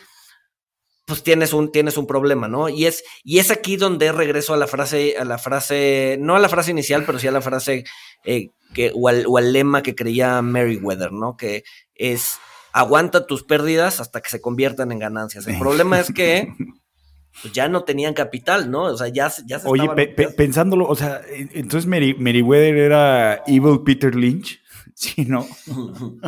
pues 1.05 1.23
tienes 1.23 1.53
un, 1.53 1.71
tienes 1.71 1.97
un 1.97 2.07
problema, 2.07 2.47
¿no? 2.47 2.69
Y 2.69 2.85
es, 2.85 3.03
y 3.23 3.39
es 3.39 3.51
aquí 3.51 3.75
donde 3.75 4.11
regreso 4.11 4.53
a 4.53 4.57
la 4.57 4.67
frase, 4.67 5.15
a 5.17 5.25
la 5.25 5.37
frase, 5.37 6.17
no 6.19 6.35
a 6.35 6.39
la 6.39 6.49
frase 6.49 6.71
inicial, 6.71 7.03
pero 7.05 7.19
sí 7.19 7.27
a 7.27 7.31
la 7.31 7.41
frase 7.41 7.83
eh, 8.23 8.49
que, 8.73 8.91
o, 8.95 9.07
al, 9.09 9.53
lema 9.53 9.83
que 9.83 9.95
creía 9.95 10.41
Meriwether, 10.41 11.11
¿no? 11.11 11.35
Que 11.35 11.63
es 11.95 12.39
aguanta 12.71 13.27
tus 13.27 13.43
pérdidas 13.43 13.99
hasta 13.99 14.21
que 14.21 14.29
se 14.29 14.41
conviertan 14.41 14.91
en 14.91 14.99
ganancias. 14.99 15.45
El 15.47 15.59
problema 15.59 15.99
es 15.99 16.11
que 16.11 16.53
pues, 17.41 17.53
ya 17.53 17.67
no 17.67 17.83
tenían 17.83 18.13
capital, 18.13 18.71
¿no? 18.71 18.83
O 18.83 18.97
sea, 18.97 19.09
ya, 19.09 19.31
ya 19.45 19.59
se 19.59 19.67
Oye, 19.67 19.89
pensándolo, 20.37 20.87
o 20.87 20.95
sea, 20.95 21.21
entonces 21.29 21.85
Meriwether 21.85 22.77
era 22.77 23.43
Evil 23.45 23.81
Peter 23.83 24.15
Lynch. 24.15 24.62
Sí, 25.15 25.25
¿no? 25.25 25.45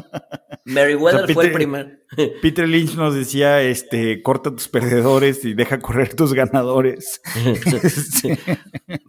Meriwether 0.65 1.34
fue 1.34 1.45
el 1.45 1.51
primer. 1.53 2.05
Peter 2.41 2.67
Lynch 2.67 2.95
nos 2.95 3.15
decía, 3.15 3.61
este, 3.61 4.21
corta 4.21 4.51
tus 4.51 4.67
perdedores 4.67 5.45
y 5.45 5.53
deja 5.53 5.80
correr 5.80 6.13
tus 6.13 6.34
ganadores. 6.34 7.21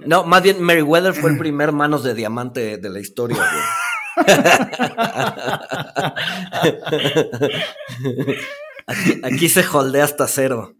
no, 0.07 0.25
más 0.25 0.43
bien 0.43 0.63
Meriwether 0.63 1.15
fue 1.15 1.31
el 1.31 1.39
primer 1.39 1.73
manos 1.73 2.05
de 2.05 2.15
diamante 2.15 2.79
de 2.79 2.91
la 2.91 3.01
historia, 3.01 3.39
aquí, 9.23 9.49
se 9.49 9.67
holdea 9.67 10.05
hasta 10.05 10.29
cero. 10.29 10.75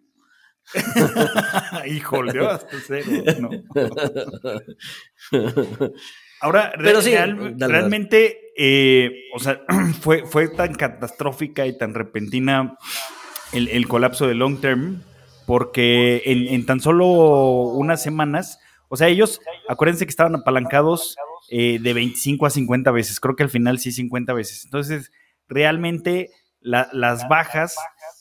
y 1.87 2.03
holdeó 2.11 2.51
hasta 2.51 2.77
cero, 2.87 3.07
no. 3.41 3.51
Ahora, 6.41 6.73
realmente, 6.77 8.46
eh, 8.57 9.25
o 9.35 9.39
sea, 9.39 9.61
fue, 10.01 10.25
fue 10.27 10.49
tan 10.49 10.75
catastrófica 10.75 11.67
y 11.67 11.77
tan 11.77 11.95
repentina 11.95 12.79
el, 13.53 13.87
colapso 13.89 14.27
de 14.27 14.35
long 14.35 14.61
term, 14.61 15.03
porque 15.47 16.23
en, 16.25 16.67
tan 16.67 16.81
solo 16.81 17.07
unas 17.07 18.03
semanas, 18.03 18.59
o 18.89 18.97
sea, 18.97 19.09
ellos, 19.09 19.41
acuérdense 19.69 20.07
que 20.07 20.11
estaban 20.11 20.35
apalancados 20.35 21.17
eh, 21.51 21.79
de 21.81 21.93
25 21.93 22.47
a 22.47 22.51
50 22.51 22.91
veces, 22.91 23.21
creo 23.21 23.37
que 23.37 23.45
al 23.45 23.51
final 23.51 23.79
sí 23.79 23.93
50 23.93 24.33
veces. 24.33 24.65
Entonces, 24.65 25.13
realmente 25.49 26.31
las 26.61 27.29
bajas 27.29 27.77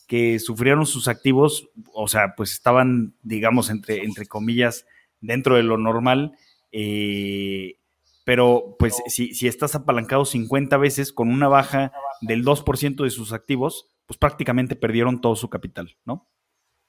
que 0.07 0.37
sufrieron 0.37 0.85
sus 0.85 1.07
activos, 1.07 1.69
o 1.93 2.07
sea, 2.07 2.35
pues 2.37 2.51
estaban, 2.51 3.15
digamos, 3.23 3.71
entre, 3.71 4.03
entre 4.03 4.27
comillas, 4.27 4.85
dentro 5.19 5.55
de 5.55 5.63
lo 5.63 5.77
normal. 5.77 6.33
Eh, 6.71 7.77
pero 8.25 8.75
pues 8.77 9.01
si, 9.07 9.33
si 9.33 9.47
estás 9.47 9.75
apalancado 9.75 10.25
50 10.25 10.75
veces 10.77 11.13
con 11.13 11.29
una 11.29 11.47
baja 11.47 11.93
del 12.21 12.43
2% 12.43 13.03
de 13.03 13.09
sus 13.09 13.31
activos, 13.31 13.87
pues 14.07 14.17
prácticamente 14.17 14.75
perdieron 14.75 15.21
todo 15.21 15.35
su 15.35 15.49
capital, 15.49 15.95
¿no? 16.03 16.27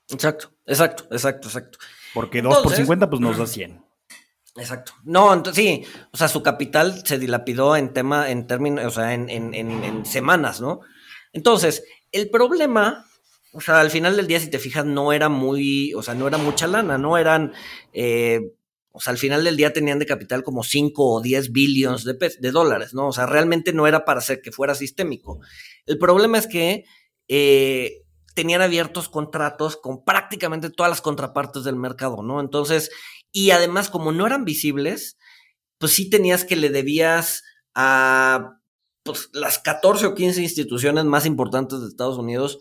Exacto, 0.08 0.52
exacto, 0.66 1.04
exacto, 1.10 1.48
exacto. 1.48 1.78
Porque 2.14 2.42
2 2.42 2.58
por 2.62 2.72
50 2.72 3.10
pues 3.10 3.20
nos 3.20 3.38
da 3.38 3.46
100. 3.46 3.84
Exacto. 4.56 4.92
No, 5.04 5.32
entonces 5.34 5.62
sí, 5.62 5.84
o 6.12 6.16
sea, 6.16 6.28
su 6.28 6.42
capital 6.42 7.02
se 7.04 7.18
dilapidó 7.18 7.76
en 7.76 7.92
tema, 7.92 8.30
en 8.30 8.46
términos, 8.46 8.86
o 8.86 8.90
sea, 8.90 9.12
en, 9.12 9.28
en, 9.28 9.52
en, 9.54 10.06
semanas, 10.06 10.62
¿no? 10.62 10.80
Entonces, 11.34 11.84
el 12.10 12.30
problema, 12.30 13.04
o 13.52 13.60
sea, 13.60 13.80
al 13.80 13.90
final 13.90 14.16
del 14.16 14.26
día, 14.26 14.40
si 14.40 14.48
te 14.48 14.58
fijas, 14.58 14.86
no 14.86 15.12
era 15.12 15.28
muy, 15.28 15.92
o 15.92 16.02
sea, 16.02 16.14
no 16.14 16.26
era 16.26 16.38
mucha 16.38 16.66
lana, 16.66 16.96
no 16.96 17.18
eran 17.18 17.52
eh, 17.92 18.54
o 18.96 19.00
sea, 19.00 19.10
al 19.10 19.18
final 19.18 19.44
del 19.44 19.58
día 19.58 19.74
tenían 19.74 19.98
de 19.98 20.06
capital 20.06 20.42
como 20.42 20.64
5 20.64 21.04
o 21.04 21.20
10 21.20 21.52
billones 21.52 22.04
de, 22.04 22.14
de, 22.14 22.50
dólares, 22.50 22.94
¿no? 22.94 23.08
O 23.08 23.12
sea, 23.12 23.26
realmente 23.26 23.74
no 23.74 23.86
era 23.86 24.06
para 24.06 24.20
hacer 24.20 24.40
que 24.40 24.52
fuera 24.52 24.74
sistémico. 24.74 25.40
El 25.84 25.98
problema 25.98 26.38
es 26.38 26.46
que 26.46 26.84
eh, 27.28 28.06
tenían 28.34 28.62
abiertos 28.62 29.10
contratos 29.10 29.76
con 29.76 30.02
prácticamente 30.02 30.70
todas 30.70 30.88
las 30.88 31.02
contrapartes 31.02 31.64
del 31.64 31.76
mercado, 31.76 32.22
¿no? 32.22 32.40
Entonces, 32.40 32.90
y 33.30 33.50
además, 33.50 33.90
como 33.90 34.12
no 34.12 34.26
eran 34.26 34.46
visibles, 34.46 35.18
pues 35.76 35.92
sí 35.92 36.08
tenías 36.08 36.46
que 36.46 36.56
le 36.56 36.70
debías 36.70 37.42
a 37.74 38.60
pues, 39.02 39.28
las 39.34 39.58
14 39.58 40.06
o 40.06 40.14
15 40.14 40.40
instituciones 40.40 41.04
más 41.04 41.26
importantes 41.26 41.80
de 41.80 41.88
Estados 41.88 42.16
Unidos 42.16 42.58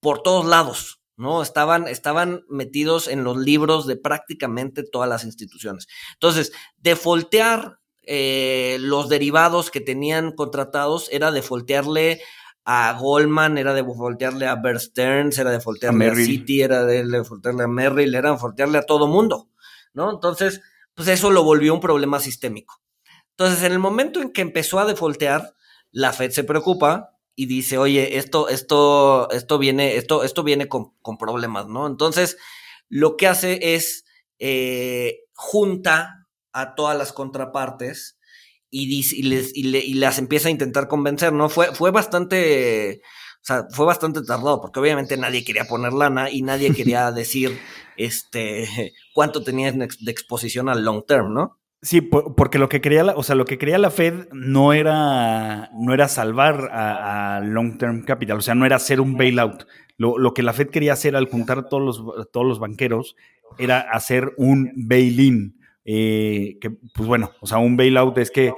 por 0.00 0.22
todos 0.22 0.44
lados, 0.44 0.97
¿no? 1.18 1.42
Estaban, 1.42 1.88
estaban 1.88 2.44
metidos 2.48 3.08
en 3.08 3.24
los 3.24 3.36
libros 3.36 3.86
de 3.86 3.96
prácticamente 3.96 4.84
todas 4.84 5.08
las 5.08 5.24
instituciones. 5.24 5.88
Entonces, 6.14 6.52
defoltear 6.78 7.80
eh, 8.04 8.78
los 8.80 9.08
derivados 9.08 9.70
que 9.70 9.80
tenían 9.80 10.32
contratados 10.32 11.08
era 11.10 11.32
defoltearle 11.32 12.22
a 12.64 12.96
Goldman, 12.98 13.58
era 13.58 13.74
de 13.74 13.82
defoltearle 13.82 14.46
a 14.46 14.54
Bear 14.54 14.78
Stearns, 14.78 15.38
era 15.38 15.50
de 15.50 15.56
defoltearle 15.56 16.06
a, 16.06 16.14
Citi, 16.14 16.62
era 16.62 16.84
de 16.84 17.04
defoltearle 17.04 17.64
a 17.64 17.68
Merrill, 17.68 18.14
era 18.14 18.28
de 18.28 18.34
defoltearle 18.34 18.78
a 18.78 18.82
todo 18.82 19.08
mundo, 19.08 19.50
¿no? 19.94 20.10
Entonces, 20.10 20.60
pues 20.94 21.08
eso 21.08 21.30
lo 21.30 21.42
volvió 21.42 21.74
un 21.74 21.80
problema 21.80 22.20
sistémico. 22.20 22.80
Entonces, 23.30 23.64
en 23.64 23.72
el 23.72 23.78
momento 23.78 24.20
en 24.20 24.32
que 24.32 24.42
empezó 24.42 24.78
a 24.78 24.86
defoltear, 24.86 25.54
la 25.90 26.12
Fed 26.12 26.30
se 26.30 26.44
preocupa, 26.44 27.17
y 27.38 27.46
dice, 27.46 27.78
oye, 27.78 28.18
esto, 28.18 28.48
esto, 28.48 29.30
esto 29.30 29.58
viene, 29.58 29.94
esto, 29.94 30.24
esto 30.24 30.42
viene 30.42 30.66
con, 30.66 30.90
problemas, 31.20 31.68
¿no? 31.68 31.86
Entonces, 31.86 32.36
lo 32.88 33.16
que 33.16 33.28
hace 33.28 33.76
es 33.76 34.04
eh, 34.40 35.20
junta 35.34 36.26
a 36.52 36.74
todas 36.74 36.98
las 36.98 37.12
contrapartes 37.12 38.18
y, 38.70 38.88
dice, 38.88 39.14
y, 39.16 39.22
les, 39.22 39.56
y, 39.56 39.94
las 39.94 40.18
empieza 40.18 40.48
a 40.48 40.50
intentar 40.50 40.88
convencer, 40.88 41.32
¿no? 41.32 41.48
Fue, 41.48 41.72
fue 41.76 41.92
bastante, 41.92 43.02
o 43.04 43.44
sea, 43.44 43.68
fue 43.70 43.86
bastante 43.86 44.22
tardado, 44.22 44.60
porque 44.60 44.80
obviamente 44.80 45.16
nadie 45.16 45.44
quería 45.44 45.64
poner 45.64 45.92
lana 45.92 46.32
y 46.32 46.42
nadie 46.42 46.74
quería 46.74 47.12
decir, 47.12 47.56
este, 47.96 48.66
cuánto 49.14 49.44
tenía 49.44 49.70
de 49.70 50.10
exposición 50.10 50.68
al 50.68 50.84
long 50.84 51.06
term, 51.06 51.32
¿no? 51.32 51.57
Sí, 51.80 52.00
porque 52.00 52.58
lo 52.58 52.68
que 52.68 52.80
quería 52.80 53.04
la, 53.04 53.14
o 53.14 53.22
sea, 53.22 53.36
lo 53.36 53.44
que 53.44 53.56
quería 53.56 53.78
la 53.78 53.92
Fed 53.92 54.26
no 54.32 54.72
era, 54.72 55.70
no 55.74 55.94
era 55.94 56.08
salvar 56.08 56.70
a, 56.72 57.40
long 57.44 57.78
term 57.78 58.02
capital, 58.04 58.38
o 58.38 58.40
sea, 58.40 58.56
no 58.56 58.66
era 58.66 58.76
hacer 58.76 59.00
un 59.00 59.16
bailout. 59.16 59.64
Lo, 59.96 60.18
lo, 60.18 60.34
que 60.34 60.42
la 60.42 60.52
Fed 60.52 60.70
quería 60.70 60.94
hacer 60.94 61.14
al 61.14 61.28
juntar 61.28 61.58
a 61.58 61.68
todos 61.68 61.82
los, 61.82 62.30
todos 62.32 62.46
los 62.46 62.58
banqueros 62.58 63.14
era 63.58 63.80
hacer 63.80 64.32
un 64.36 64.72
bail-in. 64.74 65.57
Eh, 65.84 66.58
que, 66.60 66.70
pues 66.70 67.08
bueno, 67.08 67.32
o 67.40 67.46
sea, 67.46 67.58
un 67.58 67.76
bailout 67.76 68.18
es 68.18 68.30
que 68.30 68.52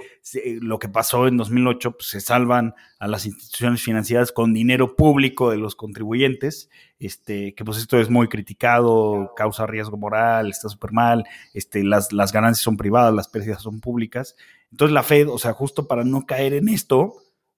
lo 0.61 0.79
que 0.79 0.89
pasó 0.89 1.29
en 1.29 1.37
2008, 1.37 1.93
pues 1.93 2.09
se 2.09 2.21
salvan 2.21 2.75
a 2.99 3.07
las 3.07 3.25
instituciones 3.25 3.83
financieras 3.83 4.33
con 4.33 4.53
dinero 4.53 4.97
público 4.97 5.51
de 5.51 5.57
los 5.57 5.77
contribuyentes, 5.77 6.71
este, 6.99 7.55
que 7.55 7.65
pues 7.65 7.79
esto 7.79 8.01
es 8.01 8.11
muy 8.11 8.29
criticado, 8.29 9.33
causa 9.37 9.67
riesgo 9.67 9.97
moral, 9.97 10.51
está 10.51 10.69
súper 10.69 10.93
mal, 10.93 11.25
este, 11.55 11.85
las, 11.85 12.13
las 12.13 12.33
ganancias 12.33 12.65
son 12.65 12.77
privadas, 12.77 13.15
las 13.15 13.29
pérdidas 13.29 13.63
son 13.63 13.81
públicas. 13.81 14.35
Entonces 14.73 14.93
la 14.93 15.03
Fed, 15.03 15.29
o 15.29 15.39
sea, 15.39 15.53
justo 15.53 15.87
para 15.87 16.05
no 16.05 16.27
caer 16.27 16.55
en 16.55 16.69
esto, 16.69 17.15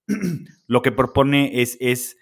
lo 0.66 0.82
que 0.82 0.92
propone 0.92 1.62
es, 1.62 1.78
es 1.80 2.16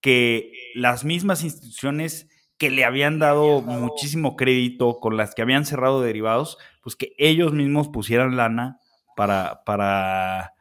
que 0.00 0.52
las 0.74 1.04
mismas 1.04 1.44
instituciones 1.44 2.28
que 2.58 2.70
le 2.70 2.84
habían 2.84 3.18
dado 3.18 3.60
muchísimo 3.60 4.36
crédito, 4.36 4.98
con 4.98 5.16
las 5.16 5.34
que 5.34 5.42
habían 5.42 5.66
cerrado 5.66 6.00
derivados, 6.00 6.58
pues 6.86 6.94
que 6.94 7.14
ellos 7.18 7.52
mismos 7.52 7.88
pusieran 7.88 8.36
lana 8.36 8.78
para, 9.16 9.64
para 9.64 10.54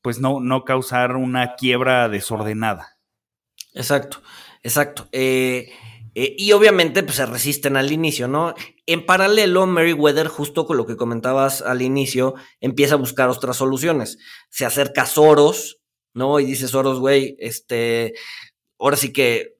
pues 0.00 0.18
no, 0.18 0.40
no 0.40 0.64
causar 0.64 1.14
una 1.16 1.56
quiebra 1.56 2.08
desordenada. 2.08 2.96
Exacto, 3.74 4.22
exacto. 4.62 5.08
Eh, 5.12 5.70
eh, 6.14 6.34
y 6.38 6.52
obviamente 6.52 7.02
pues, 7.02 7.16
se 7.16 7.26
resisten 7.26 7.76
al 7.76 7.92
inicio, 7.92 8.28
¿no? 8.28 8.54
En 8.86 9.04
paralelo, 9.04 9.66
Meriwether, 9.66 10.28
justo 10.28 10.66
con 10.66 10.78
lo 10.78 10.86
que 10.86 10.96
comentabas 10.96 11.60
al 11.60 11.82
inicio, 11.82 12.34
empieza 12.62 12.94
a 12.94 12.96
buscar 12.96 13.28
otras 13.28 13.58
soluciones. 13.58 14.16
Se 14.48 14.64
acerca 14.64 15.02
a 15.02 15.06
Soros, 15.06 15.82
¿no? 16.14 16.40
Y 16.40 16.46
dice 16.46 16.66
Soros, 16.66 16.98
güey, 16.98 17.36
este, 17.40 18.14
ahora 18.78 18.96
sí 18.96 19.12
que 19.12 19.57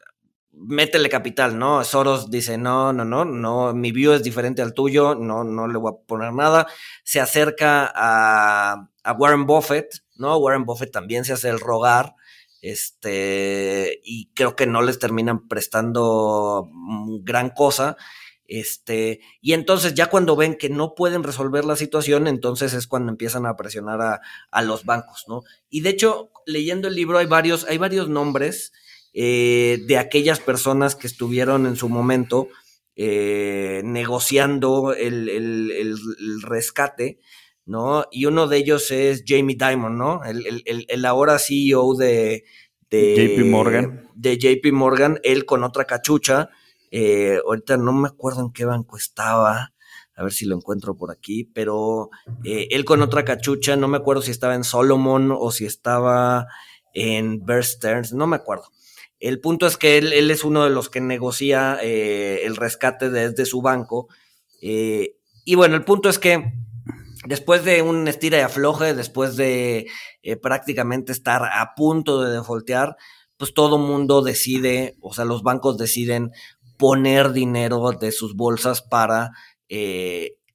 métele 0.61 1.09
capital, 1.09 1.59
¿no? 1.59 1.84
Soros 1.84 2.30
dice, 2.30 2.59
no, 2.59 2.92
no, 2.92 3.04
no, 3.04 3.24
no, 3.24 3.72
mi 3.74 3.92
view 3.92 4.12
es 4.12 4.22
diferente 4.22 4.62
al 4.62 4.74
tuyo, 4.74 5.14
no, 5.14 5.44
no 5.44 5.68
le 5.68 5.78
voy 5.78 5.92
a 5.92 6.06
poner 6.06 6.32
nada. 6.32 6.66
Se 7.04 7.20
acerca 7.20 7.90
a, 7.94 8.88
Warren 9.18 9.46
Buffett, 9.46 10.02
¿no? 10.16 10.36
Warren 10.36 10.64
Buffett 10.64 10.92
también 10.92 11.24
se 11.24 11.32
hace 11.32 11.48
el 11.48 11.61
rogar, 11.61 12.14
este, 12.61 14.00
y 14.04 14.30
creo 14.34 14.56
que 14.56 14.66
no 14.66 14.82
les 14.82 14.98
terminan 14.98 15.48
prestando 15.48 16.68
gran 17.22 17.50
cosa. 17.50 17.96
Este, 18.46 19.20
y 19.42 19.52
entonces 19.52 19.94
ya 19.94 20.06
cuando 20.06 20.34
ven 20.34 20.56
que 20.56 20.70
no 20.70 20.94
pueden 20.94 21.22
resolver 21.22 21.64
la 21.64 21.76
situación, 21.76 22.26
entonces 22.26 22.72
es 22.72 22.86
cuando 22.86 23.12
empiezan 23.12 23.46
a 23.46 23.56
presionar 23.56 24.00
a, 24.00 24.20
a 24.50 24.62
los 24.62 24.84
bancos, 24.84 25.26
¿no? 25.28 25.42
Y 25.68 25.82
de 25.82 25.90
hecho, 25.90 26.30
leyendo 26.46 26.88
el 26.88 26.94
libro 26.94 27.18
hay 27.18 27.26
varios, 27.26 27.64
hay 27.64 27.78
varios 27.78 28.09
nombres 28.09 28.72
eh, 29.20 29.80
de 29.88 29.98
aquellas 29.98 30.38
personas 30.38 30.94
que 30.94 31.08
estuvieron 31.08 31.66
en 31.66 31.74
su 31.74 31.88
momento 31.88 32.50
eh, 32.94 33.82
negociando 33.84 34.94
el, 34.94 35.98
rescate, 36.42 37.18
¿no? 37.66 38.04
Y 38.12 38.26
uno 38.26 38.46
de 38.46 38.58
ellos 38.58 38.92
es 38.92 39.24
Jamie 39.26 39.56
Dimon, 39.58 39.98
¿no? 39.98 40.20
El, 40.22 41.04
ahora 41.04 41.40
CEO 41.40 41.96
de, 41.96 42.44
JP 42.92 43.44
Morgan. 43.46 44.08
De 44.14 44.38
JP 44.38 44.72
Morgan, 44.72 45.18
él 45.24 45.44
con 45.44 45.64
otra 45.64 45.84
cachucha. 45.84 46.50
Eh, 46.92 47.40
ahorita 47.44 47.76
no 47.76 47.92
me 47.92 48.06
acuerdo 48.06 48.42
en 48.42 48.52
qué 48.52 48.66
banco 48.66 48.96
estaba, 48.96 49.72
a 50.14 50.22
ver 50.22 50.32
si 50.32 50.46
lo 50.46 50.54
encuentro 50.54 50.96
por 50.96 51.10
aquí, 51.10 51.42
pero 51.42 52.10
él 52.44 52.84
con 52.84 53.02
otra 53.02 53.24
cachucha, 53.24 53.74
no 53.74 53.88
me 53.88 53.96
acuerdo 53.96 54.22
si 54.22 54.30
estaba 54.30 54.54
en 54.54 54.62
Solomon 54.62 55.34
o 55.36 55.50
si 55.50 55.66
estaba 55.66 56.46
en 56.94 57.44
Bear 57.44 57.64
Stearns, 57.64 58.12
no 58.12 58.28
me 58.28 58.36
acuerdo. 58.36 58.66
El 59.20 59.40
punto 59.40 59.66
es 59.66 59.76
que 59.76 59.98
él, 59.98 60.30
es 60.30 60.44
uno 60.44 60.64
de 60.64 60.70
los 60.70 60.90
que 60.90 61.00
negocia 61.00 61.78
eh, 61.82 62.42
el 62.44 62.56
rescate 62.56 63.10
desde 63.10 63.46
su 63.46 63.62
banco. 63.62 64.08
Eh, 64.62 65.16
y 65.44 65.54
bueno, 65.56 65.74
el 65.74 65.84
punto 65.84 66.08
es 66.08 66.18
que 66.18 66.52
después 67.26 67.64
de 67.64 67.82
un 67.82 68.06
estira 68.06 68.38
y 68.38 68.42
afloje, 68.42 68.94
después 68.94 69.36
de 69.36 69.86
eh, 70.22 70.36
prácticamente 70.36 71.10
estar 71.10 71.42
a 71.44 71.74
punto 71.74 72.22
de 72.22 72.32
defaultear, 72.32 72.96
pues 73.36 73.54
todo 73.54 73.78
mundo 73.78 74.22
decide, 74.22 74.96
o 75.00 75.12
sea, 75.12 75.24
los 75.24 75.42
bancos 75.42 75.78
deciden 75.78 76.30
poner 76.76 77.32
dinero 77.32 77.90
de 77.92 78.12
sus 78.12 78.36
bolsas 78.36 78.82
para 78.82 79.32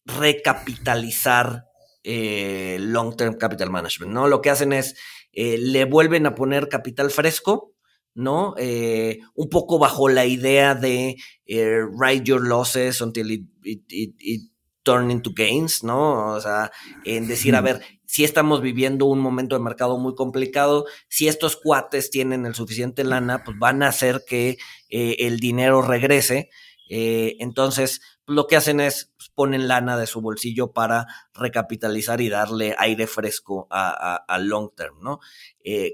recapitalizar 0.05 1.66
long 2.03 3.16
term 3.16 3.38
capital 3.38 3.70
management, 3.70 4.11
¿no? 4.11 4.28
Lo 4.28 4.41
que 4.41 4.49
hacen 4.49 4.74
es, 4.74 4.95
le 5.34 5.86
vuelven 5.86 6.26
a 6.26 6.36
poner 6.36 6.68
capital 6.68 7.11
fresco 7.11 7.73
¿no? 8.16 8.53
Eh, 8.57 9.20
un 9.36 9.49
poco 9.49 9.80
bajo 9.80 10.09
la 10.09 10.26
idea 10.26 10.76
de 10.76 11.18
eh, 11.45 11.80
write 11.91 12.24
your 12.26 12.45
losses 12.45 13.01
until 13.01 13.32
it, 13.32 14.51
turn 14.84 15.11
into 15.11 15.32
gains, 15.34 15.84
¿no? 15.84 16.34
O 16.34 16.41
sea, 16.41 16.72
en 17.05 17.28
decir, 17.28 17.55
a 17.55 17.61
ver, 17.61 17.82
si 18.05 18.26
estamos 18.26 18.61
viviendo 18.61 19.05
un 19.05 19.20
momento 19.20 19.55
de 19.55 19.64
mercado 19.64 19.97
muy 19.97 20.14
complicado, 20.14 20.86
si 21.07 21.30
estos 21.30 21.55
cuates 21.55 22.09
tienen 22.09 22.45
el 22.45 22.53
suficiente 22.53 23.05
lana, 23.05 23.43
pues 23.45 23.57
van 23.57 23.82
a 23.82 23.88
hacer 23.88 24.24
que 24.28 24.57
eh, 24.89 25.16
el 25.20 25.39
dinero 25.39 25.82
regrese. 25.82 26.49
entonces, 26.89 28.01
lo 28.28 28.45
que 28.45 28.57
hacen 28.57 28.82
es 28.82 29.11
pues, 29.18 29.30
ponen 29.34 29.68
lana 29.70 29.97
de 29.97 30.05
su 30.05 30.22
bolsillo 30.22 30.74
para 30.74 31.07
recapitalizar 31.34 32.20
y 32.20 32.30
darle 32.30 32.76
aire 32.78 33.07
fresco 33.07 33.68
a, 33.72 34.38
long 34.39 34.70
term, 34.76 34.99
¿no? 35.01 35.20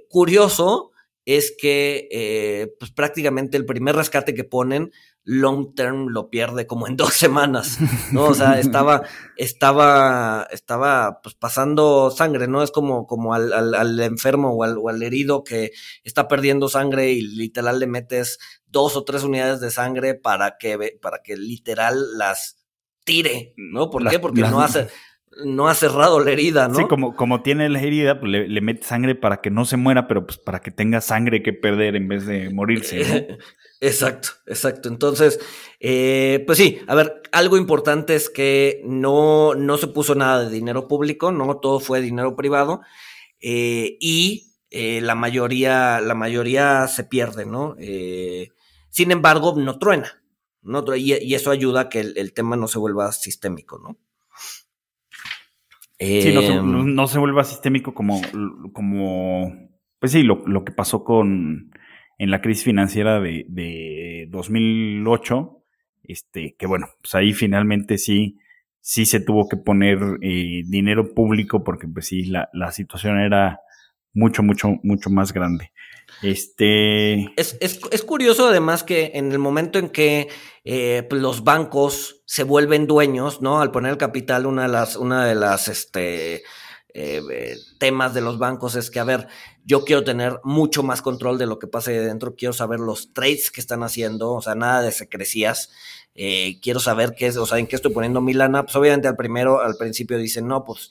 curioso, 0.10 0.92
es 1.36 1.56
que 1.56 2.08
eh, 2.12 2.74
pues 2.80 2.90
prácticamente 2.90 3.56
el 3.56 3.66
primer 3.66 3.96
rescate 3.96 4.34
que 4.34 4.44
ponen, 4.44 4.92
long 5.24 5.76
term 5.76 6.08
lo 6.08 6.32
pierde 6.32 6.66
como 6.66 6.88
en 6.88 6.98
dos 6.98 7.14
semanas, 7.14 7.78
¿no? 8.12 8.26
O 8.26 8.34
sea, 8.34 8.60
estaba, 8.60 9.04
estaba, 9.38 10.48
estaba 10.50 11.22
pues 11.22 11.36
pasando 11.36 12.10
sangre, 12.10 12.48
¿no? 12.48 12.64
Es 12.64 12.72
como, 12.72 13.06
como 13.06 13.36
al, 13.36 13.54
al, 13.54 14.00
enfermo 14.00 14.54
o 14.54 14.64
al, 14.64 14.80
o 14.80 14.90
al, 14.90 15.04
herido 15.04 15.44
que 15.44 15.72
está 16.04 16.28
perdiendo 16.28 16.68
sangre 16.68 17.12
y 17.12 17.22
literal 17.22 17.78
le 17.78 17.86
metes 17.86 18.40
dos 18.66 18.96
o 18.96 19.04
tres 19.04 19.22
unidades 19.22 19.60
de 19.60 19.70
sangre 19.70 20.16
para 20.16 20.58
que, 20.58 20.98
para 21.00 21.22
que 21.24 21.38
literal 21.38 22.18
las 22.18 22.58
tire, 23.04 23.54
¿no? 23.56 23.92
¿Por 23.92 24.10
qué? 24.10 24.18
Porque 24.18 24.42
no 24.42 24.62
hace, 24.62 24.88
no 25.46 25.68
ha 25.68 25.76
cerrado 25.76 26.20
la 26.20 26.32
herida, 26.32 26.68
¿no? 26.68 26.76
Sí, 26.76 26.86
como, 26.88 27.16
como 27.16 27.42
tiene 27.42 27.70
la 27.70 27.82
herida, 27.82 28.20
pues 28.20 28.32
le, 28.32 28.62
mete 28.62 28.86
sangre 28.86 29.16
para 29.16 29.42
que 29.42 29.50
no 29.50 29.66
se 29.66 29.78
muera, 29.78 30.08
pero 30.08 30.26
pues 30.26 30.38
para 30.38 30.62
que 30.62 30.72
tenga 30.72 31.02
sangre 31.02 31.44
que 31.44 31.54
perder 31.54 31.96
en 31.96 32.08
vez 32.08 32.26
de 32.26 32.50
morirse, 32.50 33.38
exacto, 33.80 34.30
exacto. 34.46 34.90
Entonces, 34.90 35.40
eh, 35.80 36.44
pues 36.46 36.58
sí, 36.58 36.80
a 36.88 36.96
ver, 36.96 37.22
algo 37.32 37.58
importante 37.58 38.16
es 38.16 38.30
que 38.30 38.82
no, 38.86 39.56
no 39.56 39.78
se 39.78 39.88
puso 39.88 40.16
nada 40.16 40.46
de 40.46 40.50
dinero 40.50 40.88
público, 40.88 41.32
no 41.32 41.58
todo 41.58 41.80
fue 41.80 42.02
dinero 42.02 42.36
privado, 42.36 42.82
eh, 43.40 43.98
y 44.00 44.56
eh, 44.70 45.02
la 45.02 45.16
mayoría, 45.16 46.02
la 46.02 46.16
mayoría 46.16 46.88
se 46.88 47.04
pierde, 47.04 47.46
¿no? 47.46 47.76
sin 48.92 49.12
embargo, 49.12 49.54
no 49.56 49.78
truena, 49.78 50.22
¿no? 50.64 50.84
Y, 50.96 51.34
eso 51.34 51.52
ayuda 51.52 51.82
a 51.82 51.90
que 51.90 52.00
el 52.00 52.34
tema 52.34 52.56
no 52.56 52.68
se 52.68 52.80
vuelva 52.80 53.12
sistémico, 53.12 53.78
¿no? 53.78 53.98
Sí, 56.00 56.30
em, 56.30 56.96
no 56.96 57.08
se, 57.08 57.20
vuelva 57.20 57.44
sistémico 57.44 57.94
como, 57.94 58.22
como 58.74 59.70
pues 60.00 60.14
sí, 60.14 60.24
lo, 60.24 60.64
que 60.64 60.72
pasó 60.72 61.04
con 61.04 61.72
en 62.18 62.32
la 62.32 62.42
crisis 62.42 62.64
financiera 62.64 63.20
de, 63.20 63.46
de 63.48 64.28
2008, 64.30 65.64
este, 66.04 66.56
que 66.58 66.66
bueno, 66.66 66.88
pues 67.02 67.16
ahí 67.16 67.34
finalmente 67.34 67.98
sí, 67.98 68.38
sí 68.82 69.06
se 69.06 69.20
tuvo 69.20 69.48
que 69.48 69.58
poner 69.58 70.00
eh, 70.22 70.64
dinero 70.66 71.14
público 71.14 71.64
porque 71.64 71.88
pues 71.88 72.08
sí, 72.08 72.26
la, 72.26 72.50
la 72.54 72.72
situación 72.72 73.20
era 73.20 73.60
mucho, 74.14 74.44
mucho, 74.44 74.80
mucho 74.84 75.10
más 75.10 75.34
grande. 75.34 75.72
Este. 76.22 77.26
Es, 77.40 77.58
es, 77.60 78.04
curioso, 78.04 78.48
además, 78.48 78.84
que 78.84 79.12
en 79.16 79.32
el 79.32 79.40
momento 79.40 79.80
en 79.80 79.90
que 79.90 80.28
eh, 80.64 81.06
pues, 81.10 81.22
los 81.22 81.44
bancos 81.44 82.22
se 82.26 82.44
vuelven 82.44 82.88
dueños, 82.88 83.42
¿no? 83.42 83.62
Al 83.62 83.72
poner 83.72 83.92
el 83.92 83.98
capital, 83.98 84.46
una 84.46 84.64
de 84.64 84.70
las, 84.70 84.96
una 84.96 85.26
de 85.26 85.36
las 85.36 85.68
este, 85.68 86.44
eh, 86.94 87.56
temas 87.80 88.14
de 88.14 88.22
los 88.22 88.40
bancos 88.40 88.76
es 88.76 88.90
que, 88.90 89.00
a 89.00 89.04
ver, 89.04 89.28
yo 89.64 89.86
quiero 89.86 90.04
tener 90.04 90.40
mucho 90.44 90.84
más 90.84 91.02
control 91.02 91.38
de 91.38 91.46
lo 91.46 91.60
que 91.60 91.68
pasa 91.68 91.92
ahí 91.92 91.98
dentro, 91.98 92.36
quiero 92.36 92.54
saber 92.54 92.80
los 92.80 93.14
trades 93.14 93.52
que 93.52 93.62
están 93.62 93.84
haciendo, 93.84 94.34
o 94.34 94.42
sea, 94.42 94.56
nada 94.56 94.82
de 94.82 94.92
secrecías. 94.92 95.72
Eh, 96.16 96.60
quiero 96.62 96.80
saber 96.80 97.14
qué 97.16 97.28
es, 97.28 97.38
o 97.38 97.46
sea, 97.46 97.60
en 97.60 97.68
qué 97.68 97.76
estoy 97.76 97.94
poniendo 97.94 98.22
mi 98.22 98.34
lana. 98.34 98.64
Pues 98.64 98.76
obviamente 98.76 99.08
al 99.08 99.16
primero, 99.16 99.62
al 99.62 99.78
principio 99.78 100.18
dicen, 100.18 100.48
no, 100.48 100.64
pues, 100.64 100.90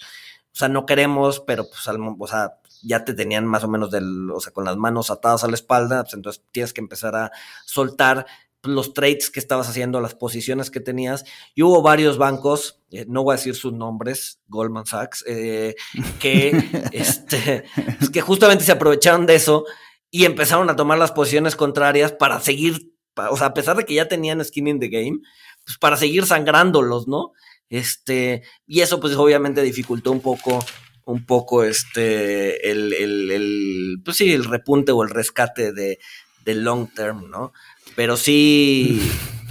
o 0.52 0.56
sea, 0.56 0.68
no 0.68 0.86
queremos, 0.86 1.40
pero 1.40 1.68
pues, 1.68 1.86
al, 1.88 1.98
o 2.00 2.26
sea, 2.26 2.54
ya 2.82 3.04
te 3.04 3.14
tenían 3.14 3.46
más 3.46 3.64
o 3.64 3.68
menos 3.68 3.90
del, 3.90 4.30
o 4.30 4.40
sea, 4.40 4.52
con 4.52 4.64
las 4.64 4.76
manos 4.76 5.10
atadas 5.10 5.44
a 5.44 5.48
la 5.48 5.54
espalda, 5.54 6.02
pues 6.02 6.14
entonces 6.14 6.42
tienes 6.52 6.72
que 6.72 6.80
empezar 6.80 7.16
a 7.16 7.32
soltar 7.64 8.26
los 8.62 8.92
trades 8.92 9.30
que 9.30 9.40
estabas 9.40 9.68
haciendo, 9.68 10.00
las 10.00 10.14
posiciones 10.14 10.70
que 10.70 10.80
tenías. 10.80 11.24
Y 11.54 11.62
hubo 11.62 11.82
varios 11.82 12.18
bancos, 12.18 12.80
eh, 12.90 13.04
no 13.08 13.22
voy 13.22 13.34
a 13.34 13.36
decir 13.36 13.54
sus 13.54 13.72
nombres, 13.72 14.40
Goldman 14.48 14.86
Sachs, 14.86 15.24
eh, 15.26 15.74
que, 16.18 16.50
este, 16.92 17.64
pues 17.98 18.10
que 18.10 18.20
justamente 18.20 18.64
se 18.64 18.72
aprovecharon 18.72 19.26
de 19.26 19.36
eso 19.36 19.64
y 20.10 20.24
empezaron 20.24 20.70
a 20.70 20.76
tomar 20.76 20.98
las 20.98 21.12
posiciones 21.12 21.56
contrarias 21.56 22.12
para 22.12 22.40
seguir, 22.40 22.92
o 23.30 23.36
sea, 23.36 23.48
a 23.48 23.54
pesar 23.54 23.76
de 23.76 23.84
que 23.84 23.94
ya 23.94 24.08
tenían 24.08 24.44
skin 24.44 24.68
in 24.68 24.80
the 24.80 24.88
game, 24.88 25.18
pues 25.64 25.78
para 25.78 25.96
seguir 25.96 26.26
sangrándolos, 26.26 27.08
¿no? 27.08 27.32
Este, 27.68 28.42
y 28.66 28.80
eso 28.80 29.00
pues 29.00 29.14
obviamente 29.16 29.62
dificultó 29.62 30.10
un 30.10 30.20
poco, 30.20 30.64
un 31.08 31.24
poco 31.24 31.64
este, 31.64 32.70
el, 32.70 32.92
el, 32.92 34.02
pues 34.04 34.18
sí, 34.18 34.30
el 34.30 34.44
repunte 34.44 34.92
o 34.92 35.02
el 35.02 35.08
rescate 35.08 35.72
de, 35.72 35.98
del 36.44 36.64
long 36.64 36.92
term, 36.94 37.30
¿no? 37.30 37.54
Pero 37.96 38.18
sí, 38.18 39.00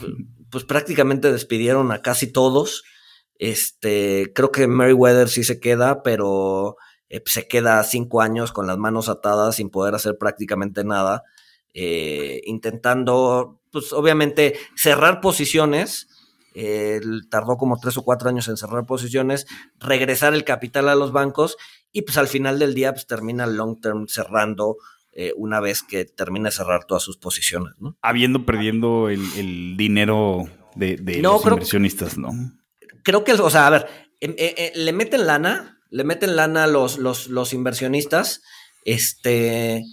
pues 0.52 0.66
prácticamente 0.66 1.32
despidieron 1.32 1.92
a 1.92 2.04
casi 2.04 2.32
todos. 2.32 2.84
Este, 3.40 4.32
creo 4.36 4.52
que 4.52 4.68
Meriwether 4.68 5.30
sí 5.30 5.44
se 5.44 5.60
queda, 5.60 6.04
pero 6.04 6.76
eh, 7.10 7.24
se 7.26 7.48
queda 7.48 7.84
cinco 7.84 8.22
años 8.22 8.52
con 8.52 8.68
las 8.68 8.78
manos 8.78 9.10
atadas 9.10 9.56
sin 9.56 9.72
poder 9.72 9.96
hacer 9.96 10.16
prácticamente 10.20 10.84
nada, 10.84 11.24
eh, 11.74 12.42
intentando, 12.46 13.62
pues 13.72 13.94
obviamente, 13.94 14.60
cerrar 14.76 15.22
posiciones. 15.22 16.08
Tardó 17.30 17.58
como 17.58 17.80
tres 17.80 17.98
o 17.98 18.04
cuatro 18.04 18.30
años 18.30 18.48
en 18.48 18.58
cerrar 18.58 18.86
posiciones, 18.86 19.48
regresar 19.80 20.34
el 20.34 20.44
capital 20.44 20.90
a 20.90 20.96
los 20.96 21.12
bancos 21.12 21.58
y 21.92 22.02
pues 22.02 22.18
al 22.18 22.28
final 22.28 22.60
del 22.60 22.74
día 22.74 22.94
pues 22.94 23.08
termina 23.08 23.44
el 23.44 23.56
long 23.56 23.80
term 23.80 24.08
cerrando 24.08 24.78
eh, 25.12 25.34
una 25.36 25.60
vez 25.60 25.84
que 25.84 26.06
termine 26.06 26.50
de 26.50 26.56
cerrar 26.56 26.86
todas 26.86 27.04
sus 27.04 27.18
posiciones, 27.18 27.74
¿no? 27.80 27.98
Habiendo 28.02 28.46
perdiendo 28.46 29.10
el, 29.10 29.76
dinero 29.76 30.48
de, 30.76 30.98
los 31.22 31.44
inversionistas, 31.44 32.18
¿no? 32.18 32.30
Creo 33.04 33.24
que, 33.24 33.34
o 33.34 33.50
sea, 33.50 33.68
a 33.68 33.70
ver, 33.72 33.88
le 34.20 34.94
meten 34.94 35.26
lana, 35.26 35.80
le 35.90 36.04
meten 36.04 36.36
lana 36.36 36.68
los, 36.68 37.00
los, 37.00 37.30
los 37.30 37.54
inversionistas, 37.54 38.44
este, 38.86 39.84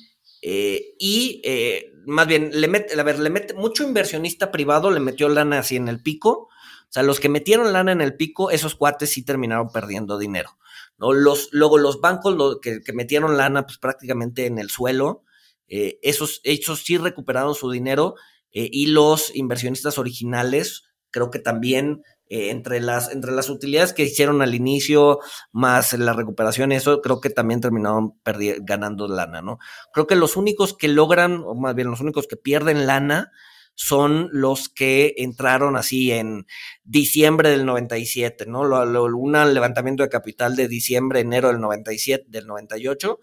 eh, 0.42 0.94
y 0.98 1.40
eh, 1.42 1.90
más 2.06 2.26
bien, 2.26 2.50
le 2.52 2.68
mete, 2.68 3.00
a 3.00 3.02
ver, 3.02 3.18
le 3.18 3.30
mete, 3.30 3.54
mucho 3.54 3.82
inversionista 3.82 4.52
privado 4.52 4.90
le 4.90 5.00
metió 5.00 5.30
lana 5.30 5.60
así 5.60 5.76
en 5.76 5.88
el 5.88 6.02
pico, 6.02 6.50
sea, 6.94 7.02
los 7.02 7.20
que 7.20 7.28
metieron 7.28 7.72
lana 7.72 7.92
en 7.92 8.00
el 8.00 8.16
pico, 8.16 8.50
esos 8.50 8.74
cuates 8.74 9.10
sí 9.12 9.24
terminaron 9.24 9.70
perdiendo 9.70 10.18
dinero, 10.18 10.58
¿no? 10.98 11.12
Los, 11.12 11.48
luego 11.52 11.78
los 11.78 12.00
bancos 12.00 12.58
que, 12.62 12.80
metieron 12.92 13.36
lana, 13.36 13.66
pues 13.66 13.78
prácticamente 13.78 14.46
en 14.46 14.58
el 14.58 14.70
suelo, 14.70 15.24
eh, 15.68 15.98
esos, 16.02 16.40
esos 16.44 16.80
sí 16.84 16.98
recuperaron 16.98 17.54
su 17.54 17.70
dinero, 17.70 18.14
y 18.56 18.86
los 18.86 19.34
inversionistas 19.34 19.98
originales, 19.98 20.84
creo 21.10 21.28
que 21.28 21.40
también 21.40 22.04
eh, 22.26 22.50
entre, 22.50 22.80
las, 22.80 23.12
entre 23.12 23.32
las 23.32 23.50
utilidades 23.50 23.92
que 23.92 24.04
hicieron 24.04 24.40
al 24.40 24.54
inicio, 24.54 25.20
más 25.52 25.92
la 25.92 26.14
recuperación, 26.14 26.72
eso 26.72 27.02
creo 27.02 27.20
que 27.20 27.28
también 27.30 27.60
terminaron 27.60 28.14
ganando 28.62 29.06
lana, 29.08 29.42
¿no? 29.42 29.58
Creo 29.92 30.06
que 30.06 30.16
los 30.16 30.36
únicos 30.36 30.74
que 30.74 30.88
logran, 30.88 31.42
o 31.44 31.54
más 31.54 31.74
bien 31.74 31.90
los 31.90 32.00
únicos 32.00 32.26
que 32.26 32.36
pierden 32.36 32.86
lana, 32.86 33.30
son 33.74 34.28
los 34.32 34.68
que 34.68 35.14
entraron 35.18 35.76
así 35.76 36.12
en 36.12 36.46
diciembre 36.84 37.50
del 37.50 37.66
97, 37.66 38.46
¿no? 38.46 38.64
Lo, 38.64 39.04
un 39.04 39.32
levantamiento 39.32 40.02
de 40.02 40.08
capital 40.08 40.56
de 40.56 40.68
diciembre, 40.68 41.20
enero 41.20 41.48
del 41.48 41.60
97, 41.60 42.26
del 42.28 42.46
98. 42.46 43.18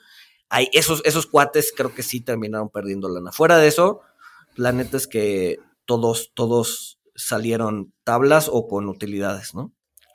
Hay 0.49 0.69
esos, 0.73 1.01
esos 1.05 1.27
cuates 1.27 1.73
creo 1.75 1.93
que 1.95 2.03
sí 2.03 2.21
terminaron 2.21 2.69
perdiendo 2.69 3.07
lana. 3.07 3.31
Fuera 3.31 3.57
de 3.57 3.67
eso, 3.67 4.01
la 4.55 4.69
es 4.69 5.07
que 5.07 5.59
todos, 5.85 6.31
todos 6.33 6.99
salieron 7.15 7.93
tablas 8.03 8.49
o 8.51 8.67
con 8.67 8.89
utilidades, 8.89 9.53
¿no? 9.53 9.73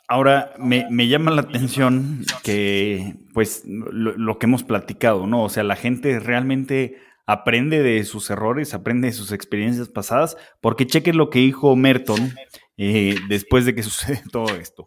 Ahora, 0.08 0.54
me, 0.58 1.08
llama 1.08 1.32
la 1.32 1.40
atención 1.40 2.24
que, 2.44 3.16
pues, 3.34 3.64
lo, 3.66 4.38
que 4.38 4.46
hemos 4.46 4.62
platicado, 4.62 5.26
¿no? 5.26 5.42
O 5.42 5.48
sea, 5.48 5.64
la 5.64 5.74
gente 5.74 6.20
realmente 6.20 6.96
aprende 7.26 7.82
de 7.82 8.04
sus 8.04 8.30
errores, 8.30 8.74
aprende 8.74 9.08
de 9.08 9.12
sus 9.12 9.32
experiencias 9.32 9.88
pasadas, 9.88 10.36
porque 10.60 10.86
chequen 10.86 11.16
lo 11.16 11.30
que 11.30 11.40
dijo 11.40 11.74
Merton 11.76 12.34
eh, 12.76 13.16
después 13.28 13.64
de 13.64 13.74
que 13.74 13.82
sucede 13.82 14.22
todo 14.30 14.54
esto 14.56 14.86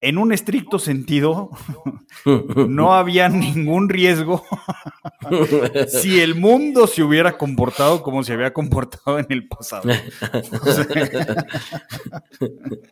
en 0.00 0.18
un 0.18 0.32
estricto 0.32 0.78
sentido, 0.78 1.50
no 2.24 2.94
había 2.94 3.28
ningún 3.28 3.88
riesgo 3.88 4.44
si 5.88 6.20
el 6.20 6.34
mundo 6.34 6.86
se 6.86 7.02
hubiera 7.02 7.36
comportado 7.36 8.02
como 8.02 8.22
se 8.22 8.32
había 8.32 8.52
comportado 8.52 9.18
en 9.18 9.26
el 9.30 9.48
pasado. 9.48 9.90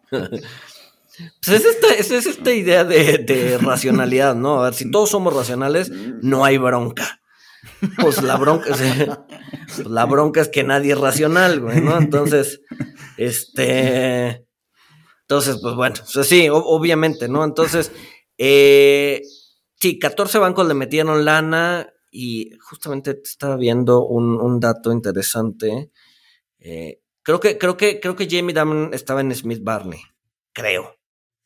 Pues 0.08 2.10
es 2.10 2.26
esta, 2.26 2.52
idea 2.52 2.84
de, 2.84 3.58
racionalidad, 3.58 4.34
¿no? 4.34 4.60
A 4.60 4.64
ver, 4.64 4.74
si 4.74 4.90
todos 4.90 5.10
somos 5.10 5.34
racionales, 5.34 5.90
no 5.90 6.44
hay 6.44 6.58
bronca. 6.58 7.20
Pues 8.00 8.22
la 8.22 8.36
bronca, 8.36 8.66
pues 9.66 9.86
la 9.86 10.04
bronca 10.06 10.40
es 10.40 10.48
que 10.48 10.64
nadie 10.64 10.92
es 10.92 10.98
racional, 10.98 11.60
güey, 11.60 11.80
¿no? 11.80 11.96
Entonces, 11.98 12.60
este 13.16 14.44
entonces, 15.24 15.58
pues 15.60 15.74
bueno, 15.74 15.96
sí, 16.04 16.48
obviamente, 16.50 17.28
¿no? 17.28 17.44
Entonces, 17.44 17.90
eh, 18.36 19.22
sí, 19.80 19.98
14 19.98 20.38
bancos 20.38 20.68
le 20.68 20.74
metieron 20.74 21.24
lana 21.24 21.90
y 22.10 22.50
justamente 22.60 23.18
estaba 23.24 23.56
viendo 23.56 24.04
un, 24.06 24.60
dato 24.60 24.92
interesante. 24.92 25.90
Eh, 26.58 27.00
creo 27.22 27.40
que, 27.40 27.56
creo 27.56 27.76
que, 27.78 28.00
creo 28.00 28.16
que 28.16 28.28
Jamie 28.28 28.54
Dimon 28.54 28.90
estaba 28.92 29.22
en 29.22 29.34
Smith 29.34 29.62
Barney. 29.62 30.00
Creo, 30.52 30.94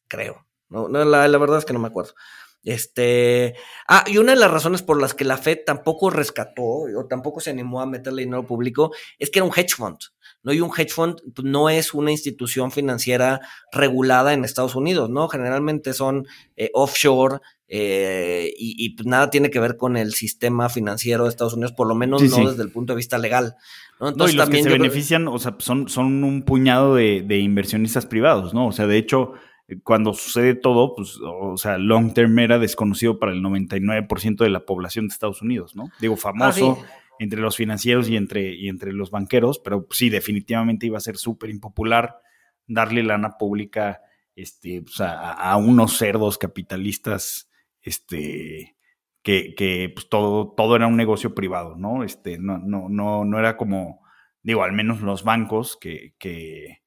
creo. 0.09 0.45
No, 0.69 0.89
la, 0.89 1.39
verdad 1.39 1.59
es 1.59 1.65
que 1.65 1.73
no 1.73 1.79
me 1.79 1.89
acuerdo. 1.89 2.15
Este. 2.63 3.55
Ah, 3.87 4.05
y 4.07 4.19
una 4.19 4.33
de 4.33 4.41
las 4.41 4.51
razones 4.51 4.83
por 4.83 5.01
las 5.01 5.15
que 5.15 5.25
la 5.25 5.39
Fed 5.39 5.61
tampoco 5.65 6.11
rescató 6.11 6.63
o 6.63 7.07
tampoco 7.09 7.41
se 7.41 7.51
animó 7.51 7.81
a 7.81 7.87
meterle 7.87 8.23
dinero 8.23 8.47
público 8.47 8.93
es 9.19 9.31
que 9.31 9.39
era 9.39 9.47
un 9.47 9.53
hedge 9.55 9.75
fund. 9.77 9.99
¿no? 10.43 10.53
Y 10.53 10.61
un 10.61 10.71
hedge 10.77 10.93
fund 10.93 11.17
pues, 11.35 11.45
no 11.45 11.69
es 11.71 11.95
una 11.95 12.11
institución 12.11 12.71
financiera 12.71 13.41
regulada 13.73 14.33
en 14.33 14.45
Estados 14.45 14.75
Unidos, 14.75 15.11
¿no? 15.11 15.29
Generalmente 15.29 15.93
son 15.95 16.27
eh, 16.57 16.71
offshore 16.75 17.39
eh, 17.71 18.51
y, 18.57 18.95
pues, 18.97 19.07
nada 19.07 19.29
tiene 19.29 19.51
que 19.51 19.61
ver 19.61 19.77
con 19.77 19.99
el 19.99 20.15
sistema 20.15 20.71
financiero 20.71 21.25
de 21.25 21.31
Estados 21.31 21.53
Unidos, 21.53 21.73
por 21.73 21.87
lo 21.87 21.95
menos 21.95 22.23
no 22.23 22.51
desde 22.51 22.63
el 22.63 22.73
punto 22.73 22.95
de 22.95 22.97
vista 22.97 23.19
legal. 23.19 23.57
¿no? 24.01 24.09
Entonces, 24.09 24.35
y 24.35 24.39
los 24.39 24.49
que 24.49 24.63
se 24.63 24.71
benefician, 24.71 25.29
o 25.29 25.39
sea, 25.39 25.55
son, 25.59 25.89
son 25.89 26.25
un 26.25 26.43
puñado 26.43 26.95
de, 26.95 27.39
inversionistas 27.39 28.07
privados, 28.07 28.55
¿no? 28.55 28.69
O 28.69 28.73
sea, 28.73 28.87
de 28.87 28.97
hecho, 28.97 29.35
cuando 29.83 30.15
sucede 30.15 30.55
todo, 30.55 30.95
pues, 30.95 31.19
o 31.23 31.57
sea, 31.57 31.77
long 31.77 32.15
term 32.15 32.39
era 32.39 32.59
desconocido 32.59 33.19
para 33.19 33.33
el 33.33 33.43
99% 33.43 34.45
de 34.45 34.51
la 34.51 34.65
población 34.65 35.09
de 35.09 35.13
Estados 35.13 35.43
Unidos, 35.43 35.77
¿no? 35.77 35.91
Digo, 36.01 36.15
ah, 36.15 36.19
famoso 36.19 36.83
entre 37.19 37.41
los 37.41 37.57
financieros 37.57 38.09
y 38.09 38.17
entre, 38.17 38.55
y 38.55 38.69
entre 38.69 38.93
los 38.93 39.11
banqueros, 39.11 39.59
pero 39.59 39.87
sí, 39.91 40.09
definitivamente 40.09 40.87
iba 40.87 40.97
a 40.97 41.03
ser 41.03 41.17
súper 41.17 41.51
impopular 41.51 42.21
darle 42.67 43.03
lana 43.03 43.37
pública 43.39 44.01
este, 44.35 44.83
pues, 44.83 45.01
a, 45.01 45.57
unos 45.57 45.97
cerdos 45.99 46.39
capitalistas 46.39 47.51
este, 47.83 48.77
que, 49.23 49.55
que 49.55 49.91
pues, 49.93 50.09
todo, 50.09 50.55
todo 50.57 50.77
era 50.77 50.87
un 50.87 50.97
negocio 50.97 51.35
privado, 51.35 51.77
¿no? 51.77 52.05
Este, 52.05 52.39
no, 52.39 52.59
no, 52.59 52.89
no, 52.89 53.25
no 53.25 53.39
era 53.39 53.57
como, 53.57 54.01
digo, 54.43 54.63
al 54.63 54.73
menos 54.73 55.01
los 55.01 55.25
bancos 55.25 55.77
que, 55.77 56.15
que 56.19 56.83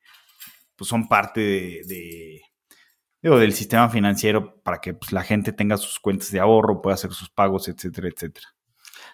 pues, 0.75 0.87
son 0.87 1.07
parte 1.07 1.41
de, 1.85 2.41
digo, 3.21 3.37
del 3.37 3.53
sistema 3.53 3.89
financiero 3.89 4.61
para 4.63 4.79
que 4.79 4.93
pues, 4.93 5.11
la 5.11 5.23
gente 5.23 5.53
tenga 5.53 5.77
sus 5.77 5.99
cuentas 5.99 6.31
de 6.31 6.39
ahorro, 6.39 6.81
pueda 6.81 6.95
hacer 6.95 7.11
sus 7.13 7.29
pagos, 7.29 7.67
etcétera, 7.67 8.09
etcétera. 8.09 8.47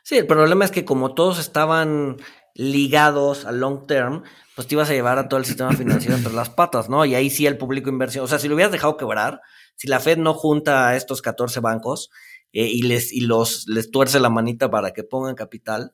Sí, 0.03 0.17
el 0.17 0.27
problema 0.27 0.63
es 0.63 0.71
que 0.71 0.85
como 0.85 1.13
todos 1.13 1.39
estaban 1.39 2.17
ligados 2.55 3.45
al 3.45 3.59
long 3.59 3.85
term, 3.85 4.23
pues 4.55 4.67
te 4.67 4.75
ibas 4.75 4.89
a 4.89 4.93
llevar 4.93 5.19
a 5.19 5.27
todo 5.27 5.39
el 5.39 5.45
sistema 5.45 5.73
financiero 5.73 6.15
entre 6.15 6.33
las 6.33 6.49
patas, 6.49 6.89
¿no? 6.89 7.05
Y 7.05 7.13
ahí 7.13 7.29
sí 7.29 7.45
el 7.45 7.57
público 7.57 7.89
inversión, 7.89 8.23
o 8.23 8.27
sea, 8.27 8.39
si 8.39 8.47
lo 8.47 8.55
hubieras 8.55 8.71
dejado 8.71 8.97
quebrar, 8.97 9.41
si 9.75 9.87
la 9.87 9.99
Fed 9.99 10.17
no 10.17 10.33
junta 10.33 10.87
a 10.87 10.95
estos 10.95 11.21
14 11.21 11.59
bancos 11.59 12.09
eh, 12.53 12.65
y 12.65 12.81
les 12.83 13.13
y 13.13 13.21
los 13.21 13.67
les 13.67 13.91
tuerce 13.91 14.19
la 14.19 14.29
manita 14.29 14.71
para 14.71 14.91
que 14.91 15.03
pongan 15.03 15.35
capital, 15.35 15.93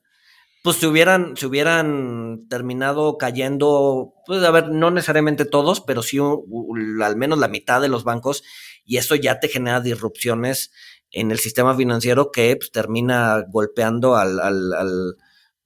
pues 0.64 0.78
se 0.78 0.86
hubieran 0.86 1.36
se 1.36 1.44
hubieran 1.44 2.46
terminado 2.48 3.18
cayendo, 3.18 4.14
pues 4.24 4.42
a 4.42 4.50
ver, 4.50 4.70
no 4.70 4.90
necesariamente 4.90 5.44
todos, 5.44 5.82
pero 5.82 6.00
sí 6.02 6.18
al 6.18 7.16
menos 7.16 7.38
la 7.38 7.48
mitad 7.48 7.82
de 7.82 7.88
los 7.88 8.02
bancos 8.02 8.42
y 8.82 8.96
eso 8.96 9.14
ya 9.14 9.40
te 9.40 9.48
genera 9.48 9.82
disrupciones 9.82 10.72
en 11.10 11.30
el 11.30 11.38
sistema 11.38 11.76
financiero 11.76 12.30
que 12.32 12.56
pues, 12.56 12.72
termina 12.72 13.44
golpeando 13.46 14.16
al, 14.16 14.40
al, 14.40 15.16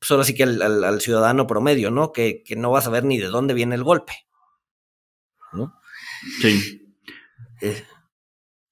pues 0.01 0.11
ahora 0.11 0.25
sí 0.25 0.35
que 0.35 0.43
al, 0.43 1.01
ciudadano 1.01 1.47
promedio, 1.47 1.93
¿no? 1.93 2.11
Que, 2.11 2.43
no 2.57 2.73
va 2.73 2.81
a 2.81 2.83
saber 2.83 3.05
ni 3.05 3.19
de 3.19 3.29
dónde 3.29 3.55
viene 3.55 3.77
el 3.77 3.85
golpe. 3.85 4.27
¿no? 5.53 5.75
Sí. 6.43 6.97
Eh, 7.63 7.85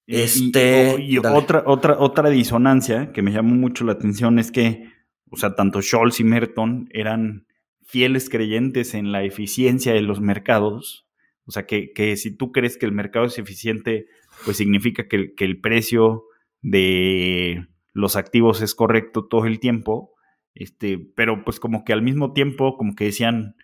este. 0.07 0.97
Y, 0.99 1.19
otra, 1.19 1.63
otra, 1.65 1.95
otra 1.97 2.29
disonancia 2.29 3.13
que 3.13 3.21
me 3.21 3.31
llamó 3.31 3.55
mucho 3.55 3.85
la 3.85 3.93
atención 3.93 4.39
es 4.39 4.51
que, 4.51 4.96
o 5.29 5.37
sea, 5.37 5.55
tanto 5.55 5.81
Scholz 5.81 6.19
y 6.19 6.23
Merton 6.23 6.89
eran 6.91 7.47
fieles 7.85 8.29
creyentes 8.29 8.93
en 8.93 9.11
la 9.11 9.23
eficiencia 9.23 9.93
de 9.93 10.01
los 10.01 10.21
mercados. 10.21 11.07
O 11.45 11.51
sea, 11.51 11.65
que, 11.65 11.93
que 11.93 12.17
si 12.17 12.35
tú 12.35 12.51
crees 12.51 12.77
que 12.77 12.85
el 12.85 12.91
mercado 12.91 13.25
es 13.25 13.37
eficiente, 13.37 14.07
pues 14.43 14.57
significa 14.57 15.07
que, 15.07 15.33
que 15.33 15.45
el 15.45 15.61
precio 15.61 16.25
de 16.61 17.67
los 17.93 18.15
activos 18.15 18.61
es 18.61 18.75
correcto 18.75 19.25
todo 19.25 19.45
el 19.45 19.59
tiempo, 19.59 20.13
este, 20.53 20.99
pero 21.15 21.43
pues 21.43 21.59
como 21.59 21.83
que 21.83 21.93
al 21.93 22.01
mismo 22.01 22.33
tiempo 22.33 22.77
como 22.77 22.95
que 22.95 23.05
decían, 23.05 23.55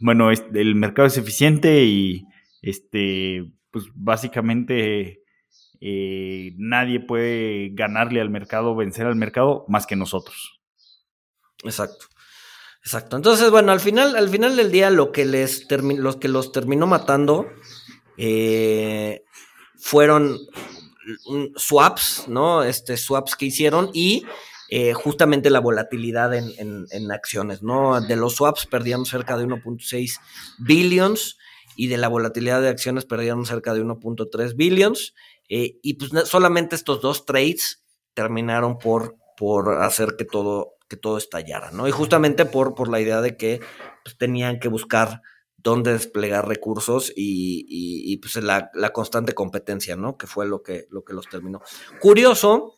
bueno, 0.00 0.30
el 0.30 0.74
mercado 0.74 1.06
es 1.06 1.18
eficiente 1.18 1.84
y 1.84 2.24
este, 2.62 3.50
pues 3.70 3.86
básicamente 3.94 5.22
eh, 5.80 6.54
nadie 6.56 7.00
puede 7.00 7.70
ganarle 7.72 8.20
al 8.20 8.30
mercado, 8.30 8.76
vencer 8.76 9.06
al 9.06 9.16
mercado 9.16 9.64
más 9.68 9.86
que 9.86 9.96
nosotros. 9.96 10.59
Exacto. 11.64 12.06
Exacto. 12.82 13.16
Entonces, 13.16 13.50
bueno, 13.50 13.72
al 13.72 13.80
final, 13.80 14.16
al 14.16 14.28
final 14.30 14.56
del 14.56 14.70
día, 14.70 14.90
lo 14.90 15.12
que 15.12 15.26
les 15.26 15.66
los 15.70 16.16
que 16.16 16.28
los 16.28 16.50
terminó 16.50 16.86
matando 16.86 17.46
eh, 18.16 19.22
fueron 19.76 20.38
swaps, 21.56 22.24
¿no? 22.28 22.62
Este, 22.62 22.96
swaps 22.96 23.36
que 23.36 23.46
hicieron 23.46 23.90
y 23.92 24.24
eh, 24.68 24.92
justamente 24.94 25.50
la 25.50 25.60
volatilidad 25.60 26.32
en, 26.34 27.10
acciones, 27.10 27.62
¿no? 27.62 28.00
De 28.00 28.16
los 28.16 28.36
swaps 28.36 28.66
perdíamos 28.66 29.08
cerca 29.08 29.36
de 29.36 29.44
1.6 29.44 30.20
billions 30.58 31.38
y 31.76 31.88
de 31.88 31.96
la 31.96 32.08
volatilidad 32.08 32.62
de 32.62 32.68
acciones 32.68 33.04
perdíamos 33.04 33.48
cerca 33.48 33.74
de 33.74 33.82
1.3 33.82 34.54
billions. 34.54 35.14
Eh, 35.48 35.78
y 35.82 35.94
pues 35.94 36.12
solamente 36.28 36.76
estos 36.76 37.00
dos 37.00 37.26
trades 37.26 37.82
terminaron 38.14 38.78
por, 38.78 39.16
por 39.36 39.82
hacer 39.82 40.14
que 40.16 40.24
todo, 40.24 40.74
que 40.90 40.96
todo 40.96 41.16
estallara, 41.16 41.70
¿no? 41.70 41.88
Y 41.88 41.92
justamente 41.92 42.44
por, 42.44 42.74
por 42.74 42.90
la 42.90 43.00
idea 43.00 43.22
de 43.22 43.36
que 43.36 43.60
pues, 44.04 44.18
tenían 44.18 44.58
que 44.58 44.68
buscar 44.68 45.22
dónde 45.56 45.92
desplegar 45.92 46.48
recursos 46.48 47.12
y, 47.14 48.16
pues 48.18 48.36
la, 48.36 48.70
constante 48.92 49.32
competencia, 49.32 49.94
¿no? 49.96 50.18
Que 50.18 50.26
fue 50.26 50.46
lo 50.46 50.62
que, 50.62 50.86
lo 50.90 51.04
que 51.04 51.12
los 51.12 51.28
terminó. 51.28 51.62
Curioso 52.00 52.76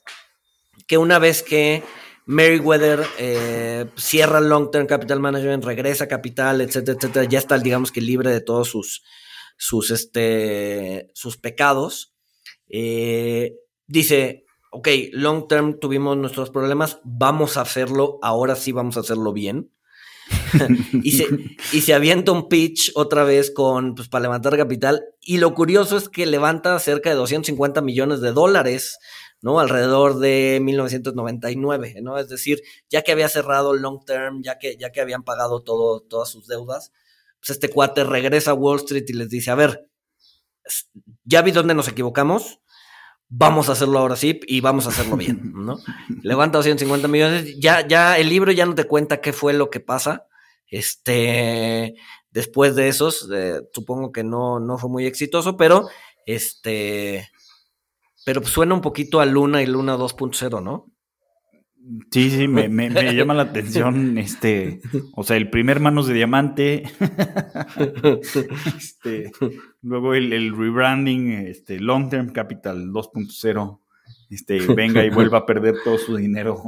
que 0.87 0.99
una 0.99 1.19
vez 1.19 1.43
que 1.43 1.83
Meriwether 2.27 3.05
eh, 3.19 3.87
cierra 3.97 4.41
Long 4.41 4.71
Term 4.71 4.87
Capital 4.87 5.21
Management, 5.21 5.65
regresa 5.65 6.07
capital, 6.07 6.61
etcétera, 6.61 6.99
etcétera, 6.99 7.25
ya 7.25 7.39
está, 7.39 7.59
digamos 7.59 7.93
que 7.93 8.01
libre 8.01 8.31
de 8.31 8.41
todos 8.43 8.69
sus, 8.69 9.03
sus, 9.57 9.91
este, 9.91 11.11
sus 11.15 11.39
pecados. 11.39 12.15
Eh, 12.69 13.55
dice, 13.87 14.45
ok, 14.73 14.89
long 15.13 15.47
term 15.49 15.79
tuvimos 15.79 16.17
nuestros 16.17 16.51
problemas, 16.51 16.99
vamos 17.05 17.57
a 17.57 17.61
hacerlo, 17.61 18.19
ahora 18.23 18.57
sí 18.57 18.73
vamos 18.73 18.97
a 18.97 19.01
hacerlo 19.01 19.33
bien. 19.33 19.71
y, 21.03 21.13
se, 21.13 21.27
y 21.73 21.83
se 21.83 21.93
avienta 21.93 22.33
un 22.33 22.49
pitch 22.49 22.91
otra 22.95 23.25
vez 23.25 23.51
con, 23.51 23.95
pues, 23.95 24.09
para 24.09 24.23
levantar 24.23 24.57
capital. 24.57 25.05
Y 25.21 25.39
lo 25.39 25.55
curioso 25.55 25.99
es 25.99 26.09
que 26.09 26.25
levanta 26.25 26.79
cerca 26.79 27.11
de 27.11 27.17
250 27.17 27.83
millones 27.83 28.23
de 28.23 28.33
dólares, 28.33 28.99
¿no? 29.43 29.61
Alrededor 29.61 30.19
de 30.21 30.59
1999, 30.63 31.97
¿no? 32.01 32.19
Es 32.19 32.29
decir, 32.29 32.63
ya 32.89 33.03
que 33.03 33.13
había 33.13 33.29
cerrado 33.29 33.75
el 33.75 33.83
long 33.83 34.03
term, 34.07 34.43
ya 34.43 34.59
que, 34.59 34.77
ya 34.79 34.91
que 34.91 35.03
habían 35.03 35.23
pagado 35.23 35.63
todo, 35.63 36.01
todas 36.01 36.31
sus 36.31 36.47
deudas, 36.47 36.93
pues 37.41 37.51
este 37.51 37.69
cuate 37.69 38.05
regresa 38.05 38.53
a 38.53 38.55
Wall 38.55 38.79
Street 38.79 39.05
y 39.09 39.13
les 39.13 39.29
dice, 39.29 39.51
a 39.51 39.55
ver, 39.55 39.87
ya 41.25 41.43
vi 41.43 41.51
dónde 41.51 41.75
nos 41.75 41.89
equivocamos, 41.89 42.61
vamos 43.35 43.69
a 43.69 43.73
hacerlo 43.73 43.99
ahora 43.99 44.15
sí 44.15 44.41
y 44.47 44.61
vamos 44.61 44.87
a 44.87 44.91
hacerlo 44.91 45.17
bien, 45.17 45.41
¿no? 45.55 45.79
Levanta 46.23 46.59
250 46.59 47.09
millones, 47.09 47.59
ya, 47.59 47.87
ya 47.87 48.19
el 48.19 48.29
libro 48.29 48.53
ya 48.53 48.67
no 48.67 48.75
te 48.75 48.85
cuenta 48.85 49.23
qué 49.23 49.33
fue 49.33 49.55
lo 49.55 49.71
que 49.71 49.81
pasa, 49.81 50.27
este, 50.67 51.95
después 52.31 52.77
de 52.77 52.89
esos, 52.89 53.29
eh, 53.33 53.63
supongo 53.73 54.13
que 54.13 54.23
no, 54.23 54.61
no 54.61 54.77
fue 54.77 54.91
muy 54.91 55.07
exitoso, 55.07 55.57
pero 55.57 55.89
este, 56.27 57.31
pero 58.27 58.45
suena 58.45 58.75
un 58.75 58.83
poquito 58.83 59.21
a 59.21 59.27
Luna 59.27 59.63
y 59.63 59.67
Luna 59.67 59.97
2.0, 59.97 60.63
¿no? 60.63 60.92
Sí, 62.11 62.31
sí, 62.31 62.47
me, 62.47 62.69
llama 63.15 63.35
la 63.35 63.43
atención, 63.51 64.17
este, 64.17 64.81
o 65.15 65.25
sea, 65.25 65.37
el 65.37 65.51
primer 65.51 65.81
Manos 65.81 66.07
de 66.07 66.15
Diamante, 66.15 66.85
este, 68.77 69.33
luego 69.83 70.15
el, 70.15 70.57
rebranding, 70.57 71.33
este, 71.33 71.81
Long 71.81 72.09
Term 72.09 72.33
Capital 72.33 72.93
2.0, 72.93 73.81
este, 74.31 74.61
venga 74.75 75.05
y 75.05 75.11
vuelva 75.11 75.39
a 75.39 75.47
perder 75.47 75.75
todo 75.83 75.99
su 75.99 76.17
dinero 76.17 76.63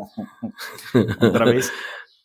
otra 1.20 1.44
vez. 1.44 1.72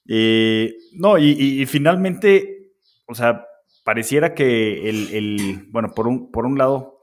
Eh, 0.08 0.76
no, 0.94 1.20
y, 1.20 1.64
finalmente, 1.68 2.72
o 3.06 3.14
sea, 3.14 3.46
pareciera 3.84 4.34
que 4.34 4.90
el, 4.90 5.68
bueno, 5.70 5.94
por 5.94 6.08
un, 6.08 6.32
por 6.32 6.48
un 6.48 6.58
lado, 6.58 7.02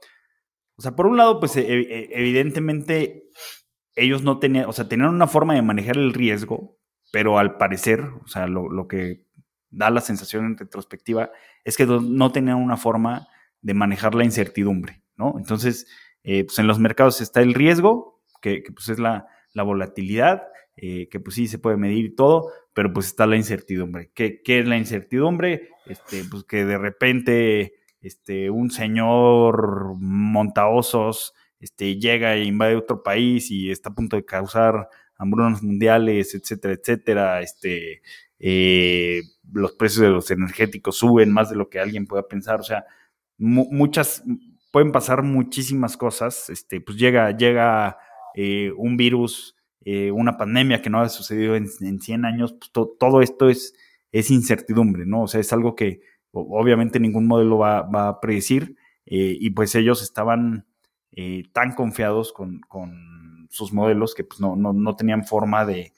o 0.75 0.81
sea, 0.81 0.95
por 0.95 1.07
un 1.07 1.15
lado, 1.15 1.39
pues 1.39 1.55
e, 1.55 1.61
e, 1.61 2.09
evidentemente 2.11 3.27
ellos 3.97 4.21
no 4.23 4.39
tenían, 4.39 4.65
o 4.65 4.73
sea, 4.73 4.87
tenían 4.87 5.09
una 5.09 5.27
forma 5.27 5.55
de 5.55 5.61
manejar 5.61 5.97
el 5.97 6.13
riesgo, 6.13 6.77
pero 7.11 7.39
al 7.39 7.57
parecer, 7.57 8.01
o 8.01 8.27
sea, 8.27 8.47
lo, 8.47 8.87
que 8.87 9.25
da 9.71 9.89
la 9.89 10.01
sensación 10.01 10.45
en 10.45 10.57
retrospectiva 10.57 11.31
es 11.65 11.75
que 11.75 11.85
no 11.85 12.31
tenían 12.31 12.57
una 12.57 12.77
forma 12.77 13.27
de 13.61 13.73
manejar 13.73 14.13
la 14.15 14.23
incertidumbre, 14.23 15.01
¿no? 15.15 15.35
Entonces, 15.37 15.87
eh, 16.23 16.45
pues 16.45 16.59
en 16.59 16.67
los 16.67 16.79
mercados 16.79 17.21
está 17.21 17.41
el 17.41 17.53
riesgo, 17.53 18.21
que, 18.41 18.63
pues 18.73 18.89
es 18.89 18.99
la, 18.99 19.27
volatilidad, 19.55 20.43
eh, 20.75 21.09
que 21.09 21.19
pues 21.19 21.35
sí 21.35 21.47
se 21.47 21.57
puede 21.57 21.77
medir 21.77 22.05
y 22.05 22.15
todo, 22.15 22.51
pero 22.73 22.93
pues 22.93 23.07
está 23.07 23.25
la 23.25 23.35
incertidumbre. 23.35 24.11
¿Qué, 24.13 24.43
qué 24.43 24.59
es 24.59 24.67
la 24.67 24.77
incertidumbre? 24.77 25.69
Este, 25.87 26.23
pues 26.29 26.43
que 26.43 26.63
de 26.65 26.77
repente 26.77 27.73
este, 28.01 28.51
un 28.51 28.69
señor 28.69 29.95
montaosos 29.97 31.33
este, 31.59 31.97
llega 31.97 32.35
e 32.35 32.43
invade 32.43 32.75
otro 32.75 33.03
país 33.03 33.51
y 33.51 33.71
está 33.71 33.89
a 33.89 33.95
punto 33.95 34.15
de 34.15 34.25
causar 34.25 34.89
hambrunas 35.17 35.63
mundiales, 35.63 36.35
etcétera, 36.35 36.73
etcétera, 36.73 37.41
este, 37.41 38.01
eh, 38.39 39.23
los 39.51 39.73
precios 39.73 40.01
de 40.01 40.09
los 40.09 40.29
energéticos 40.31 40.97
suben 40.97 41.31
más 41.31 41.49
de 41.49 41.55
lo 41.55 41.69
que 41.69 41.79
alguien 41.79 42.05
pueda 42.05 42.27
pensar, 42.27 42.59
o 42.59 42.63
sea, 42.63 42.85
muchas, 43.37 44.23
pueden 44.71 44.91
pasar 44.91 45.23
muchísimas 45.23 45.97
cosas, 45.97 46.49
este, 46.49 46.81
pues 46.81 46.97
llega, 46.97 47.35
llega 47.35 47.97
eh, 48.35 48.71
un 48.77 48.97
virus, 48.97 49.55
eh, 49.85 50.11
una 50.11 50.37
pandemia 50.37 50.81
que 50.81 50.89
no 50.89 51.01
ha 51.01 51.09
sucedido 51.09 51.55
en, 51.55 51.67
en 51.81 51.99
100 51.99 52.25
años, 52.25 52.53
pues 52.53 52.71
todo 52.71 53.21
esto 53.21 53.49
es, 53.49 53.73
es 54.11 54.29
incertidumbre, 54.31 55.05
¿no? 55.05 55.23
O 55.23 55.27
sea, 55.27 55.41
es 55.41 55.51
algo 55.53 55.75
que 55.75 56.01
obviamente 56.31 56.99
ningún 56.99 57.25
modelo 57.25 57.57
va, 57.57 57.81
va 57.83 58.09
a 58.09 58.19
predecir 58.19 58.75
y 59.09 59.49
pues 59.51 59.73
ellos 59.73 60.03
estaban 60.03 60.66
eh, 61.19 61.45
tan 61.51 61.73
confiados 61.73 62.31
con, 62.31 62.61
sus 63.49 63.73
modelos 63.73 64.13
que 64.13 64.23
pues, 64.23 64.39
no, 64.39 64.55
no, 64.55 64.95
tenían 64.95 65.25
forma 65.25 65.65
de, 65.65 65.91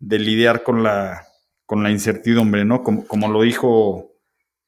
lidiar 0.00 0.64
con 0.64 0.82
la, 0.82 1.24
con 1.66 1.84
la 1.84 1.92
incertidumbre, 1.92 2.64
¿no? 2.64 2.82
Como, 2.82 3.06
como 3.06 3.28
lo 3.28 3.42
dijo 3.42 4.16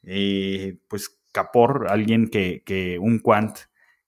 eh, 0.05 0.79
pues 0.87 1.19
Capor, 1.33 1.87
alguien 1.89 2.29
que, 2.29 2.97
un 3.01 3.19
quant 3.19 3.59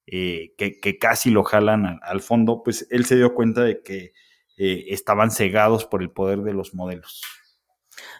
eh, 0.06 0.54
que, 0.56 0.98
casi 1.00 1.30
lo 1.30 1.42
jalan 1.42 1.98
al, 2.02 2.20
fondo, 2.20 2.62
pues 2.62 2.86
él 2.90 3.04
se 3.04 3.16
dio 3.16 3.34
cuenta 3.34 3.64
de 3.64 3.82
que 3.82 4.12
estaban 4.56 5.32
cegados 5.32 5.86
por 5.86 6.02
el 6.02 6.12
poder 6.12 6.42
de 6.42 6.52
los 6.52 6.72
modelos. 6.72 7.20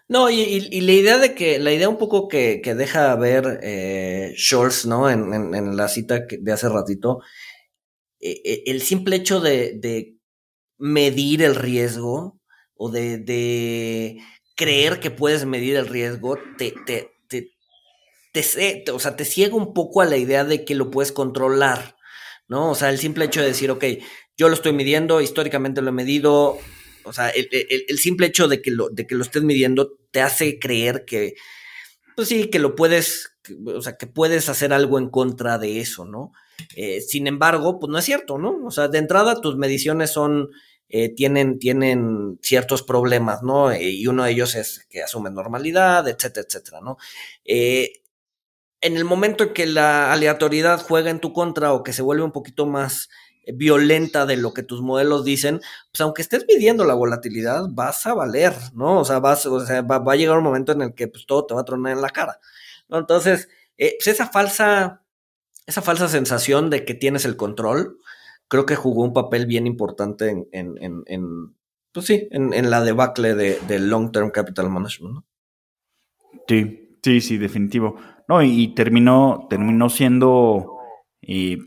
No, 0.09 0.29
y, 0.29 0.81
la 0.81 0.93
idea 0.93 1.19
de 1.19 1.37
que, 1.37 1.61
la 1.61 1.73
idea 1.73 1.89
un 1.89 1.99
poco 1.99 2.27
que, 2.27 2.61
deja 2.65 3.15
ver 3.15 3.61
eh, 3.63 4.35
Scholz, 4.37 4.87
¿no? 4.87 5.09
En, 5.09 5.55
en, 5.55 5.77
la 5.77 5.87
cita 5.87 6.25
de 6.29 6.53
hace 6.53 6.69
ratito, 6.69 7.21
eh, 7.21 7.23
eh, 7.23 7.60
el 8.21 8.83
simple 8.83 9.17
hecho 9.17 9.41
de, 9.41 10.17
medir 10.79 11.43
el 11.43 11.55
riesgo 11.55 12.41
o 12.75 12.91
de, 12.91 14.19
creer 14.57 15.01
que 15.01 15.11
puedes 15.11 15.47
medir 15.47 15.77
el 15.77 15.89
riesgo 15.89 16.39
te, 16.59 16.75
te, 16.87 17.11
te, 18.33 18.85
o 18.93 18.99
sea, 18.99 19.17
te 19.17 19.25
ciega 19.25 19.55
un 19.55 19.73
poco 19.73 20.03
a 20.03 20.07
la 20.07 20.17
idea 20.17 20.45
de 20.45 20.65
que 20.65 20.75
lo 20.75 20.91
puedes 20.91 21.13
controlar, 21.13 21.97
¿no? 22.47 22.71
O 22.71 22.75
sea, 22.75 22.91
el 22.91 22.99
simple 22.99 23.25
hecho 23.25 23.41
de 23.41 23.49
decir, 23.49 23.71
ok, 23.71 23.85
yo 24.37 24.49
lo 24.49 24.55
estoy 24.55 24.73
midiendo, 24.73 25.21
históricamente 25.21 25.83
lo 25.83 25.89
he 25.89 25.93
medido, 25.93 26.59
o 27.05 27.13
sea, 27.13 27.31
el, 27.31 27.49
el, 27.51 27.99
simple 27.99 28.27
hecho 28.27 28.49
de 28.49 28.63
que, 28.63 28.71
lo, 28.71 28.89
de 28.91 29.07
que 29.07 29.15
lo 29.15 29.23
estés 29.23 29.43
midiendo 29.43 29.99
te 30.11 30.21
hace 30.21 30.59
creer 30.59 31.05
que, 31.05 31.35
pues 32.17 32.29
sí, 32.29 32.49
que 32.49 32.59
lo 32.59 32.77
puedes, 32.77 33.33
o 33.67 33.83
sea, 33.83 33.97
que 33.97 34.07
puedes 34.07 34.49
hacer 34.49 34.73
algo 34.73 34.99
en 34.99 35.09
contra 35.09 35.59
de 35.59 35.81
eso, 35.81 36.05
¿no? 36.05 36.33
Eh, 36.77 37.01
sin 37.01 37.27
embargo, 37.27 37.79
pues 37.79 37.91
no 37.91 37.99
es 37.99 38.05
cierto, 38.05 38.39
¿no? 38.39 38.65
O 38.65 38.71
sea, 38.71 38.89
de 38.89 38.99
entrada 38.99 39.41
tus 39.41 39.57
mediciones 39.57 40.11
son, 40.11 40.51
eh, 40.89 41.15
tienen, 41.15 41.59
tienen 41.59 42.39
ciertos 42.43 42.83
problemas, 42.83 43.43
¿no? 43.43 43.71
Eh, 43.71 43.91
y 43.91 44.07
uno 44.07 44.25
de 44.25 44.33
ellos 44.33 44.55
es 44.55 44.87
que 44.89 45.03
asumen 45.03 45.35
normalidad, 45.35 46.09
etcétera, 46.09 46.47
etcétera, 46.49 46.81
¿no? 46.81 46.97
en 48.83 48.97
el 48.97 49.05
momento 49.05 49.45
en 49.45 49.53
que 49.53 49.67
la 49.67 50.11
aleatoriedad 50.11 50.81
juega 50.81 51.11
en 51.11 51.21
tu 51.21 51.35
contra 51.35 51.75
o 51.75 51.83
que 51.83 51.93
se 51.93 52.01
vuelve 52.01 52.25
un 52.25 52.33
poquito 52.33 52.65
más 52.65 53.11
violenta 53.53 54.25
de 54.25 54.39
lo 54.39 54.55
que 54.55 54.63
tus 54.63 54.81
modelos 54.81 55.23
dicen, 55.23 55.61
pues 55.93 56.01
aunque 56.01 56.23
estés 56.23 56.47
midiendo 56.49 56.87
la 56.87 56.95
volatilidad, 56.95 57.65
vas 57.71 58.07
a 58.07 58.15
valer, 58.15 58.55
¿no? 58.73 59.01
O 59.01 59.05
sea, 59.05 59.19
vas, 59.19 59.45
o 59.45 59.61
sea, 59.67 59.83
va, 59.83 59.97
a 59.97 60.17
llegar 60.17 60.39
un 60.39 60.45
momento 60.45 60.73
en 60.73 60.81
el 60.81 60.95
que 60.95 61.09
pues, 61.09 61.27
todo 61.27 61.45
te 61.45 61.55
va 61.55 61.61
a 61.61 61.65
tronar 61.65 61.93
en 61.93 62.01
la 62.01 62.09
cara. 62.09 62.41
¿no? 62.89 62.99
Entonces, 62.99 63.49
pues 63.77 64.07
esa 64.07 64.29
falsa 64.29 65.03
esa 65.71 65.83
falsa 65.83 66.09
sensación 66.09 66.69
de 66.69 66.85
que 66.85 66.95
tienes 66.95 67.25
el 67.25 67.37
control, 67.37 67.99
creo 68.49 68.67
que 68.67 68.77
jugó 68.77 69.05
un 69.05 69.13
papel 69.13 69.47
bien 69.47 69.67
importante 69.67 70.29
en, 70.29 70.49
en, 70.53 71.05
en, 71.07 71.55
pues 71.93 72.07
sí, 72.07 72.29
en, 72.33 72.71
la 72.71 72.83
debacle 72.83 73.35
de, 73.35 73.79
Long 73.79 74.11
Term 74.11 74.31
Capital 74.31 74.69
Management. 74.69 75.15
¿no? 75.15 75.25
Sí, 76.49 76.99
sí, 77.03 77.21
sí, 77.21 77.39
definitivo. 77.39 77.97
No, 78.29 78.43
y, 78.43 78.75
terminó, 78.75 79.47
terminó 79.49 79.89
siendo 79.89 80.77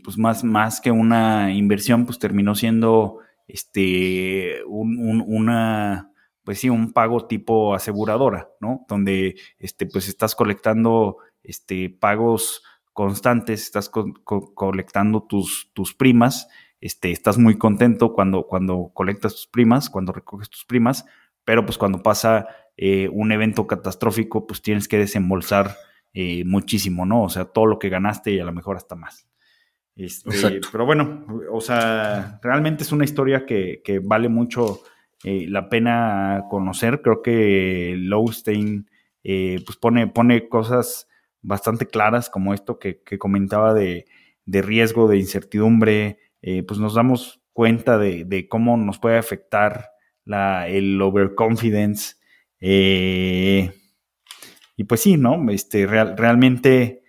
pues 0.04 0.18
más, 0.18 0.44
más 0.44 0.82
que 0.82 0.90
una 0.90 1.54
inversión, 1.54 2.04
pues 2.04 2.18
terminó 2.18 2.54
siendo 2.54 3.20
este, 3.46 4.62
una, 4.66 6.10
pues 6.42 6.58
sí, 6.58 6.68
un 6.68 6.92
pago 6.92 7.26
tipo 7.26 7.74
aseguradora, 7.74 8.50
¿no? 8.60 8.84
Donde 8.86 9.36
este, 9.58 9.86
pues 9.86 10.08
estás 10.08 10.34
colectando 10.34 11.16
este, 11.42 11.88
pagos 11.88 12.62
constantes, 12.94 13.64
estás 13.64 13.90
colectando 13.90 15.24
tus, 15.24 15.70
tus 15.74 15.94
primas, 15.94 16.48
este, 16.80 17.10
estás 17.10 17.38
muy 17.38 17.58
contento 17.58 18.14
cuando, 18.14 18.46
cuando 18.46 18.92
colectas 18.94 19.34
tus 19.34 19.46
primas, 19.48 19.90
cuando 19.90 20.12
recoges 20.12 20.48
tus 20.48 20.64
primas, 20.64 21.04
pero 21.44 21.66
pues 21.66 21.76
cuando 21.76 22.02
pasa 22.02 22.46
eh, 22.76 23.08
un 23.12 23.32
evento 23.32 23.66
catastrófico, 23.66 24.46
pues 24.46 24.62
tienes 24.62 24.86
que 24.86 24.98
desembolsar 24.98 25.76
eh, 26.12 26.44
muchísimo, 26.44 27.04
¿no? 27.04 27.24
O 27.24 27.28
sea, 27.28 27.46
todo 27.46 27.66
lo 27.66 27.78
que 27.80 27.88
ganaste 27.88 28.32
y 28.32 28.38
a 28.38 28.44
lo 28.44 28.52
mejor 28.52 28.76
hasta 28.76 28.94
más. 28.94 29.26
Este, 29.96 30.60
pero 30.70 30.86
bueno, 30.86 31.26
o 31.52 31.60
sea, 31.60 32.38
realmente 32.42 32.84
es 32.84 32.92
una 32.92 33.04
historia 33.04 33.44
que, 33.44 34.00
vale 34.04 34.28
mucho 34.28 34.82
eh, 35.24 35.46
la 35.48 35.68
pena 35.68 36.44
conocer. 36.48 37.02
Creo 37.02 37.22
que 37.22 37.96
Lowstein 37.98 38.88
pues 39.22 39.78
pone, 39.80 40.06
pone 40.06 40.48
cosas 40.48 41.08
bastante 41.44 41.86
claras 41.86 42.30
como 42.30 42.54
esto 42.54 42.78
que, 42.78 43.02
comentaba 43.18 43.74
de, 43.74 44.06
de, 44.44 44.62
riesgo, 44.62 45.08
de 45.08 45.18
incertidumbre, 45.18 46.18
pues 46.66 46.78
nos 46.78 46.94
damos 46.94 47.44
cuenta 47.54 47.98
de, 47.98 48.46
cómo 48.50 48.76
nos 48.76 48.98
puede 48.98 49.16
afectar 49.16 49.92
la, 50.24 50.68
el 50.68 51.00
overconfidence. 51.00 52.16
Eh, 52.60 53.72
y 54.76 54.84
pues 54.84 55.00
sí, 55.00 55.16
¿no? 55.16 55.50
Este, 55.50 55.86
realmente, 55.86 57.02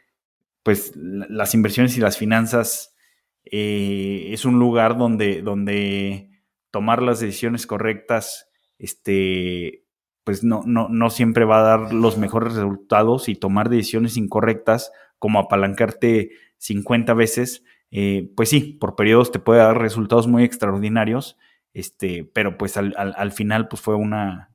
pues 0.64 0.94
las 0.96 1.54
inversiones 1.54 1.98
y 1.98 2.00
las 2.00 2.18
finanzas 2.18 2.96
eh, 3.44 4.28
es 4.32 4.46
un 4.46 4.60
lugar 4.60 4.98
donde, 4.98 5.42
donde 5.42 6.30
tomar 6.72 7.02
las 7.02 7.20
decisiones 7.20 7.66
correctas, 7.66 8.50
este, 8.78 9.85
pues 10.26 10.44
no, 10.44 10.64
no, 10.66 10.90
no 10.90 11.10
siempre 11.10 11.46
va 11.46 11.60
a 11.60 11.78
dar 11.78 11.94
los 11.94 12.18
mejores 12.18 12.56
resultados 12.56 13.30
y 13.30 13.36
tomar 13.36 13.70
decisiones 13.70 14.18
incorrectas, 14.18 14.92
como 15.20 15.40
apalancarte 15.40 16.32
50 16.58 17.14
veces, 17.14 17.64
eh, 17.92 18.32
pues 18.36 18.50
sí, 18.50 18.78
por 18.80 18.96
periodos 18.96 19.32
te 19.32 19.40
puede 19.40 19.60
dar 19.60 19.80
resultados 19.80 20.28
muy 20.28 20.44
extraordinarios, 20.44 21.38
este, 21.74 22.24
pero 22.34 22.58
pues 22.58 22.76
al, 22.76 22.94
al, 22.98 23.32
final 23.32 23.68
pues 23.68 23.82
fue 23.82 23.96
una, 23.96 24.52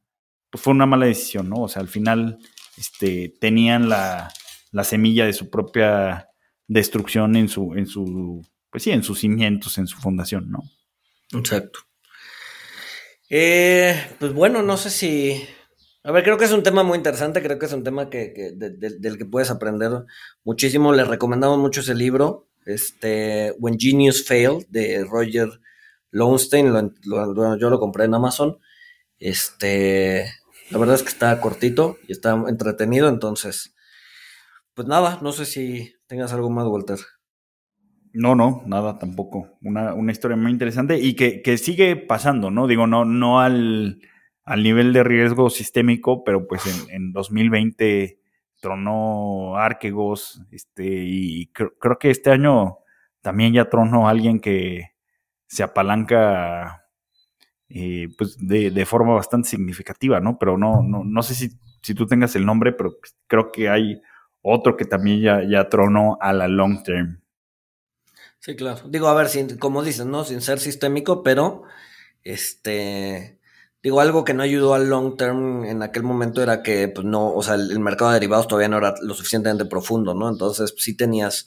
pues 0.50 0.62
fue 0.62 0.72
una 0.72 0.86
mala 0.86 1.06
decisión, 1.06 1.48
¿no? 1.48 1.62
O 1.62 1.68
sea, 1.68 1.82
al 1.82 1.88
final 1.88 2.38
este, 2.76 3.32
tenían 3.40 3.88
la, 3.88 4.32
la 4.72 4.84
semilla 4.84 5.24
de 5.24 5.32
su 5.32 5.50
propia 5.50 6.30
destrucción 6.66 7.36
en 7.36 7.48
su, 7.48 7.74
en 7.74 7.86
su, 7.86 8.44
pues 8.70 8.82
sí, 8.82 8.90
en 8.90 9.04
sus 9.04 9.20
cimientos, 9.20 9.78
en 9.78 9.86
su 9.86 9.98
fundación, 9.98 10.50
¿no? 10.50 10.64
Exacto. 11.32 11.80
Eh, 13.32 14.16
pues 14.18 14.32
bueno, 14.32 14.62
no 14.62 14.76
sé 14.76 14.90
si. 14.90 15.46
A 16.02 16.12
ver, 16.12 16.24
creo 16.24 16.38
que 16.38 16.46
es 16.46 16.52
un 16.52 16.62
tema 16.62 16.82
muy 16.82 16.96
interesante, 16.96 17.42
creo 17.42 17.58
que 17.58 17.66
es 17.66 17.72
un 17.72 17.84
tema 17.84 18.08
que, 18.08 18.52
del 18.54 19.18
que 19.18 19.26
puedes 19.26 19.50
aprender 19.50 19.90
muchísimo. 20.44 20.92
Les 20.92 21.06
recomendamos 21.06 21.58
mucho 21.58 21.80
ese 21.80 21.94
libro 21.94 22.48
este, 22.64 23.54
When 23.58 23.78
Genius 23.78 24.26
Failed, 24.26 24.66
de 24.68 25.04
Roger 25.04 25.48
Lowenstein, 26.10 26.94
yo 27.04 27.70
lo 27.70 27.78
compré 27.78 28.04
en 28.04 28.14
Amazon. 28.14 28.58
Este, 29.18 30.30
la 30.70 30.78
verdad 30.78 30.96
es 30.96 31.02
que 31.02 31.08
está 31.08 31.38
cortito 31.40 31.98
y 32.08 32.12
está 32.12 32.32
entretenido, 32.48 33.08
entonces, 33.08 33.74
pues 34.74 34.88
nada, 34.88 35.18
no 35.22 35.32
sé 35.32 35.44
si 35.44 35.94
tengas 36.06 36.32
algo 36.32 36.50
más, 36.50 36.66
Walter. 36.66 36.98
No, 38.12 38.34
no, 38.34 38.62
nada 38.66 38.98
tampoco. 38.98 39.58
Una, 39.62 39.94
una 39.94 40.12
historia 40.12 40.36
muy 40.36 40.50
interesante 40.50 40.98
y 40.98 41.14
que, 41.14 41.42
que, 41.42 41.58
sigue 41.58 41.94
pasando, 41.94 42.50
¿no? 42.50 42.66
Digo, 42.66 42.88
no, 42.88 43.04
no 43.04 43.40
al, 43.40 44.00
al 44.44 44.62
nivel 44.62 44.92
de 44.92 45.04
riesgo 45.04 45.50
sistémico, 45.50 46.24
pero 46.24 46.46
pues 46.46 46.66
en, 46.66 46.94
en 46.94 47.12
2020 47.12 48.20
tronó 48.60 49.56
Arquegos, 49.56 50.42
este, 50.50 50.84
y 50.86 51.46
creo 51.48 51.98
que 51.98 52.10
este 52.10 52.30
año 52.30 52.78
también 53.20 53.52
ya 53.52 53.68
tronó 53.68 54.08
alguien 54.08 54.40
que 54.40 54.92
se 55.46 55.62
apalanca 55.62 56.86
eh, 57.68 58.08
pues 58.16 58.36
de, 58.38 58.84
forma 58.86 59.14
bastante 59.14 59.48
significativa, 59.48 60.20
¿no? 60.20 60.38
Pero 60.38 60.58
no, 60.58 60.82
no, 60.82 61.04
no 61.04 61.22
sé 61.22 61.34
si, 61.34 61.50
si, 61.82 61.94
tú 61.94 62.06
tengas 62.06 62.34
el 62.36 62.44
nombre, 62.46 62.72
pero 62.72 62.96
creo 63.26 63.52
que 63.52 63.68
hay 63.68 64.00
otro 64.42 64.76
que 64.76 64.84
también 64.84 65.20
ya, 65.20 65.42
ya 65.48 65.68
tronó 65.68 66.18
a 66.20 66.32
la 66.32 66.48
long 66.48 66.82
term. 66.82 67.20
Sí, 68.38 68.56
claro. 68.56 68.88
Digo, 68.88 69.08
a 69.08 69.14
ver, 69.14 69.28
sin, 69.28 69.58
como 69.58 69.82
dices, 69.82 70.06
¿no? 70.06 70.24
Sin 70.24 70.40
ser 70.40 70.58
sistémico, 70.58 71.22
pero 71.22 71.62
este 72.22 73.39
Digo, 73.82 74.00
algo 74.02 74.24
que 74.24 74.34
no 74.34 74.42
ayudó 74.42 74.74
al 74.74 74.90
long 74.90 75.16
term 75.16 75.64
en 75.64 75.82
aquel 75.82 76.02
momento 76.02 76.42
era 76.42 76.62
que, 76.62 76.88
pues 76.88 77.06
no, 77.06 77.32
o 77.32 77.42
sea, 77.42 77.54
el, 77.54 77.78
mercado 77.80 78.10
de 78.10 78.16
derivados 78.16 78.46
todavía 78.46 78.68
no 78.68 78.76
era 78.76 78.94
lo 79.00 79.14
suficientemente 79.14 79.64
profundo, 79.64 80.12
¿no? 80.12 80.28
Entonces, 80.28 80.74
sí 80.76 80.94
tenías 80.94 81.46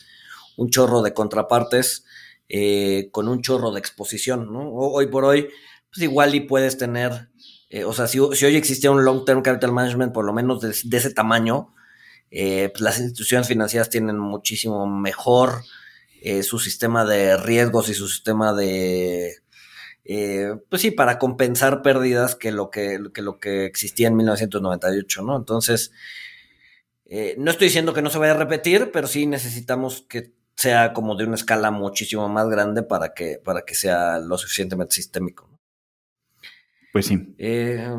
un 0.57 0.71
chorro 0.71 1.03
de 1.03 1.13
contrapartes 1.13 2.05
eh, 2.49 3.09
con 3.11 3.27
un 3.27 3.41
chorro 3.41 3.71
de 3.71 3.79
exposición, 3.79 4.51
¿no? 4.51 4.71
hoy 4.71 5.07
por 5.07 5.25
hoy, 5.25 5.47
pues 5.91 6.03
igual 6.03 6.33
y 6.35 6.41
puedes 6.41 6.77
tener, 6.77 7.29
eh, 7.69 7.83
o 7.83 7.93
sea, 7.93 8.07
si, 8.07 8.19
hoy 8.19 8.55
existía 8.55 8.91
un 8.91 9.05
long 9.05 9.25
term 9.25 9.43
capital 9.43 9.71
management, 9.71 10.11
por 10.11 10.25
lo 10.25 10.33
menos 10.33 10.61
de, 10.61 10.97
ese 10.97 11.13
tamaño, 11.13 11.73
eh, 12.31 12.69
pues 12.73 12.81
las 12.81 12.99
instituciones 12.99 13.47
financieras 13.47 13.89
tienen 13.89 14.17
muchísimo 14.17 14.87
mejor 14.87 15.63
su 16.43 16.57
sistema 16.57 17.03
de 17.03 17.35
riesgos 17.35 17.89
y 17.89 17.93
su 17.93 18.07
sistema 18.07 18.53
de 18.53 19.42
eh, 20.05 20.55
pues 20.69 20.81
sí, 20.81 20.91
para 20.91 21.17
compensar 21.17 21.81
pérdidas 21.81 22.35
que 22.35 22.51
lo 22.51 22.69
que, 22.69 22.99
lo 22.99 23.39
que 23.39 23.65
existía 23.65 24.07
en 24.07 24.17
1998, 24.17 25.21
¿no? 25.21 25.37
Entonces, 25.37 25.91
eh, 27.05 27.35
no 27.37 27.51
estoy 27.51 27.67
diciendo 27.67 27.93
que 27.93 28.01
no 28.01 28.09
se 28.09 28.17
vaya 28.17 28.33
a 28.33 28.37
repetir, 28.37 28.91
pero 28.91 29.07
sí 29.07 29.25
necesitamos 29.25 30.05
que 30.09 30.33
sea 30.55 30.93
como 30.93 31.15
de 31.15 31.25
una 31.25 31.35
escala 31.35 31.71
muchísimo 31.71 32.27
más 32.29 32.49
grande 32.49 32.83
para 32.83 33.13
que, 33.13 33.39
para 33.43 33.63
que 33.65 33.75
sea 33.75 34.19
lo 34.19 34.37
suficientemente 34.37 34.95
sistémico. 34.95 35.49
Pues 36.91 37.07
sí. 37.07 37.35
Eh, 37.37 37.89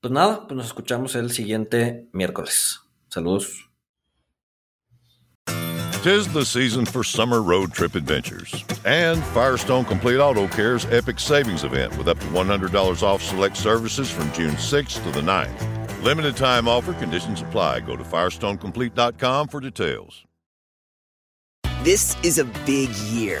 pues 0.00 0.12
nada, 0.12 0.46
pues 0.46 0.56
nos 0.56 0.66
escuchamos 0.66 1.14
el 1.14 1.30
siguiente 1.30 2.08
miércoles. 2.12 2.80
Saludos. 3.08 3.70
Tis 6.02 6.26
the 6.32 6.44
season 6.44 6.84
for 6.84 7.04
summer 7.04 7.40
road 7.40 7.72
trip 7.72 7.94
adventures. 7.94 8.64
And 8.84 9.22
Firestone 9.26 9.84
Complete 9.84 10.18
Auto 10.18 10.48
Care's 10.48 10.84
Epic 10.86 11.20
Savings 11.20 11.62
Event 11.62 11.96
with 11.96 12.08
up 12.08 12.18
to 12.18 12.26
$100 12.26 13.02
off 13.04 13.22
select 13.22 13.56
services 13.56 14.10
from 14.10 14.32
June 14.32 14.54
6th 14.54 15.00
to 15.04 15.10
the 15.12 15.20
9th. 15.20 16.02
Limited 16.02 16.36
time 16.36 16.66
offer, 16.66 16.92
conditions 16.94 17.40
apply. 17.40 17.80
Go 17.80 17.96
to 17.96 18.02
FirestoneComplete.com 18.02 19.46
for 19.46 19.60
details. 19.60 20.24
This 21.84 22.16
is 22.24 22.38
a 22.38 22.46
big 22.66 22.90
year. 23.12 23.40